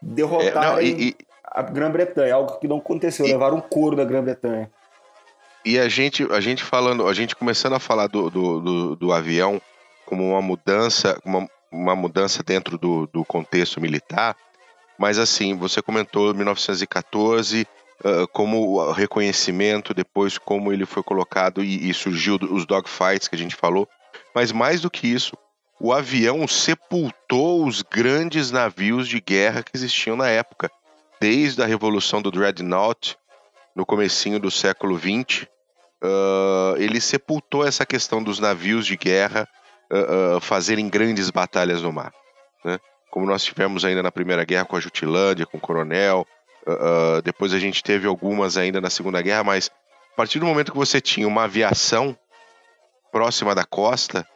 derrotar 0.02 0.84
é, 0.84 1.14
a 1.44 1.62
Grã-Bretanha, 1.62 2.34
algo 2.34 2.60
que 2.60 2.68
não 2.68 2.78
aconteceu, 2.78 3.26
e, 3.26 3.32
levaram 3.32 3.58
um 3.58 3.62
couro 3.62 3.96
da 3.96 4.04
Grã-Bretanha. 4.04 4.70
E 5.64 5.80
a 5.80 5.88
gente, 5.88 6.24
a 6.32 6.41
gente 6.41 6.64
falando, 6.64 7.08
a 7.08 7.14
gente 7.14 7.36
começando 7.36 7.74
a 7.74 7.80
falar 7.80 8.08
do, 8.08 8.30
do, 8.30 8.60
do, 8.60 8.96
do 8.96 9.14
avião 9.14 9.62
como 10.06 10.32
uma 10.32 10.41
mudança, 10.41 11.18
uma, 11.24 11.48
uma 11.72 11.96
mudança 11.96 12.44
dentro 12.44 12.78
do, 12.78 13.08
do 13.08 13.24
contexto 13.24 13.80
militar, 13.80 14.36
mas 14.98 15.18
assim, 15.18 15.56
você 15.56 15.82
comentou 15.82 16.34
1914 16.34 17.66
uh, 18.04 18.28
como 18.34 18.78
o 18.78 18.91
reconhecimento, 18.91 19.94
depois 19.94 20.38
como 20.38 20.74
ele 20.74 20.86
foi 20.86 21.02
colocado 21.02 21.64
e, 21.64 21.89
e 21.89 21.94
surgiu 21.94 22.36
os 22.36 22.66
dogfights 22.66 23.28
que 23.28 23.36
a 23.36 23.39
gente 23.39 23.56
falou, 23.56 23.88
mas 24.34 24.52
mais 24.52 24.82
do 24.82 24.90
que 24.90 25.08
isso, 25.08 25.38
o 25.80 25.92
avião 25.92 26.48
sepultou 26.48 27.66
os 27.66 27.82
grandes 27.82 28.52
navios 28.52 29.08
de 29.08 29.20
guerra 29.20 29.64
que 29.64 29.72
existiam 29.76 30.16
na 30.16 30.30
época, 30.30 30.72
desde 31.20 31.62
a 31.62 31.66
revolução 31.66 32.22
do 32.22 32.32
Dreadnought 32.32 33.18
no 33.76 33.86
comecinho 33.86 34.40
do 34.40 34.52
século 34.52 34.98
XX, 34.98 35.48
uh, 36.04 36.78
ele 36.78 37.02
sepultou 37.02 37.66
essa 37.66 37.86
questão 37.86 38.22
dos 38.22 38.40
navios 38.40 38.86
de 38.86 38.96
guerra 38.96 39.48
uh, 39.92 40.40
fazerem 40.40 40.88
grandes 40.90 41.30
batalhas 41.30 41.82
no 41.82 41.92
mar. 41.92 42.14
Né? 42.64 42.80
Como 43.10 43.26
nós 43.26 43.44
tivemos 43.44 43.84
ainda 43.84 44.04
na 44.04 44.12
Primeira 44.12 44.44
Guerra 44.44 44.66
com 44.66 44.76
a 44.76 44.80
Jutilândia, 44.80 45.46
com 45.46 45.58
o 45.58 45.62
Coronel, 45.62 46.26
uh, 46.68 47.22
depois 47.24 47.54
a 47.54 47.60
gente 47.60 47.84
teve 47.84 48.08
algumas 48.08 48.58
ainda 48.58 48.80
na 48.80 48.90
Segunda 48.90 49.22
Guerra, 49.22 49.44
mas 49.44 49.72
partir 50.16 50.40
do 50.40 50.46
momento 50.46 50.72
que 50.72 50.78
você 50.78 51.02
tinha 51.02 51.28
uma 51.28 51.44
aviação 51.44 52.18
próxima 53.14 53.53
da 53.53 53.64
costa, 53.64 54.28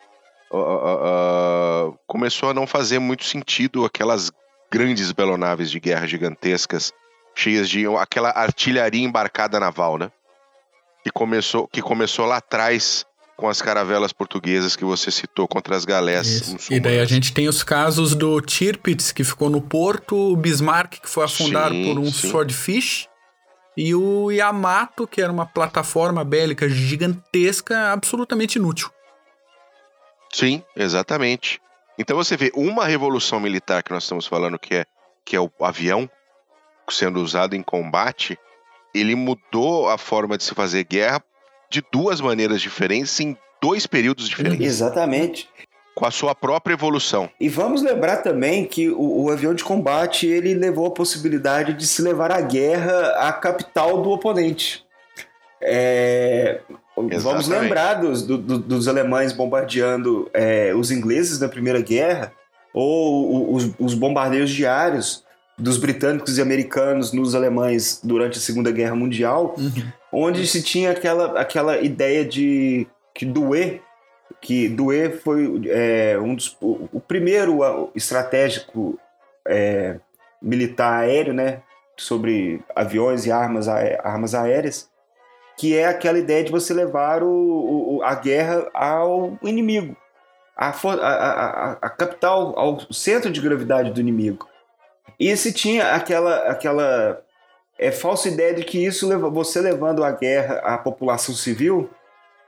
uh, 0.52 1.90
uh, 1.90 2.00
começou 2.06 2.52
a 2.52 2.54
não 2.54 2.68
fazer 2.68 3.00
muito 3.00 3.26
sentido 3.26 3.84
aquelas 3.84 4.32
grandes 4.72 5.12
belonaves 5.12 5.72
de 5.72 5.80
guerra 5.80 6.06
gigantescas, 6.06 6.94
cheias 7.34 7.68
de 7.68 7.88
aquela 7.98 8.30
artilharia 8.30 9.04
embarcada 9.04 9.60
naval, 9.60 9.98
né? 9.98 10.12
Que 11.04 11.10
começou, 11.12 11.68
que 11.68 11.82
começou 11.82 12.28
lá 12.28 12.38
atrás 12.38 13.04
com 13.36 13.50
as 13.50 13.62
caravelas 13.62 14.14
portuguesas 14.14 14.76
que 14.76 14.86
você 14.86 15.12
citou 15.12 15.48
contra 15.48 15.76
as 15.76 15.86
galés. 15.86 16.70
E 16.70 16.80
daí 16.80 17.00
a 17.00 17.06
gente 17.06 17.34
tem 17.34 17.48
os 17.48 17.64
casos 17.64 18.16
do 18.16 18.42
Tirpitz, 18.42 19.12
que 19.12 19.24
ficou 19.24 19.50
no 19.50 19.62
porto, 19.62 20.16
o 20.16 20.36
Bismarck, 20.36 21.00
que 21.02 21.10
foi 21.10 21.26
afundado 21.26 21.74
sim, 21.74 21.86
por 21.86 22.00
um 22.00 22.12
sim. 22.12 22.30
swordfish, 22.30 23.08
e 23.78 23.94
o 23.94 24.32
Yamato, 24.32 25.08
que 25.08 25.22
era 25.22 25.32
uma 25.32 25.46
plataforma 25.46 26.24
bélica 26.24 26.68
gigantesca, 26.68 27.92
absolutamente 27.94 28.58
inútil. 28.58 28.90
Sim, 30.34 30.64
exatamente. 30.76 31.62
Então 31.98 32.18
você 32.18 32.36
vê 32.36 32.52
uma 32.56 32.86
revolução 32.86 33.40
militar 33.40 33.84
que 33.84 33.92
nós 33.92 34.04
estamos 34.04 34.26
falando, 34.26 34.58
que 34.58 34.74
é, 34.74 34.86
que 35.24 35.36
é 35.36 35.40
o 35.40 35.52
avião 35.60 36.10
sendo 36.90 37.22
usado 37.22 37.56
em 37.56 37.62
combate, 37.62 38.38
ele 38.96 39.14
mudou 39.14 39.90
a 39.90 39.98
forma 39.98 40.38
de 40.38 40.44
se 40.44 40.56
fazer 40.56 40.84
guerra 40.84 41.22
de 41.70 41.84
duas 41.92 42.20
maneiras 42.20 42.62
diferentes 42.62 43.20
em 43.20 43.38
dois 43.62 43.86
períodos 43.86 44.28
diferentes. 44.28 44.66
Exatamente. 44.66 45.50
Com 45.98 46.06
a 46.06 46.12
sua 46.12 46.36
própria 46.36 46.76
evolução. 46.76 47.28
E 47.40 47.50
vamos 47.50 47.82
lembrar 47.82 48.18
também 48.18 48.66
que 48.66 48.88
o, 48.90 49.24
o 49.24 49.32
avião 49.32 49.56
de 49.56 49.64
combate 49.64 50.28
ele 50.28 50.54
levou 50.54 50.86
a 50.86 50.92
possibilidade 50.92 51.74
de 51.74 51.88
se 51.88 52.04
levar 52.04 52.32
a 52.32 52.40
guerra 52.40 53.16
à 53.18 53.34
capital 53.34 54.00
do 54.04 54.12
oponente. 54.12 54.86
É, 55.60 56.60
vamos 56.96 57.48
lembrar 57.48 57.96
dos, 57.96 58.22
do, 58.22 58.38
dos 58.38 58.88
alemães 58.88 59.34
bombardeando 59.34 60.30
é, 60.36 60.72
os 60.76 60.92
ingleses 60.92 61.40
na 61.40 61.48
Primeira 61.48 61.82
Guerra, 61.82 62.32
ou 62.72 63.56
os, 63.56 63.72
os 63.80 63.96
bombardeios 63.96 64.52
diários 64.52 65.26
dos 65.58 65.78
britânicos 65.78 66.38
e 66.38 66.42
americanos 66.42 67.12
nos 67.12 67.34
alemães 67.34 68.00
durante 68.04 68.38
a 68.38 68.42
Segunda 68.42 68.70
Guerra 68.70 68.94
Mundial, 68.94 69.56
uhum. 69.58 69.92
onde 70.14 70.46
se 70.46 70.62
tinha 70.62 70.92
aquela, 70.92 71.40
aquela 71.40 71.80
ideia 71.80 72.24
de 72.24 72.86
que 73.16 73.26
Douai, 73.26 73.82
que 74.42 74.70
Douai 74.70 75.12
foi 75.12 75.62
é, 75.68 76.18
um 76.20 76.36
dos, 76.36 76.56
o, 76.62 76.88
o 76.94 77.00
primeiro 77.00 77.92
estratégico 77.96 79.00
é, 79.48 80.00
militar 80.42 81.02
aéreo, 81.04 81.34
né, 81.34 81.62
sobre 81.98 82.62
aviões 82.76 83.26
e 83.26 83.32
armas, 83.32 83.68
armas 83.68 84.36
aéreas, 84.36 84.90
que 85.58 85.76
é 85.76 85.86
aquela 85.86 86.20
ideia 86.20 86.44
de 86.44 86.52
você 86.52 86.74
levar 86.74 87.24
o, 87.24 87.98
o 87.98 88.04
a 88.04 88.14
guerra 88.14 88.70
ao 88.74 89.38
inimigo, 89.42 89.98
a, 90.56 90.70
a, 90.70 90.92
a, 90.94 91.72
a 91.82 91.90
capital, 91.90 92.58
ao 92.58 92.94
centro 92.94 93.32
de 93.32 93.42
gravidade 93.42 93.92
do 93.92 94.00
inimigo. 94.00 94.48
E 95.20 95.36
se 95.36 95.52
tinha 95.52 95.96
aquela, 95.96 96.36
aquela 96.50 97.20
é, 97.80 97.92
falsa 97.92 98.30
ideia 98.30 98.54
de 98.54 98.64
que 98.64 98.86
isso, 98.86 99.08
você 99.32 99.60
levando 99.60 100.04
a 100.04 100.12
guerra 100.12 100.56
à 100.64 100.78
população 100.78 101.34
civil, 101.34 101.90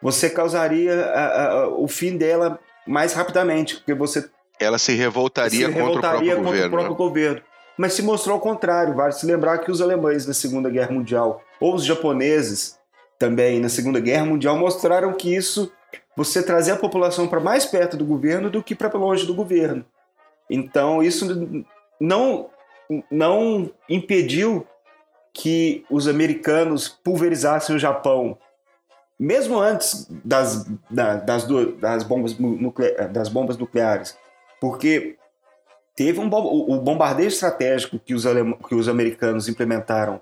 você 0.02 0.30
causaria 0.30 1.06
a, 1.06 1.52
a, 1.52 1.68
o 1.68 1.88
fim 1.88 2.18
dela 2.18 2.60
mais 2.88 3.14
rapidamente, 3.14 3.76
porque 3.76 3.94
você 3.94 4.30
ela 4.60 4.78
se 4.78 4.94
revoltaria, 4.94 5.68
se 5.68 5.72
revoltaria 5.72 5.92
contra, 5.96 6.00
o 6.00 6.02
próprio, 6.02 6.36
contra 6.36 6.52
governo, 6.52 6.68
o 6.68 6.72
próprio 6.72 6.96
governo. 6.96 7.42
Mas 7.78 7.94
se 7.94 8.02
mostrou 8.02 8.36
ao 8.36 8.42
contrário. 8.42 8.94
Vale 8.94 9.14
se 9.14 9.26
lembrar 9.26 9.60
que 9.60 9.72
os 9.72 9.80
alemães 9.80 10.28
na 10.28 10.34
Segunda 10.34 10.70
Guerra 10.70 10.92
Mundial, 10.92 11.42
ou 11.62 11.74
os 11.74 11.86
japoneses 11.86 12.78
também 13.18 13.60
na 13.60 13.70
Segunda 13.70 14.02
Guerra 14.02 14.26
Mundial, 14.26 14.58
mostraram 14.58 15.14
que 15.14 15.34
isso, 15.34 15.72
você 16.16 16.44
trazer 16.44 16.72
a 16.72 16.78
população 16.78 17.28
para 17.28 17.40
mais 17.40 17.66
perto 17.66 17.96
do 17.96 18.04
governo 18.04 18.50
do 18.50 18.62
que 18.62 18.76
para 18.76 18.98
longe 18.98 19.26
do 19.26 19.34
governo. 19.34 19.86
Então, 20.50 21.02
isso 21.02 21.66
não 22.00 22.50
não 23.10 23.72
impediu 23.88 24.66
que 25.32 25.86
os 25.92 26.08
americanos 26.08 26.88
pulverizassem 26.88 27.76
o 27.76 27.80
Japão, 27.80 28.38
mesmo 29.20 29.60
antes 29.60 30.08
das, 30.24 30.66
das, 30.90 31.46
das, 31.82 32.04
bombas, 32.04 32.38
das 33.12 33.28
bombas 33.28 33.58
nucleares, 33.58 34.18
porque 34.62 35.18
teve 35.96 36.20
um 36.20 36.30
o 36.34 36.80
bombardeio 36.80 37.28
estratégico 37.28 38.00
que 38.00 38.14
os, 38.14 38.26
alem, 38.26 38.54
que 38.68 38.76
os 38.76 38.88
americanos 38.88 39.50
implementaram 39.50 40.22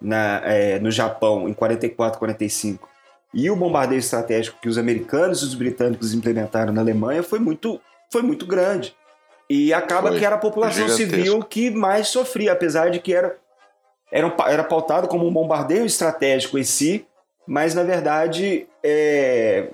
na, 0.00 0.40
é, 0.44 0.78
no 0.78 0.90
Japão 0.90 1.48
em 1.48 1.52
44, 1.52 2.18
45 2.18 2.88
e 3.34 3.50
o 3.50 3.56
bombardeio 3.56 3.98
estratégico 3.98 4.58
que 4.60 4.68
os 4.68 4.76
americanos 4.76 5.42
e 5.42 5.44
os 5.44 5.54
britânicos 5.54 6.12
implementaram 6.12 6.72
na 6.72 6.80
Alemanha 6.80 7.22
foi 7.22 7.38
muito, 7.38 7.80
foi 8.10 8.22
muito 8.22 8.46
grande. 8.46 8.94
E 9.48 9.72
acaba 9.72 10.08
Foi. 10.08 10.18
que 10.18 10.24
era 10.24 10.36
a 10.36 10.38
população 10.38 10.88
Gigantesco. 10.88 11.14
civil 11.14 11.42
que 11.42 11.70
mais 11.70 12.08
sofria, 12.08 12.52
apesar 12.52 12.90
de 12.90 13.00
que 13.00 13.14
era, 13.14 13.36
era, 14.10 14.34
era 14.46 14.64
pautado 14.64 15.08
como 15.08 15.26
um 15.26 15.32
bombardeio 15.32 15.84
estratégico 15.84 16.58
em 16.58 16.64
si, 16.64 17.06
mas 17.46 17.74
na 17.74 17.82
verdade 17.82 18.66
é 18.82 19.68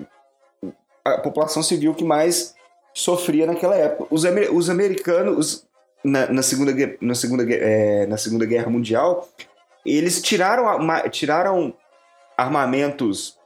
a 1.03 1.17
população 1.17 1.63
civil 1.63 1.93
que 1.93 2.03
mais 2.03 2.55
sofria 2.93 3.45
naquela 3.45 3.75
época. 3.75 4.13
Os, 4.13 4.23
os 4.51 4.69
americanos, 4.69 5.65
na, 6.03 6.27
na, 6.31 6.41
Segunda, 6.41 6.73
na, 7.01 7.15
segunda, 7.15 7.53
é, 7.53 8.05
na 8.05 8.17
Segunda 8.17 8.45
Guerra 8.45 8.69
Mundial, 8.69 9.27
eles 9.85 10.21
tiraram, 10.21 10.65
tiraram 11.09 11.73
armamentos, 12.37 13.37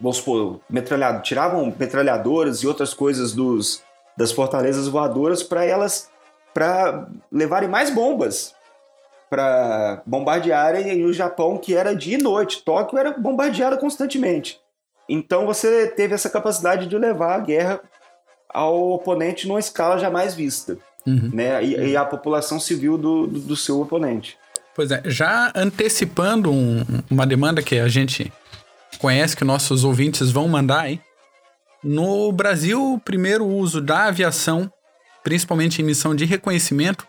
vamos 0.00 0.18
supor, 0.18 0.60
metralhado, 0.68 1.22
tiravam 1.22 1.74
metralhadoras 1.78 2.58
e 2.58 2.66
outras 2.66 2.94
coisas 2.94 3.32
dos, 3.32 3.82
das 4.16 4.32
fortalezas 4.32 4.88
voadoras 4.88 5.42
para 5.42 5.64
elas 5.64 6.10
para 6.52 7.08
levarem 7.32 7.68
mais 7.68 7.90
bombas 7.90 8.54
para 9.34 10.00
bombardearem 10.06 11.04
o 11.04 11.12
Japão 11.12 11.58
que 11.58 11.74
era 11.74 11.92
dia 11.92 12.16
e 12.16 12.22
noite. 12.22 12.62
Tóquio 12.64 12.96
era 12.96 13.10
bombardeada 13.10 13.76
constantemente. 13.76 14.60
Então 15.08 15.44
você 15.44 15.88
teve 15.88 16.14
essa 16.14 16.30
capacidade 16.30 16.86
de 16.86 16.96
levar 16.96 17.34
a 17.34 17.40
guerra 17.40 17.80
ao 18.48 18.92
oponente 18.92 19.48
numa 19.48 19.58
escala 19.58 19.98
jamais 19.98 20.36
vista, 20.36 20.78
uhum. 21.04 21.30
né? 21.32 21.64
E, 21.64 21.90
e, 21.90 21.96
a 21.96 22.04
população 22.04 22.60
civil 22.60 22.96
do, 22.96 23.26
do, 23.26 23.40
do, 23.40 23.56
seu 23.56 23.80
oponente. 23.80 24.38
Pois 24.72 24.92
é, 24.92 25.02
já 25.06 25.50
antecipando 25.52 26.52
um, 26.52 26.84
uma 27.10 27.26
demanda 27.26 27.60
que 27.60 27.80
a 27.80 27.88
gente 27.88 28.32
conhece 29.00 29.36
que 29.36 29.44
nossos 29.44 29.82
ouvintes 29.82 30.30
vão 30.30 30.46
mandar, 30.46 30.88
hein? 30.88 31.00
No 31.82 32.30
Brasil, 32.30 32.94
o 32.94 33.00
primeiro 33.00 33.44
uso 33.44 33.80
da 33.80 34.04
aviação, 34.04 34.70
principalmente 35.24 35.82
em 35.82 35.84
missão 35.84 36.14
de 36.14 36.24
reconhecimento, 36.24 37.04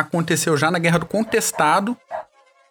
aconteceu 0.00 0.56
já 0.56 0.70
na 0.70 0.78
Guerra 0.78 0.98
do 0.98 1.06
Contestado, 1.06 1.96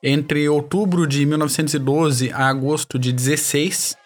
entre 0.02 0.48
outubro 0.48 1.08
de 1.08 1.26
1912 1.26 2.32
a 2.32 2.48
agosto 2.48 3.00
de 3.00 3.12
16, 3.12 3.98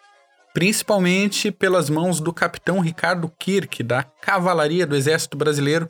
principalmente 0.54 1.52
pelas 1.52 1.90
mãos 1.90 2.20
do 2.20 2.34
capitão 2.34 2.80
Ricardo 2.80 3.32
Kirk, 3.38 3.84
da 3.84 4.04
Cavalaria 4.04 4.88
do 4.88 4.96
Exército 4.96 5.38
Brasileiro, 5.38 5.90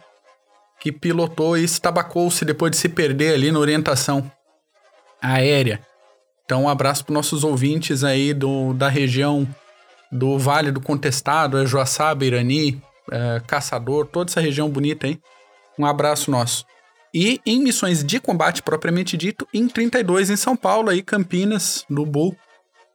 que 0.79 0.91
pilotou 0.91 1.57
e 1.57 1.63
estabacou-se 1.63 2.43
depois 2.43 2.71
de 2.71 2.77
se 2.77 2.89
perder 2.89 3.33
ali 3.33 3.51
na 3.51 3.59
orientação 3.59 4.31
aérea. 5.21 5.81
Então, 6.45 6.63
um 6.63 6.69
abraço 6.69 7.05
para 7.05 7.13
nossos 7.13 7.43
ouvintes 7.43 8.03
aí 8.03 8.33
do, 8.33 8.73
da 8.73 8.89
região 8.89 9.47
do 10.11 10.39
Vale 10.39 10.71
do 10.71 10.81
Contestado, 10.81 11.59
é 11.59 11.65
Joaçaba, 11.65 12.25
Irani, 12.25 12.81
é, 13.11 13.41
Caçador, 13.45 14.07
toda 14.07 14.31
essa 14.31 14.41
região 14.41 14.69
bonita 14.69 15.05
aí. 15.05 15.19
Um 15.77 15.85
abraço 15.85 16.31
nosso. 16.31 16.65
E 17.13 17.41
em 17.45 17.59
missões 17.61 18.03
de 18.03 18.19
combate 18.19 18.61
propriamente 18.61 19.17
dito, 19.17 19.47
em 19.53 19.67
32 19.67 20.29
em 20.29 20.35
São 20.35 20.55
Paulo, 20.55 20.89
aí 20.89 21.01
Campinas, 21.01 21.85
no 21.89 22.05
Bull, 22.05 22.35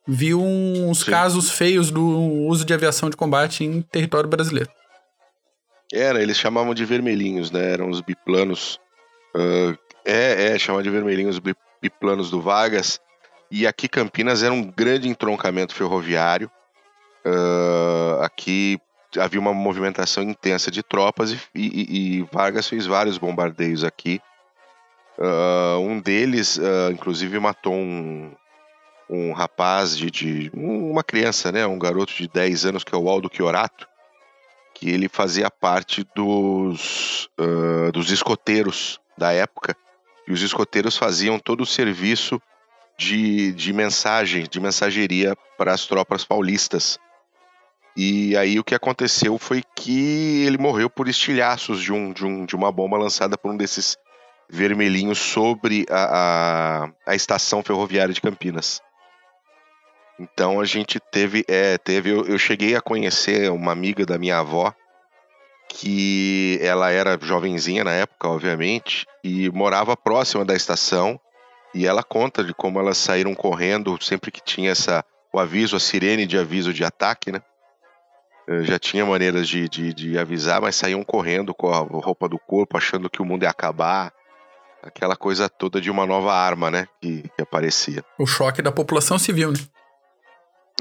viu 0.06 0.40
uns 0.40 1.00
Sim. 1.00 1.10
casos 1.10 1.50
feios 1.50 1.90
do 1.90 2.04
uso 2.04 2.64
de 2.64 2.72
aviação 2.72 3.10
de 3.10 3.16
combate 3.16 3.64
em 3.64 3.82
território 3.82 4.28
brasileiro. 4.28 4.70
Era, 5.92 6.22
eles 6.22 6.36
chamavam 6.36 6.74
de 6.74 6.84
vermelhinhos, 6.84 7.50
né? 7.50 7.72
Eram 7.72 7.90
os 7.90 8.00
biplanos. 8.00 8.78
Uh, 9.34 9.76
é, 10.04 10.54
é, 10.54 10.58
chamavam 10.58 10.82
de 10.82 10.90
vermelhinhos 10.90 11.40
biplanos 11.80 12.30
do 12.30 12.40
Vargas. 12.40 13.00
E 13.50 13.66
aqui 13.66 13.88
Campinas 13.88 14.42
era 14.42 14.52
um 14.52 14.62
grande 14.62 15.08
entroncamento 15.08 15.74
ferroviário. 15.74 16.50
Uh, 17.24 18.20
aqui 18.22 18.78
havia 19.18 19.40
uma 19.40 19.54
movimentação 19.54 20.22
intensa 20.22 20.70
de 20.70 20.82
tropas 20.82 21.32
e, 21.32 21.38
e, 21.54 22.18
e 22.18 22.22
Vargas 22.32 22.68
fez 22.68 22.86
vários 22.86 23.18
bombardeios 23.18 23.84
aqui. 23.84 24.20
Uh, 25.16 25.78
um 25.78 26.00
deles, 26.00 26.56
uh, 26.56 26.90
inclusive, 26.92 27.38
matou 27.38 27.72
um, 27.72 28.32
um 29.08 29.32
rapaz 29.32 29.96
de, 29.96 30.10
de, 30.10 30.50
uma 30.52 31.04
criança, 31.04 31.52
né, 31.52 31.66
um 31.66 31.78
garoto 31.78 32.12
de 32.12 32.26
10 32.26 32.66
anos 32.66 32.84
que 32.84 32.94
é 32.94 32.98
o 32.98 33.08
Aldo 33.08 33.30
Chiorato, 33.32 33.86
que 34.74 34.90
ele 34.90 35.08
fazia 35.08 35.48
parte 35.48 36.04
dos, 36.16 37.28
dos 37.92 38.10
escoteiros 38.10 39.00
da 39.16 39.32
época. 39.32 39.76
E 40.26 40.32
os 40.32 40.42
escoteiros 40.42 40.96
faziam 40.96 41.38
todo 41.38 41.60
o 41.60 41.66
serviço 41.66 42.42
de, 42.98 43.52
de 43.52 43.72
mensagem, 43.72 44.46
de 44.50 44.60
mensageria 44.60 45.36
para 45.56 45.72
as 45.72 45.86
tropas 45.86 46.24
paulistas. 46.24 46.98
E 47.96 48.36
aí 48.36 48.58
o 48.58 48.64
que 48.64 48.74
aconteceu 48.74 49.38
foi 49.38 49.62
que 49.76 50.44
ele 50.44 50.58
morreu 50.58 50.90
por 50.90 51.08
estilhaços 51.08 51.80
de, 51.80 51.92
um, 51.92 52.12
de, 52.12 52.24
um, 52.24 52.44
de 52.44 52.56
uma 52.56 52.72
bomba 52.72 52.98
lançada 52.98 53.38
por 53.38 53.52
um 53.52 53.56
desses 53.56 53.96
vermelhinhos 54.50 55.18
sobre 55.18 55.86
a, 55.88 56.86
a, 56.86 57.12
a 57.12 57.14
estação 57.14 57.62
ferroviária 57.62 58.12
de 58.12 58.20
Campinas. 58.20 58.80
Então 60.18 60.60
a 60.60 60.64
gente 60.64 60.98
teve, 60.98 61.44
é, 61.48 61.78
teve, 61.78 62.10
eu, 62.10 62.24
eu, 62.26 62.38
cheguei 62.38 62.76
a 62.76 62.80
conhecer 62.80 63.50
uma 63.50 63.72
amiga 63.72 64.04
da 64.04 64.18
minha 64.18 64.38
avó 64.38 64.72
que 65.68 66.58
ela 66.62 66.90
era 66.90 67.18
jovenzinha 67.20 67.82
na 67.82 67.92
época, 67.92 68.28
obviamente, 68.28 69.06
e 69.24 69.50
morava 69.50 69.96
próxima 69.96 70.44
da 70.44 70.54
estação. 70.54 71.18
E 71.74 71.86
ela 71.86 72.04
conta 72.04 72.44
de 72.44 72.54
como 72.54 72.78
elas 72.78 72.98
saíram 72.98 73.34
correndo 73.34 74.00
sempre 74.00 74.30
que 74.30 74.40
tinha 74.40 74.70
essa 74.70 75.04
o 75.32 75.38
aviso, 75.40 75.74
a 75.74 75.80
sirene 75.80 76.26
de 76.26 76.38
aviso 76.38 76.72
de 76.72 76.84
ataque, 76.84 77.32
né? 77.32 77.42
Eu 78.46 78.62
já 78.62 78.78
tinha 78.78 79.06
maneiras 79.06 79.48
de, 79.48 79.68
de, 79.68 79.94
de, 79.94 80.18
avisar, 80.18 80.60
mas 80.60 80.76
saíam 80.76 81.02
correndo 81.02 81.54
com 81.54 81.70
a 81.70 81.78
roupa 81.78 82.28
do 82.28 82.38
corpo, 82.38 82.76
achando 82.76 83.08
que 83.08 83.22
o 83.22 83.24
mundo 83.24 83.44
ia 83.44 83.50
acabar. 83.50 84.12
Aquela 84.82 85.16
coisa 85.16 85.48
toda 85.48 85.80
de 85.80 85.90
uma 85.90 86.04
nova 86.04 86.34
arma, 86.34 86.70
né? 86.70 86.86
Que, 87.00 87.22
que 87.22 87.42
aparecia. 87.42 88.04
O 88.18 88.26
choque 88.26 88.60
da 88.60 88.70
população 88.70 89.18
civil, 89.18 89.50
né? 89.50 89.58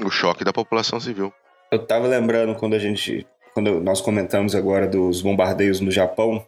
O 0.04 0.10
choque 0.10 0.44
da 0.44 0.52
população 0.52 1.00
civil. 1.00 1.32
Eu 1.72 1.86
tava 1.86 2.06
lembrando 2.06 2.54
quando 2.54 2.74
a 2.74 2.78
gente 2.78 3.26
quando 3.54 3.80
nós 3.80 4.00
comentamos 4.00 4.54
agora 4.56 4.86
dos 4.88 5.22
bombardeios 5.22 5.78
no 5.78 5.90
Japão, 5.90 6.44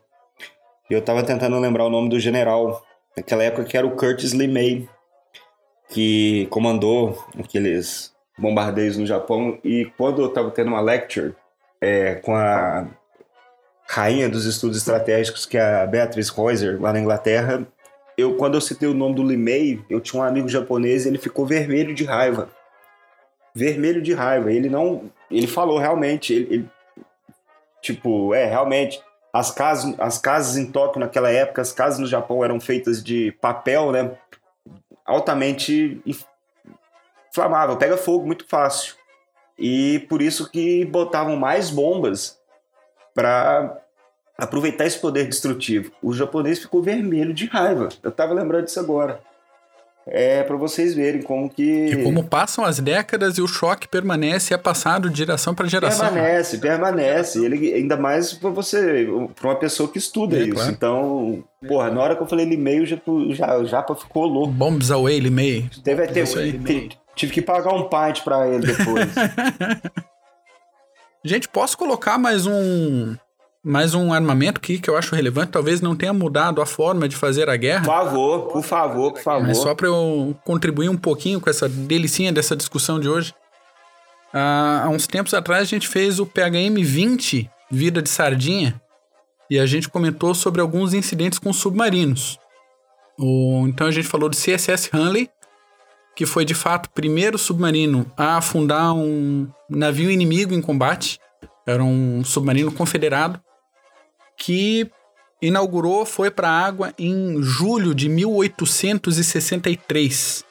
eu 0.90 0.98
estava 0.98 1.22
tentando 1.22 1.58
lembrar 1.60 1.86
o 1.86 1.90
nome 1.90 2.08
do 2.08 2.18
general, 2.18 2.84
naquela 3.16 3.44
época 3.44 3.64
que 3.64 3.76
era 3.76 3.86
o 3.86 3.94
Curtis 3.94 4.32
LeMay, 4.32 4.88
que 5.88 6.46
comandou 6.50 7.24
aqueles 7.38 8.12
bombardeios 8.39 8.97
no 8.97 9.07
Japão. 9.07 9.59
E 9.64 9.91
quando 9.97 10.22
eu 10.22 10.28
estava 10.28 10.51
tendo 10.51 10.68
uma 10.68 10.80
lecture 10.80 11.34
é, 11.80 12.16
com 12.16 12.34
a 12.34 12.87
rainha 13.89 14.28
dos 14.28 14.45
estudos 14.45 14.76
estratégicos, 14.76 15.47
que 15.47 15.57
é 15.57 15.82
a 15.82 15.87
Beatrice 15.87 16.32
Reuser, 16.34 16.80
lá 16.80 16.93
na 16.93 17.01
Inglaterra, 17.01 17.66
eu 18.16 18.37
quando 18.37 18.55
eu 18.55 18.61
citei 18.61 18.89
o 18.89 18.95
nome 18.95 19.14
do 19.14 19.22
Limei, 19.22 19.80
eu 19.89 20.01
tinha 20.01 20.22
um 20.22 20.24
amigo 20.24 20.49
japonês 20.49 21.05
e 21.05 21.09
ele 21.09 21.18
ficou 21.18 21.47
vermelho 21.47 21.95
de 21.95 22.05
raiva. 22.05 22.49
Vermelho 23.55 24.03
de 24.03 24.12
raiva. 24.12 24.53
Ele 24.53 24.68
não. 24.68 25.11
Ele 25.30 25.47
falou 25.47 25.78
realmente. 25.78 26.32
Ele, 26.32 26.47
ele 26.51 26.70
Tipo, 27.87 28.34
é, 28.34 28.47
realmente, 28.47 29.01
as 29.32 29.53
casas, 29.53 29.95
as 30.01 30.18
casas 30.18 30.57
em 30.57 30.66
Tóquio 30.66 30.99
naquela 30.99 31.30
época, 31.30 31.62
as 31.62 31.72
casas 31.72 32.01
no 32.01 32.07
Japão 32.07 32.43
eram 32.43 32.59
feitas 32.59 33.01
de 33.01 33.30
papel, 33.41 33.93
né? 33.93 34.11
Altamente 35.05 36.03
inflamável, 37.37 37.76
pega 37.76 37.97
fogo 37.97 38.26
muito 38.26 38.47
fácil. 38.49 38.95
E 39.59 40.01
por 40.09 40.22
isso 40.22 40.51
que 40.51 40.84
botavam 40.84 41.37
mais 41.37 41.70
bombas 41.70 42.39
para 43.14 43.78
aproveitar 44.37 44.87
esse 44.87 44.99
poder 44.99 45.26
destrutivo. 45.28 45.93
O 46.03 46.12
japonês 46.12 46.59
ficou 46.59 46.82
vermelho 46.82 47.32
de 47.32 47.47
raiva. 47.47 47.89
Eu 48.03 48.11
tava 48.11 48.34
lembrando 48.34 48.64
disso 48.64 48.80
agora 48.80 49.20
é 50.07 50.45
para 50.45 50.57
vocês 50.57 50.95
verem 50.95 51.20
como 51.20 51.51
que. 51.51 51.87
E 51.87 52.05
como 52.05 52.22
passam 52.22 52.64
as 52.64 52.78
décadas 52.78 53.39
e 53.39 53.43
o 53.43 53.49
choque 53.49 53.89
permanece 53.89 54.53
e 54.53 54.55
é 54.55 54.59
passado 54.59 55.11
de 55.11 55.18
geração 55.18 55.53
para 55.53 55.66
geração. 55.66 56.07
Permanece, 56.07 56.59
permanece. 56.59 57.45
Ele 57.45 57.74
ainda 57.74 57.97
mais 57.97 58.32
para 58.32 58.51
você, 58.51 59.09
para 59.34 59.49
uma 59.49 59.57
pessoa 59.57 59.91
que 59.91 59.99
estuda 59.99 60.37
é, 60.37 60.43
isso. 60.43 60.55
Claro. 60.55 60.70
Então, 60.70 61.45
porra, 61.66 61.91
na 61.91 62.01
hora 62.01 62.14
que 62.14 62.22
eu 62.22 62.26
falei 62.28 62.47
e-mail, 62.47 62.87
já, 62.87 62.97
já, 63.30 63.64
já 63.64 63.84
ficou 63.97 64.26
louco. 64.26 64.53
Bombs 64.53 64.93
away, 64.93 65.18
e-mail. 65.18 65.68
Teve 65.82 66.07
ter, 66.07 66.24
tive 67.16 67.32
que 67.32 67.42
pagar 67.42 67.74
um 67.74 67.88
pint 67.88 68.22
para 68.22 68.46
ele 68.46 68.66
depois. 68.66 69.06
Gente, 71.24 71.48
posso 71.48 71.76
colocar 71.76 72.18
mais 72.18 72.46
um 72.46 73.16
mais 73.64 73.94
um 73.94 74.12
armamento 74.12 74.60
aqui 74.60 74.78
que 74.78 74.88
eu 74.88 74.96
acho 74.96 75.12
relevante, 75.12 75.50
talvez 75.50 75.80
não 75.80 75.96
tenha 75.96 76.12
mudado 76.12 76.62
a 76.62 76.66
forma 76.66 77.08
de 77.08 77.16
fazer 77.16 77.50
a 77.50 77.56
guerra. 77.56 77.82
Por 77.82 77.92
favor, 77.92 78.46
por 78.46 78.62
favor, 78.62 79.12
por 79.12 79.22
favor. 79.22 79.46
Mas 79.48 79.58
só 79.58 79.74
para 79.74 79.88
eu 79.88 80.36
contribuir 80.44 80.88
um 80.88 80.96
pouquinho 80.96 81.40
com 81.40 81.50
essa 81.50 81.68
delicinha 81.68 82.32
dessa 82.32 82.54
discussão 82.54 83.00
de 83.00 83.08
hoje. 83.08 83.34
Ah, 84.32 84.82
há 84.84 84.88
uns 84.88 85.08
tempos 85.08 85.34
atrás 85.34 85.62
a 85.62 85.64
gente 85.64 85.88
fez 85.88 86.20
o 86.20 86.26
PHM 86.26 86.80
20, 86.80 87.50
Vida 87.68 88.00
de 88.00 88.08
Sardinha, 88.08 88.80
e 89.50 89.58
a 89.58 89.66
gente 89.66 89.88
comentou 89.88 90.32
sobre 90.32 90.60
alguns 90.60 90.94
incidentes 90.94 91.40
com 91.40 91.52
submarinos. 91.52 92.38
O, 93.18 93.64
então 93.66 93.88
a 93.88 93.90
gente 93.90 94.06
falou 94.06 94.28
do 94.28 94.36
CSS 94.36 94.90
Hanley, 94.92 95.28
que 96.16 96.26
foi 96.26 96.44
de 96.46 96.54
fato 96.54 96.86
o 96.86 96.90
primeiro 96.90 97.36
submarino 97.36 98.10
a 98.16 98.38
afundar 98.38 98.94
um 98.94 99.46
navio 99.68 100.10
inimigo 100.10 100.54
em 100.54 100.62
combate. 100.62 101.20
Era 101.66 101.84
um 101.84 102.24
submarino 102.24 102.72
confederado 102.72 103.38
que 104.38 104.90
inaugurou, 105.42 106.06
foi 106.06 106.30
para 106.30 106.48
a 106.48 106.58
água 106.58 106.94
em 106.98 107.42
julho 107.42 107.94
de 107.94 108.08
1863. 108.08 110.42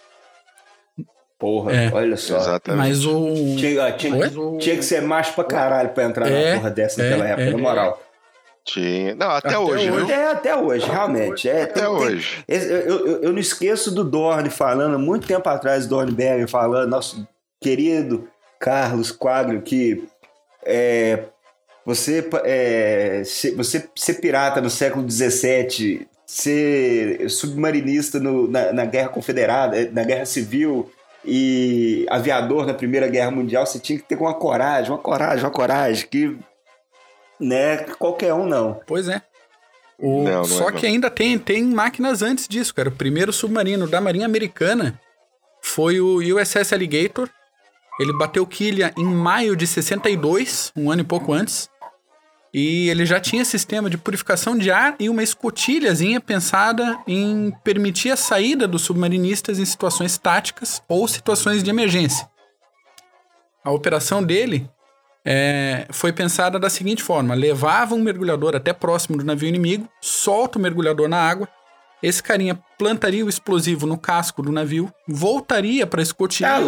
Porra, 1.40 1.74
é. 1.74 1.92
olha 1.92 2.16
só. 2.16 2.38
Exatamente. 2.38 2.78
Mas 2.78 3.04
o. 3.06 3.56
Tinha, 3.58 3.92
tinha, 3.94 4.28
o... 4.40 4.58
tinha, 4.58 4.78
que 4.78 4.84
ser 4.84 5.02
macho 5.02 5.34
pra 5.34 5.44
caralho 5.44 5.90
pra 5.90 6.06
entrar 6.06 6.30
é, 6.30 6.52
na 6.52 6.58
porra 6.58 6.72
dessa 6.72 7.02
é, 7.02 7.10
naquela 7.10 7.28
época, 7.28 7.44
é, 7.44 7.52
na 7.52 7.58
moral. 7.58 8.02
Tinha. 8.66 9.14
Não, 9.14 9.30
até, 9.30 9.50
até 9.50 9.60
hoje, 9.60 9.92
hoje, 9.92 10.06
viu? 10.06 10.16
É, 10.16 10.32
até 10.32 10.56
hoje, 10.56 10.90
realmente. 10.90 11.48
É, 11.48 11.64
até 11.64 11.82
tem, 11.82 11.86
hoje. 11.86 12.44
Tem, 12.48 12.58
eu, 12.58 13.08
eu, 13.08 13.22
eu, 13.22 13.32
não 13.32 13.38
esqueço 13.38 13.94
do 13.94 14.04
Dorne 14.04 14.50
falando, 14.50 14.98
muito 14.98 15.28
tempo 15.28 15.48
atrás, 15.48 15.86
Dorne 15.86 16.12
Berger 16.12 16.48
falando, 16.48 16.90
nosso 16.90 17.28
querido 17.62 18.28
Carlos 18.60 19.12
Quadro, 19.12 19.62
que 19.62 20.04
é, 20.66 21.26
você, 21.86 22.28
é, 22.44 23.22
você 23.56 23.88
ser 23.96 24.16
pirata 24.16 24.60
no 24.60 24.70
século 24.72 25.08
XVII, 25.08 26.08
ser 26.26 27.30
submarinista 27.30 28.20
no, 28.20 28.50
na, 28.50 28.74
na 28.74 28.86
Guerra 28.86 29.10
Confederada, 29.10 29.92
na 29.92 30.04
Guerra 30.04 30.26
Civil 30.26 30.92
e 31.24 32.08
aviador 32.10 32.66
na 32.66 32.74
Primeira 32.74 33.08
Guerra 33.08 33.30
Mundial, 33.30 33.64
você 33.64 33.78
tinha 33.78 34.00
que 34.00 34.06
ter 34.06 34.16
uma 34.16 34.34
coragem, 34.34 34.92
uma 34.92 34.98
coragem, 34.98 35.44
uma 35.44 35.52
coragem 35.52 36.08
que 36.08 36.36
né, 37.40 37.78
qualquer 37.98 38.34
um 38.34 38.46
não. 38.46 38.80
Pois 38.86 39.08
é. 39.08 39.22
O, 39.98 40.24
não, 40.24 40.32
não 40.32 40.46
só 40.46 40.70
é, 40.70 40.72
que 40.74 40.86
ainda 40.86 41.10
tem, 41.10 41.38
tem 41.40 41.64
máquinas 41.64 42.22
antes 42.22 42.48
disso, 42.48 42.74
cara. 42.74 42.90
O 42.90 42.96
primeiro 42.96 43.32
submarino 43.32 43.88
da 43.88 44.02
Marinha 44.02 44.26
Americana 44.26 45.00
foi 45.62 46.00
o 46.00 46.18
USS 46.18 46.74
Alligator. 46.74 47.30
Ele 48.00 48.12
bateu 48.18 48.46
quilha 48.46 48.94
em 48.98 49.06
maio 49.06 49.56
de 49.56 49.66
62, 49.66 50.72
um 50.76 50.92
ano 50.92 51.02
e 51.02 51.06
pouco 51.06 51.32
antes. 51.32 51.70
E 52.54 52.90
ele 52.90 53.06
já 53.06 53.20
tinha 53.20 53.44
sistema 53.44 53.90
de 53.90 53.98
purificação 53.98 54.58
de 54.58 54.72
ar 54.72 54.96
e 54.98 55.10
uma 55.10 55.24
escotilhazinha 55.24 56.22
pensada 56.22 56.98
em 57.06 57.54
permitir 57.64 58.12
a 58.12 58.16
saída 58.16 58.66
dos 58.68 58.82
submarinistas 58.84 59.60
em 59.60 59.66
situações 59.66 60.18
táticas 60.18 60.82
ou 60.88 61.06
situações 61.08 61.62
de 61.62 61.70
emergência. 61.70 62.30
A 63.64 63.72
operação 63.72 64.24
dele 64.24 64.70
é, 65.26 65.88
foi 65.90 66.14
pensada 66.14 66.60
da 66.60 66.70
seguinte 66.70 67.02
forma: 67.02 67.34
levava 67.34 67.96
um 67.96 68.02
mergulhador 68.02 68.56
até 68.56 68.72
próximo 68.72 69.18
do 69.18 69.24
navio 69.24 69.50
inimigo, 69.50 69.90
solta 70.00 70.60
o 70.60 70.62
mergulhador 70.62 71.10
na 71.10 71.18
água, 71.18 71.50
esse 72.04 72.22
carinha 72.22 72.60
plantaria 72.78 73.26
o 73.26 73.30
explosivo 73.30 73.88
no 73.88 73.98
casco 73.98 74.44
do 74.44 74.52
navio, 74.52 74.94
voltaria 75.08 75.88
para 75.88 76.02
a 76.02 76.04
escotilha 76.04 76.50
tá 76.50 76.62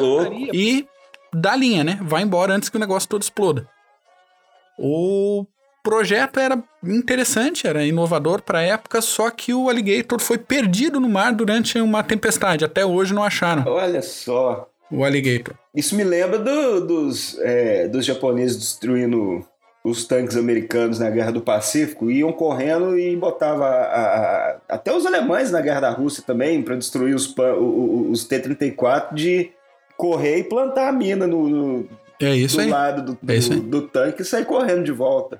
e 0.51 0.87
dá 1.31 1.55
linha, 1.55 1.83
né? 1.83 1.99
Vai 2.01 2.23
embora 2.23 2.53
antes 2.53 2.69
que 2.69 2.77
o 2.77 2.79
negócio 2.79 3.07
todo 3.07 3.21
exploda. 3.21 3.69
O 4.79 5.45
projeto 5.83 6.39
era 6.39 6.61
interessante, 6.83 7.67
era 7.67 7.85
inovador 7.85 8.41
para 8.41 8.59
a 8.59 8.63
época, 8.63 9.01
só 9.01 9.29
que 9.29 9.53
o 9.53 9.69
Alligator 9.69 10.19
foi 10.19 10.37
perdido 10.37 10.99
no 10.99 11.07
mar 11.07 11.33
durante 11.33 11.79
uma 11.79 12.03
tempestade. 12.03 12.65
Até 12.65 12.85
hoje 12.85 13.13
não 13.13 13.23
acharam. 13.23 13.63
Olha 13.67 14.01
só. 14.01 14.67
O 14.89 15.03
Alligator. 15.03 15.55
Isso 15.77 15.95
me 15.95 16.03
lembra 16.03 16.39
do, 16.39 16.81
dos, 16.81 17.37
é, 17.37 17.87
dos 17.87 18.03
japoneses 18.03 18.57
destruindo 18.57 19.45
os 19.83 20.05
tanques 20.05 20.35
americanos 20.35 20.97
na 20.97 21.07
Guerra 21.07 21.31
do 21.31 21.39
Pacífico, 21.39 22.09
iam 22.09 22.33
correndo 22.33 22.97
e 22.97 23.15
botava 23.15 23.67
a, 23.67 24.05
a, 24.07 24.57
até 24.69 24.91
os 24.91 25.05
alemães 25.05 25.51
na 25.51 25.61
Guerra 25.61 25.81
da 25.81 25.89
Rússia 25.91 26.23
também, 26.25 26.63
para 26.63 26.75
destruir 26.75 27.13
os, 27.13 27.27
os, 27.27 28.09
os 28.09 28.27
T-34, 28.27 29.13
de 29.13 29.51
correr 29.95 30.39
e 30.39 30.43
plantar 30.45 30.89
a 30.89 30.91
mina 30.91 31.27
no, 31.27 31.47
no 31.47 31.89
é 32.19 32.35
isso 32.35 32.55
do 32.55 32.63
aí. 32.63 32.69
lado 32.71 33.01
do, 33.03 33.19
do, 33.21 33.31
é 33.31 33.39
do, 33.39 33.59
do 33.61 33.81
tanque 33.83 34.23
e 34.23 34.25
sair 34.25 34.45
correndo 34.45 34.83
de 34.83 34.91
volta. 34.91 35.39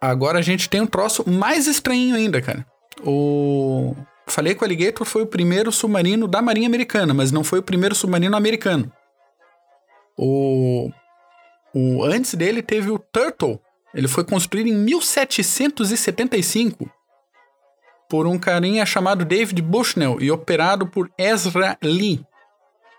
Agora 0.00 0.40
a 0.40 0.42
gente 0.42 0.68
tem 0.68 0.80
um 0.80 0.86
troço 0.86 1.22
mais 1.30 1.68
estranho 1.68 2.16
ainda, 2.16 2.42
cara. 2.42 2.66
O. 3.04 3.94
Falei 4.26 4.56
que 4.56 4.62
o 4.62 4.64
Alligator 4.64 5.06
foi 5.06 5.22
o 5.22 5.26
primeiro 5.26 5.70
submarino 5.70 6.26
da 6.26 6.42
Marinha 6.42 6.66
Americana, 6.66 7.14
mas 7.14 7.30
não 7.30 7.44
foi 7.44 7.60
o 7.60 7.62
primeiro 7.62 7.94
submarino 7.94 8.36
americano. 8.36 8.92
O. 10.18 10.90
o... 11.74 12.04
Antes 12.04 12.34
dele 12.34 12.60
teve 12.60 12.90
o 12.90 12.98
Turtle. 12.98 13.60
Ele 13.94 14.08
foi 14.08 14.24
construído 14.24 14.66
em 14.66 14.74
1775. 14.74 16.90
por 18.10 18.26
um 18.26 18.38
carinha 18.38 18.86
chamado 18.86 19.24
David 19.24 19.60
Bushnell 19.60 20.16
e 20.20 20.30
operado 20.30 20.86
por 20.86 21.10
Ezra 21.18 21.76
Lee. 21.82 22.24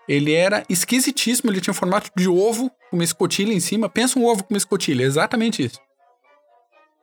Ele 0.08 0.32
era 0.32 0.64
esquisitíssimo, 0.68 1.50
ele 1.50 1.60
tinha 1.60 1.72
um 1.72 1.74
formato 1.74 2.10
de 2.16 2.28
ovo 2.28 2.70
com 2.88 2.96
uma 2.96 3.04
escotilha 3.04 3.52
em 3.52 3.60
cima. 3.60 3.88
Pensa 3.88 4.18
um 4.18 4.24
ovo 4.24 4.44
com 4.44 4.54
uma 4.54 4.58
escotilha, 4.58 5.04
exatamente 5.04 5.64
isso. 5.64 5.80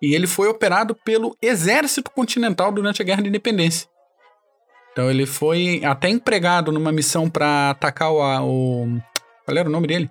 E 0.01 0.13
ele 0.13 0.27
foi 0.27 0.47
operado 0.47 0.93
pelo 0.93 1.35
Exército 1.41 2.11
Continental 2.11 2.71
durante 2.71 3.01
a 3.01 3.05
Guerra 3.05 3.21
de 3.21 3.29
Independência. 3.29 3.87
Então 4.91 5.09
ele 5.09 5.25
foi 5.25 5.81
até 5.85 6.09
empregado 6.09 6.71
numa 6.71 6.91
missão 6.91 7.29
para 7.29 7.69
atacar 7.69 8.11
o, 8.11 8.45
o. 8.45 9.01
Qual 9.47 9.57
era 9.57 9.69
o 9.69 9.71
nome 9.71 9.87
dele? 9.87 10.09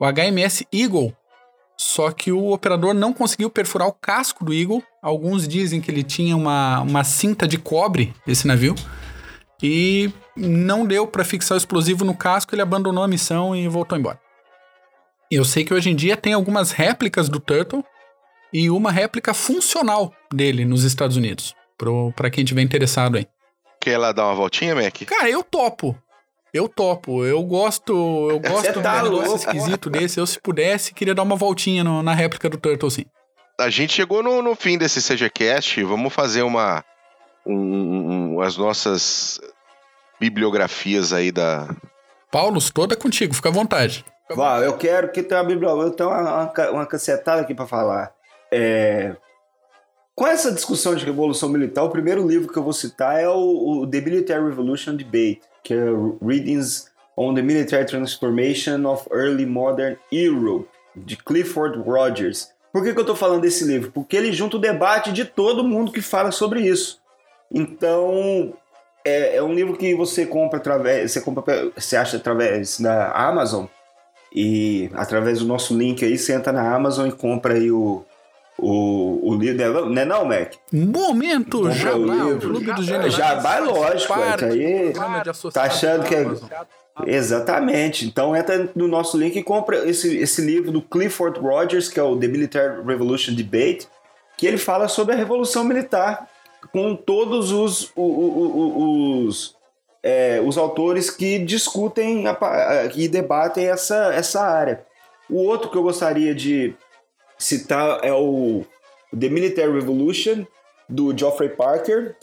O 0.00 0.04
HMS 0.04 0.66
Eagle. 0.72 1.16
Só 1.76 2.10
que 2.10 2.32
o 2.32 2.50
operador 2.50 2.92
não 2.92 3.12
conseguiu 3.12 3.48
perfurar 3.48 3.86
o 3.86 3.92
casco 3.92 4.44
do 4.44 4.52
Eagle. 4.52 4.82
Alguns 5.00 5.46
dizem 5.46 5.80
que 5.80 5.88
ele 5.88 6.02
tinha 6.02 6.36
uma, 6.36 6.80
uma 6.80 7.04
cinta 7.04 7.46
de 7.46 7.56
cobre, 7.56 8.12
esse 8.26 8.48
navio. 8.48 8.74
E 9.62 10.10
não 10.36 10.84
deu 10.84 11.06
para 11.06 11.24
fixar 11.24 11.54
o 11.54 11.58
explosivo 11.58 12.04
no 12.04 12.16
casco, 12.16 12.52
ele 12.52 12.62
abandonou 12.62 13.04
a 13.04 13.08
missão 13.08 13.54
e 13.54 13.68
voltou 13.68 13.96
embora. 13.96 14.18
Eu 15.30 15.44
sei 15.44 15.64
que 15.64 15.72
hoje 15.72 15.90
em 15.90 15.94
dia 15.94 16.16
tem 16.16 16.32
algumas 16.32 16.72
réplicas 16.72 17.28
do 17.28 17.38
Turtle 17.38 17.84
e 18.52 18.70
uma 18.70 18.90
réplica 18.90 19.32
funcional 19.32 20.12
dele 20.32 20.64
nos 20.64 20.82
Estados 20.82 21.16
Unidos. 21.16 21.54
Para 22.16 22.28
quem 22.28 22.44
tiver 22.44 22.62
interessado 22.62 23.18
aí. 23.18 23.26
Quer 23.80 23.98
lá 23.98 24.10
dar 24.10 24.24
uma 24.24 24.34
voltinha, 24.34 24.74
Mac? 24.74 25.04
Cara, 25.06 25.30
eu 25.30 25.44
topo. 25.44 25.96
Eu 26.52 26.68
topo. 26.68 27.24
Eu 27.24 27.42
gosto. 27.42 27.92
Eu 28.30 28.40
gosto 28.40 28.82
tá 28.82 29.02
do 29.02 29.10
louco. 29.10 29.36
esquisito 29.36 29.90
desse. 29.90 30.18
Eu, 30.18 30.26
se 30.26 30.40
pudesse, 30.40 30.94
queria 30.94 31.14
dar 31.14 31.22
uma 31.22 31.36
voltinha 31.36 31.84
no, 31.84 32.02
na 32.02 32.14
réplica 32.14 32.48
do 32.48 32.56
Turtle, 32.56 32.90
sim. 32.90 33.04
A 33.60 33.68
gente 33.70 33.92
chegou 33.92 34.22
no, 34.22 34.40
no 34.40 34.54
fim 34.54 34.78
desse 34.78 35.02
CGCast. 35.02 35.82
Vamos 35.84 36.12
fazer 36.12 36.42
uma. 36.42 36.84
Um, 37.46 38.34
um, 38.34 38.40
as 38.40 38.56
nossas 38.56 39.40
bibliografias 40.20 41.12
aí 41.12 41.30
da. 41.30 41.68
Paulo, 42.30 42.60
toda 42.72 42.96
contigo, 42.96 43.34
fica 43.34 43.48
à 43.48 43.52
vontade. 43.52 44.04
Vá, 44.30 44.60
eu 44.60 44.76
quero 44.76 45.10
que 45.10 45.22
tenha 45.22 45.40
uma 45.40 45.46
bibliografia, 45.46 45.90
eu 45.90 45.96
tenho 45.96 46.10
uma, 46.10 46.52
uma, 46.52 46.70
uma 46.70 46.86
cacetada 46.86 47.40
aqui 47.40 47.54
para 47.54 47.66
falar. 47.66 48.12
É, 48.52 49.16
com 50.18 50.26
essa 50.26 50.50
discussão 50.50 50.96
de 50.96 51.04
revolução 51.04 51.48
militar, 51.48 51.84
o 51.84 51.90
primeiro 51.90 52.26
livro 52.26 52.52
que 52.52 52.58
eu 52.58 52.62
vou 52.64 52.72
citar 52.72 53.20
é 53.20 53.28
o, 53.28 53.82
o 53.82 53.86
The 53.86 54.00
Military 54.00 54.44
Revolution 54.44 54.96
Debate, 54.96 55.42
que 55.68 55.74
é 55.74 55.84
Readings 56.22 56.90
on 57.14 57.34
the 57.34 57.42
Military 57.42 57.84
Transformation 57.84 58.86
of 58.86 59.06
Early 59.12 59.44
Modern 59.44 59.96
Europe, 60.10 60.66
de 60.96 61.14
Clifford 61.14 61.78
Rogers. 61.80 62.54
Por 62.72 62.82
que, 62.82 62.94
que 62.94 62.98
eu 62.98 63.02
estou 63.02 63.14
falando 63.14 63.42
desse 63.42 63.64
livro? 63.64 63.92
Porque 63.92 64.16
ele 64.16 64.32
junta 64.32 64.56
o 64.56 64.60
debate 64.60 65.12
de 65.12 65.26
todo 65.26 65.62
mundo 65.62 65.92
que 65.92 66.00
fala 66.00 66.30
sobre 66.30 66.62
isso. 66.62 66.98
Então, 67.52 68.54
é, 69.04 69.36
é 69.36 69.42
um 69.42 69.52
livro 69.52 69.76
que 69.76 69.94
você 69.94 70.24
compra 70.24 70.58
através, 70.58 71.12
você 71.12 71.20
compra, 71.20 71.70
você 71.76 71.96
acha 71.98 72.16
através 72.16 72.80
da 72.80 73.10
Amazon 73.12 73.66
e 74.34 74.88
através 74.94 75.40
do 75.40 75.46
nosso 75.46 75.76
link 75.76 76.02
aí, 76.02 76.16
você 76.16 76.32
entra 76.32 76.50
na 76.50 76.74
Amazon 76.74 77.08
e 77.08 77.12
compra 77.12 77.54
aí 77.54 77.70
o, 77.70 78.06
o, 78.58 79.30
o 79.30 79.34
livro, 79.36 79.88
né 79.88 80.04
não, 80.04 80.24
Mac? 80.24 80.54
Momento 80.72 81.58
Compra 81.58 81.72
Jabá, 81.74 81.96
o 81.98 82.28
livro. 82.30 82.50
Clube 82.50 82.72
dos 82.72 82.84
Generais. 82.86 83.14
Jabá 83.14 83.56
é 83.56 83.60
lógico, 83.60 84.12
é 84.14 84.36
que 84.36 84.44
aí 84.44 84.92
tá 85.52 85.62
achando 85.62 86.04
que 86.04 86.14
é... 86.14 86.26
Exatamente. 87.06 88.06
Então 88.06 88.34
entra 88.34 88.68
no 88.74 88.88
nosso 88.88 89.16
link 89.16 89.36
e 89.36 89.42
compra 89.42 89.88
esse, 89.88 90.16
esse 90.18 90.40
livro 90.42 90.70
do 90.72 90.82
Clifford 90.82 91.38
Rogers, 91.38 91.88
que 91.88 91.98
é 91.98 92.02
o 92.02 92.16
The 92.16 92.26
Military 92.26 92.82
Revolution 92.84 93.34
Debate, 93.34 93.86
que 94.36 94.46
ele 94.46 94.58
fala 94.58 94.88
sobre 94.88 95.14
a 95.14 95.16
Revolução 95.18 95.64
Militar, 95.64 96.28
com 96.72 96.94
todos 96.96 97.52
os, 97.52 97.92
o- 97.94 98.02
o- 98.02 98.56
o- 98.58 99.24
os, 99.26 99.56
é, 100.02 100.42
os 100.44 100.58
autores 100.58 101.08
que 101.10 101.38
discutem 101.38 102.24
e 102.96 103.08
debatem 103.08 103.66
essa, 103.68 104.12
essa 104.12 104.42
área. 104.42 104.84
O 105.30 105.36
outro 105.44 105.70
que 105.70 105.76
eu 105.76 105.82
gostaria 105.82 106.34
de 106.34 106.74
citar 107.38 108.00
é 108.02 108.12
o 108.12 108.64
The 109.18 109.28
Military 109.28 109.72
Revolution, 109.72 110.44
do 110.88 111.16
Geoffrey 111.16 111.50
Parker, 111.50 112.16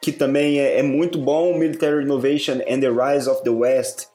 que 0.00 0.12
também 0.12 0.60
é, 0.60 0.78
é 0.78 0.82
muito 0.82 1.18
bom, 1.18 1.56
Military 1.56 2.04
Innovation 2.04 2.60
and 2.68 2.80
the 2.80 2.90
Rise 2.90 3.28
of 3.28 3.42
the 3.42 3.50
West, 3.50 4.06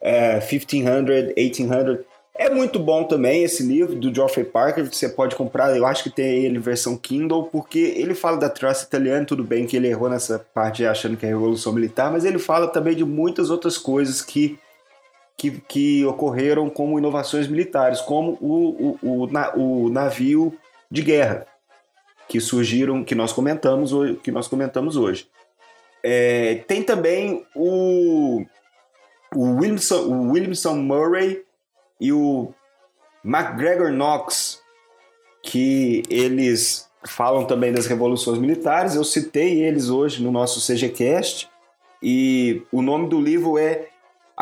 é, 0.00 0.34
1500, 0.40 1.34
1800. 1.36 2.04
É 2.34 2.48
muito 2.48 2.78
bom 2.78 3.04
também 3.04 3.44
esse 3.44 3.62
livro 3.62 3.94
do 3.94 4.14
Geoffrey 4.14 4.44
Parker, 4.44 4.88
que 4.88 4.96
você 4.96 5.08
pode 5.08 5.36
comprar, 5.36 5.76
eu 5.76 5.86
acho 5.86 6.02
que 6.02 6.10
tem 6.10 6.44
ele 6.44 6.56
em 6.56 6.60
versão 6.60 6.96
Kindle, 6.96 7.44
porque 7.44 7.78
ele 7.78 8.14
fala 8.14 8.38
da 8.38 8.48
traça 8.48 8.86
italiana, 8.86 9.26
tudo 9.26 9.44
bem 9.44 9.66
que 9.66 9.76
ele 9.76 9.88
errou 9.88 10.08
nessa 10.08 10.38
parte 10.38 10.84
achando 10.84 11.16
que 11.16 11.26
é 11.26 11.28
Revolução 11.28 11.72
Militar, 11.72 12.10
mas 12.10 12.24
ele 12.24 12.38
fala 12.38 12.68
também 12.68 12.96
de 12.96 13.04
muitas 13.04 13.50
outras 13.50 13.76
coisas 13.76 14.22
que, 14.22 14.58
que, 15.36 15.50
que 15.68 16.04
ocorreram 16.04 16.70
como 16.70 16.98
inovações 16.98 17.48
militares, 17.48 18.00
como 18.00 18.38
o, 18.40 18.98
o, 19.02 19.26
o, 19.26 19.84
o 19.84 19.88
navio 19.88 20.56
de 20.90 21.02
guerra, 21.02 21.46
que 22.28 22.40
surgiram, 22.40 23.04
que 23.04 23.14
nós 23.14 23.32
comentamos 23.32 23.92
hoje. 23.92 24.16
Que 24.16 24.30
nós 24.30 24.48
comentamos 24.48 24.96
hoje. 24.96 25.28
É, 26.02 26.56
tem 26.66 26.82
também 26.82 27.46
o, 27.54 28.44
o, 29.34 29.56
Williamson, 29.56 30.02
o 30.02 30.32
Williamson 30.32 30.76
Murray 30.76 31.44
e 32.00 32.12
o 32.12 32.52
MacGregor 33.22 33.92
Knox, 33.92 34.60
que 35.42 36.02
eles 36.08 36.90
falam 37.04 37.44
também 37.44 37.72
das 37.72 37.86
revoluções 37.86 38.38
militares. 38.38 38.94
Eu 38.94 39.04
citei 39.04 39.62
eles 39.62 39.88
hoje 39.88 40.22
no 40.22 40.32
nosso 40.32 40.60
CGCast. 40.60 41.48
E 42.02 42.62
o 42.72 42.82
nome 42.82 43.08
do 43.08 43.20
livro 43.20 43.56
é 43.58 43.88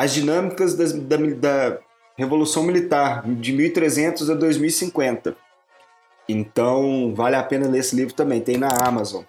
As 0.02 0.12
Dinâmicas 0.12 0.74
das- 0.74 0.92
da, 0.92 1.16
da 1.16 1.78
Revolução 2.16 2.62
Militar, 2.62 3.22
de 3.26 3.52
1300 3.52 4.30
a 4.30 4.34
2050. 4.34 5.36
Então, 6.28 7.12
vale 7.14 7.36
a 7.36 7.42
pena 7.42 7.68
ler 7.68 7.80
esse 7.80 7.94
livro 7.96 8.14
também. 8.14 8.40
Tem 8.40 8.56
na 8.56 8.68
Amazon, 8.86 9.24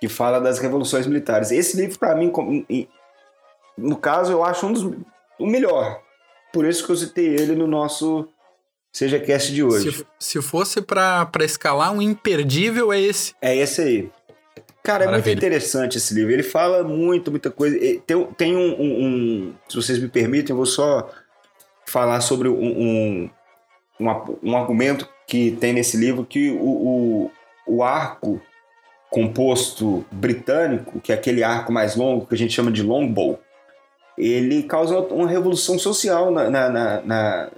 que 0.00 0.08
fala 0.08 0.40
das 0.40 0.58
revoluções 0.58 1.06
militares. 1.06 1.50
Esse 1.50 1.76
livro, 1.76 1.98
para 1.98 2.14
mim, 2.16 2.32
no 3.78 3.96
caso, 3.96 4.32
eu 4.32 4.44
acho 4.44 4.66
um 4.66 4.72
dos 4.72 4.82
o 5.38 5.46
melhor. 5.46 6.00
Por 6.52 6.66
isso 6.66 6.84
que 6.84 6.90
eu 6.92 6.96
citei 6.96 7.26
ele 7.28 7.54
no 7.54 7.66
nosso 7.66 8.28
Seja 8.92 9.20
Cast 9.20 9.52
de 9.54 9.62
hoje. 9.62 9.92
Se, 9.92 10.06
se 10.18 10.42
fosse 10.42 10.82
pra 10.82 11.30
escalar 11.40 11.92
um 11.92 12.02
imperdível, 12.02 12.92
é 12.92 13.00
esse. 13.00 13.34
É 13.40 13.56
esse 13.56 13.80
aí. 13.80 14.10
Cara, 14.82 15.04
é 15.04 15.06
muito 15.06 15.18
Maravilha. 15.20 15.36
interessante 15.36 15.98
esse 15.98 16.14
livro. 16.14 16.32
Ele 16.32 16.42
fala 16.42 16.82
muito, 16.82 17.30
muita 17.30 17.50
coisa. 17.50 17.78
Tem, 18.06 18.24
tem 18.36 18.56
um, 18.56 18.80
um- 18.80 19.04
um- 19.04 19.54
Se 19.68 19.76
vocês 19.76 19.98
me 19.98 20.08
permitem, 20.08 20.50
eu 20.52 20.56
vou 20.56 20.66
só 20.66 21.10
falar 21.86 22.20
sobre 22.20 22.48
um, 22.48 22.54
um, 22.54 23.30
um, 24.00 24.38
um 24.42 24.56
argumento 24.56 25.06
que 25.26 25.52
tem 25.60 25.72
nesse 25.72 25.96
livro 25.96 26.24
que 26.24 26.50
o, 26.50 26.56
o, 27.26 27.30
o 27.66 27.82
arco 27.82 28.40
composto 29.10 30.04
britânico, 30.10 31.00
que 31.00 31.12
é 31.12 31.14
aquele 31.14 31.42
arco 31.42 31.72
mais 31.72 31.96
longo 31.96 32.26
que 32.26 32.34
a 32.34 32.38
gente 32.38 32.52
chama 32.52 32.70
de 32.70 32.82
longbow, 32.82 33.38
ele 34.16 34.62
causa 34.62 34.98
uma 35.00 35.28
revolução 35.28 35.78
social 35.78 36.30
na, 36.30 36.48
na, 36.50 36.68
na, 36.68 37.00
na, 37.02 37.50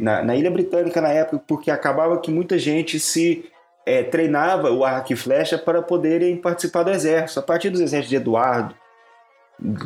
na- 0.00 0.22
na 0.22 0.36
ilha 0.36 0.50
britânica 0.50 1.00
na 1.00 1.08
época, 1.10 1.42
porque 1.46 1.70
acabava 1.70 2.18
que 2.20 2.30
muita 2.30 2.58
gente 2.58 2.98
se 2.98 3.44
é, 3.86 4.02
treinava 4.02 4.70
o 4.72 4.84
arco 4.84 5.12
e 5.12 5.16
flecha 5.16 5.56
para 5.56 5.80
poderem 5.80 6.36
participar 6.36 6.82
do 6.82 6.90
exército, 6.90 7.38
a 7.40 7.42
partir 7.42 7.70
dos 7.70 7.80
exércitos 7.80 8.10
de 8.10 8.16
Eduardo, 8.16 8.74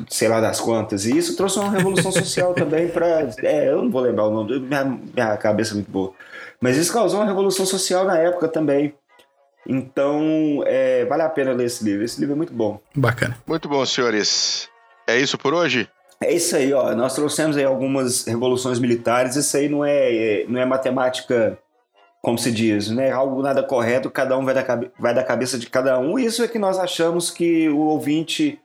sei 0.09 0.26
lá 0.26 0.40
das 0.40 0.59
quantas. 0.59 1.05
E 1.05 1.16
isso 1.16 1.36
trouxe 1.36 1.59
uma 1.59 1.70
revolução 1.70 2.11
social 2.11 2.55
também 2.55 2.88
para. 2.88 3.28
É, 3.42 3.68
eu 3.68 3.82
não 3.82 3.90
vou 3.90 4.01
lembrar 4.01 4.24
o 4.26 4.30
nome, 4.30 4.59
minha, 4.59 4.84
minha 4.84 5.36
cabeça 5.36 5.72
é 5.72 5.74
muito 5.74 5.90
boa. 5.90 6.12
Mas 6.61 6.76
isso 6.76 6.92
causou 6.92 7.20
uma 7.20 7.26
revolução 7.26 7.64
social 7.66 8.05
na 8.05 8.16
época 8.18 8.48
também. 8.48 8.94
Então, 9.66 10.62
é, 10.66 11.05
vale 11.05 11.22
a 11.22 11.28
pena 11.28 11.53
ler 11.53 11.66
esse 11.66 11.84
livro. 11.84 12.05
Esse 12.05 12.18
livro 12.18 12.34
é 12.34 12.36
muito 12.36 12.53
bom. 12.53 12.80
Bacana. 12.94 13.36
Muito 13.46 13.68
bom, 13.68 13.84
senhores. 13.84 14.68
É 15.07 15.18
isso 15.18 15.36
por 15.38 15.53
hoje? 15.55 15.88
É 16.22 16.32
isso 16.32 16.57
aí, 16.57 16.72
ó. 16.72 16.94
Nós 16.94 17.14
trouxemos 17.14 17.57
aí 17.57 17.64
algumas 17.64 18.24
revoluções 18.24 18.78
militares. 18.78 19.36
Isso 19.36 19.57
aí 19.57 19.68
não 19.68 19.84
é, 19.84 20.14
é- 20.42 20.44
não 20.48 20.61
é 20.61 20.64
matemática, 20.64 21.59
como 22.23 22.37
se 22.39 22.53
diz, 22.53 22.91
não 22.91 23.03
é 23.03 23.11
algo 23.11 23.41
nada 23.43 23.62
correto. 23.62 24.11
Cada 24.11 24.37
um 24.37 24.45
vai 24.45 24.55
da, 24.55 24.62
cabe- 24.62 24.91
vai 24.99 25.14
da 25.14 25.25
cabeça 25.25 25.59
de 25.59 25.68
cada 25.71 25.99
um. 25.99 26.18
Isso 26.18 26.43
é 26.43 26.49
que 26.49 26.59
nós 26.59 26.79
achamos 26.79 27.31
que 27.31 27.68
o 27.68 27.79
ouvinte 27.79 28.61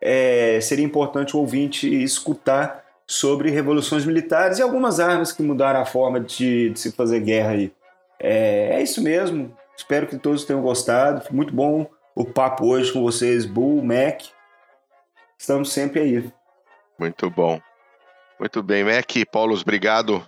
é, 0.00 0.60
seria 0.60 0.84
importante 0.84 1.36
o 1.36 1.40
ouvinte 1.40 1.86
escutar 2.02 2.84
sobre 3.06 3.50
revoluções 3.50 4.04
militares 4.04 4.58
e 4.58 4.62
algumas 4.62 5.00
armas 5.00 5.32
que 5.32 5.42
mudaram 5.42 5.80
a 5.80 5.84
forma 5.84 6.20
de, 6.20 6.70
de 6.70 6.78
se 6.78 6.92
fazer 6.92 7.20
guerra 7.20 7.50
aí. 7.50 7.72
É, 8.20 8.74
é 8.74 8.82
isso 8.82 9.02
mesmo. 9.02 9.52
Espero 9.76 10.06
que 10.06 10.16
todos 10.16 10.44
tenham 10.44 10.62
gostado. 10.62 11.22
Foi 11.22 11.34
muito 11.34 11.52
bom 11.52 11.86
o 12.14 12.24
papo 12.24 12.66
hoje 12.66 12.92
com 12.92 13.02
vocês, 13.02 13.44
Bull, 13.44 13.82
Mac. 13.82 14.20
Estamos 15.36 15.72
sempre 15.72 16.00
aí. 16.00 16.30
Muito 16.98 17.28
bom. 17.30 17.60
Muito 18.38 18.62
bem, 18.62 18.84
Mac. 18.84 19.10
Paulos, 19.32 19.62
obrigado 19.62 20.22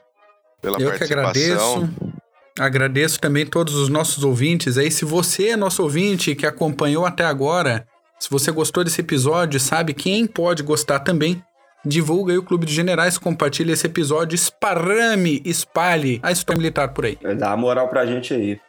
pela 0.60 0.80
Eu 0.80 0.90
que 0.90 0.98
participação. 0.98 1.74
agradeço. 1.84 2.11
Agradeço 2.58 3.18
também 3.18 3.46
todos 3.46 3.74
os 3.74 3.88
nossos 3.88 4.22
ouvintes 4.24 4.76
aí. 4.76 4.90
Se 4.90 5.04
você 5.04 5.48
é 5.48 5.56
nosso 5.56 5.82
ouvinte 5.82 6.34
que 6.34 6.46
acompanhou 6.46 7.06
até 7.06 7.24
agora, 7.24 7.86
Se 8.22 8.30
você 8.30 8.52
gostou 8.52 8.84
desse 8.84 9.00
episódio, 9.00 9.58
sabe 9.58 9.92
quem 9.92 10.28
pode 10.28 10.62
gostar 10.62 11.00
também? 11.00 11.42
Divulga 11.84 12.32
aí 12.32 12.38
o 12.38 12.42
Clube 12.44 12.64
de 12.64 12.72
Generais, 12.72 13.18
compartilhe 13.18 13.72
esse 13.72 13.84
episódio, 13.88 14.36
esparrame, 14.36 15.42
espalhe 15.44 16.20
a 16.22 16.30
história 16.30 16.56
militar 16.56 16.86
por 16.94 17.04
aí. 17.04 17.18
Dá 17.36 17.48
uma 17.48 17.56
moral 17.56 17.88
pra 17.88 18.06
gente 18.06 18.32
aí. 18.32 18.60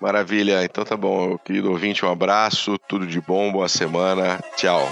Maravilha, 0.00 0.64
então 0.64 0.82
tá 0.82 0.96
bom, 0.96 1.36
querido 1.36 1.70
ouvinte, 1.70 2.02
um 2.06 2.10
abraço, 2.10 2.78
tudo 2.88 3.06
de 3.06 3.20
bom, 3.20 3.52
boa 3.52 3.68
semana, 3.68 4.40
tchau. 4.56 4.88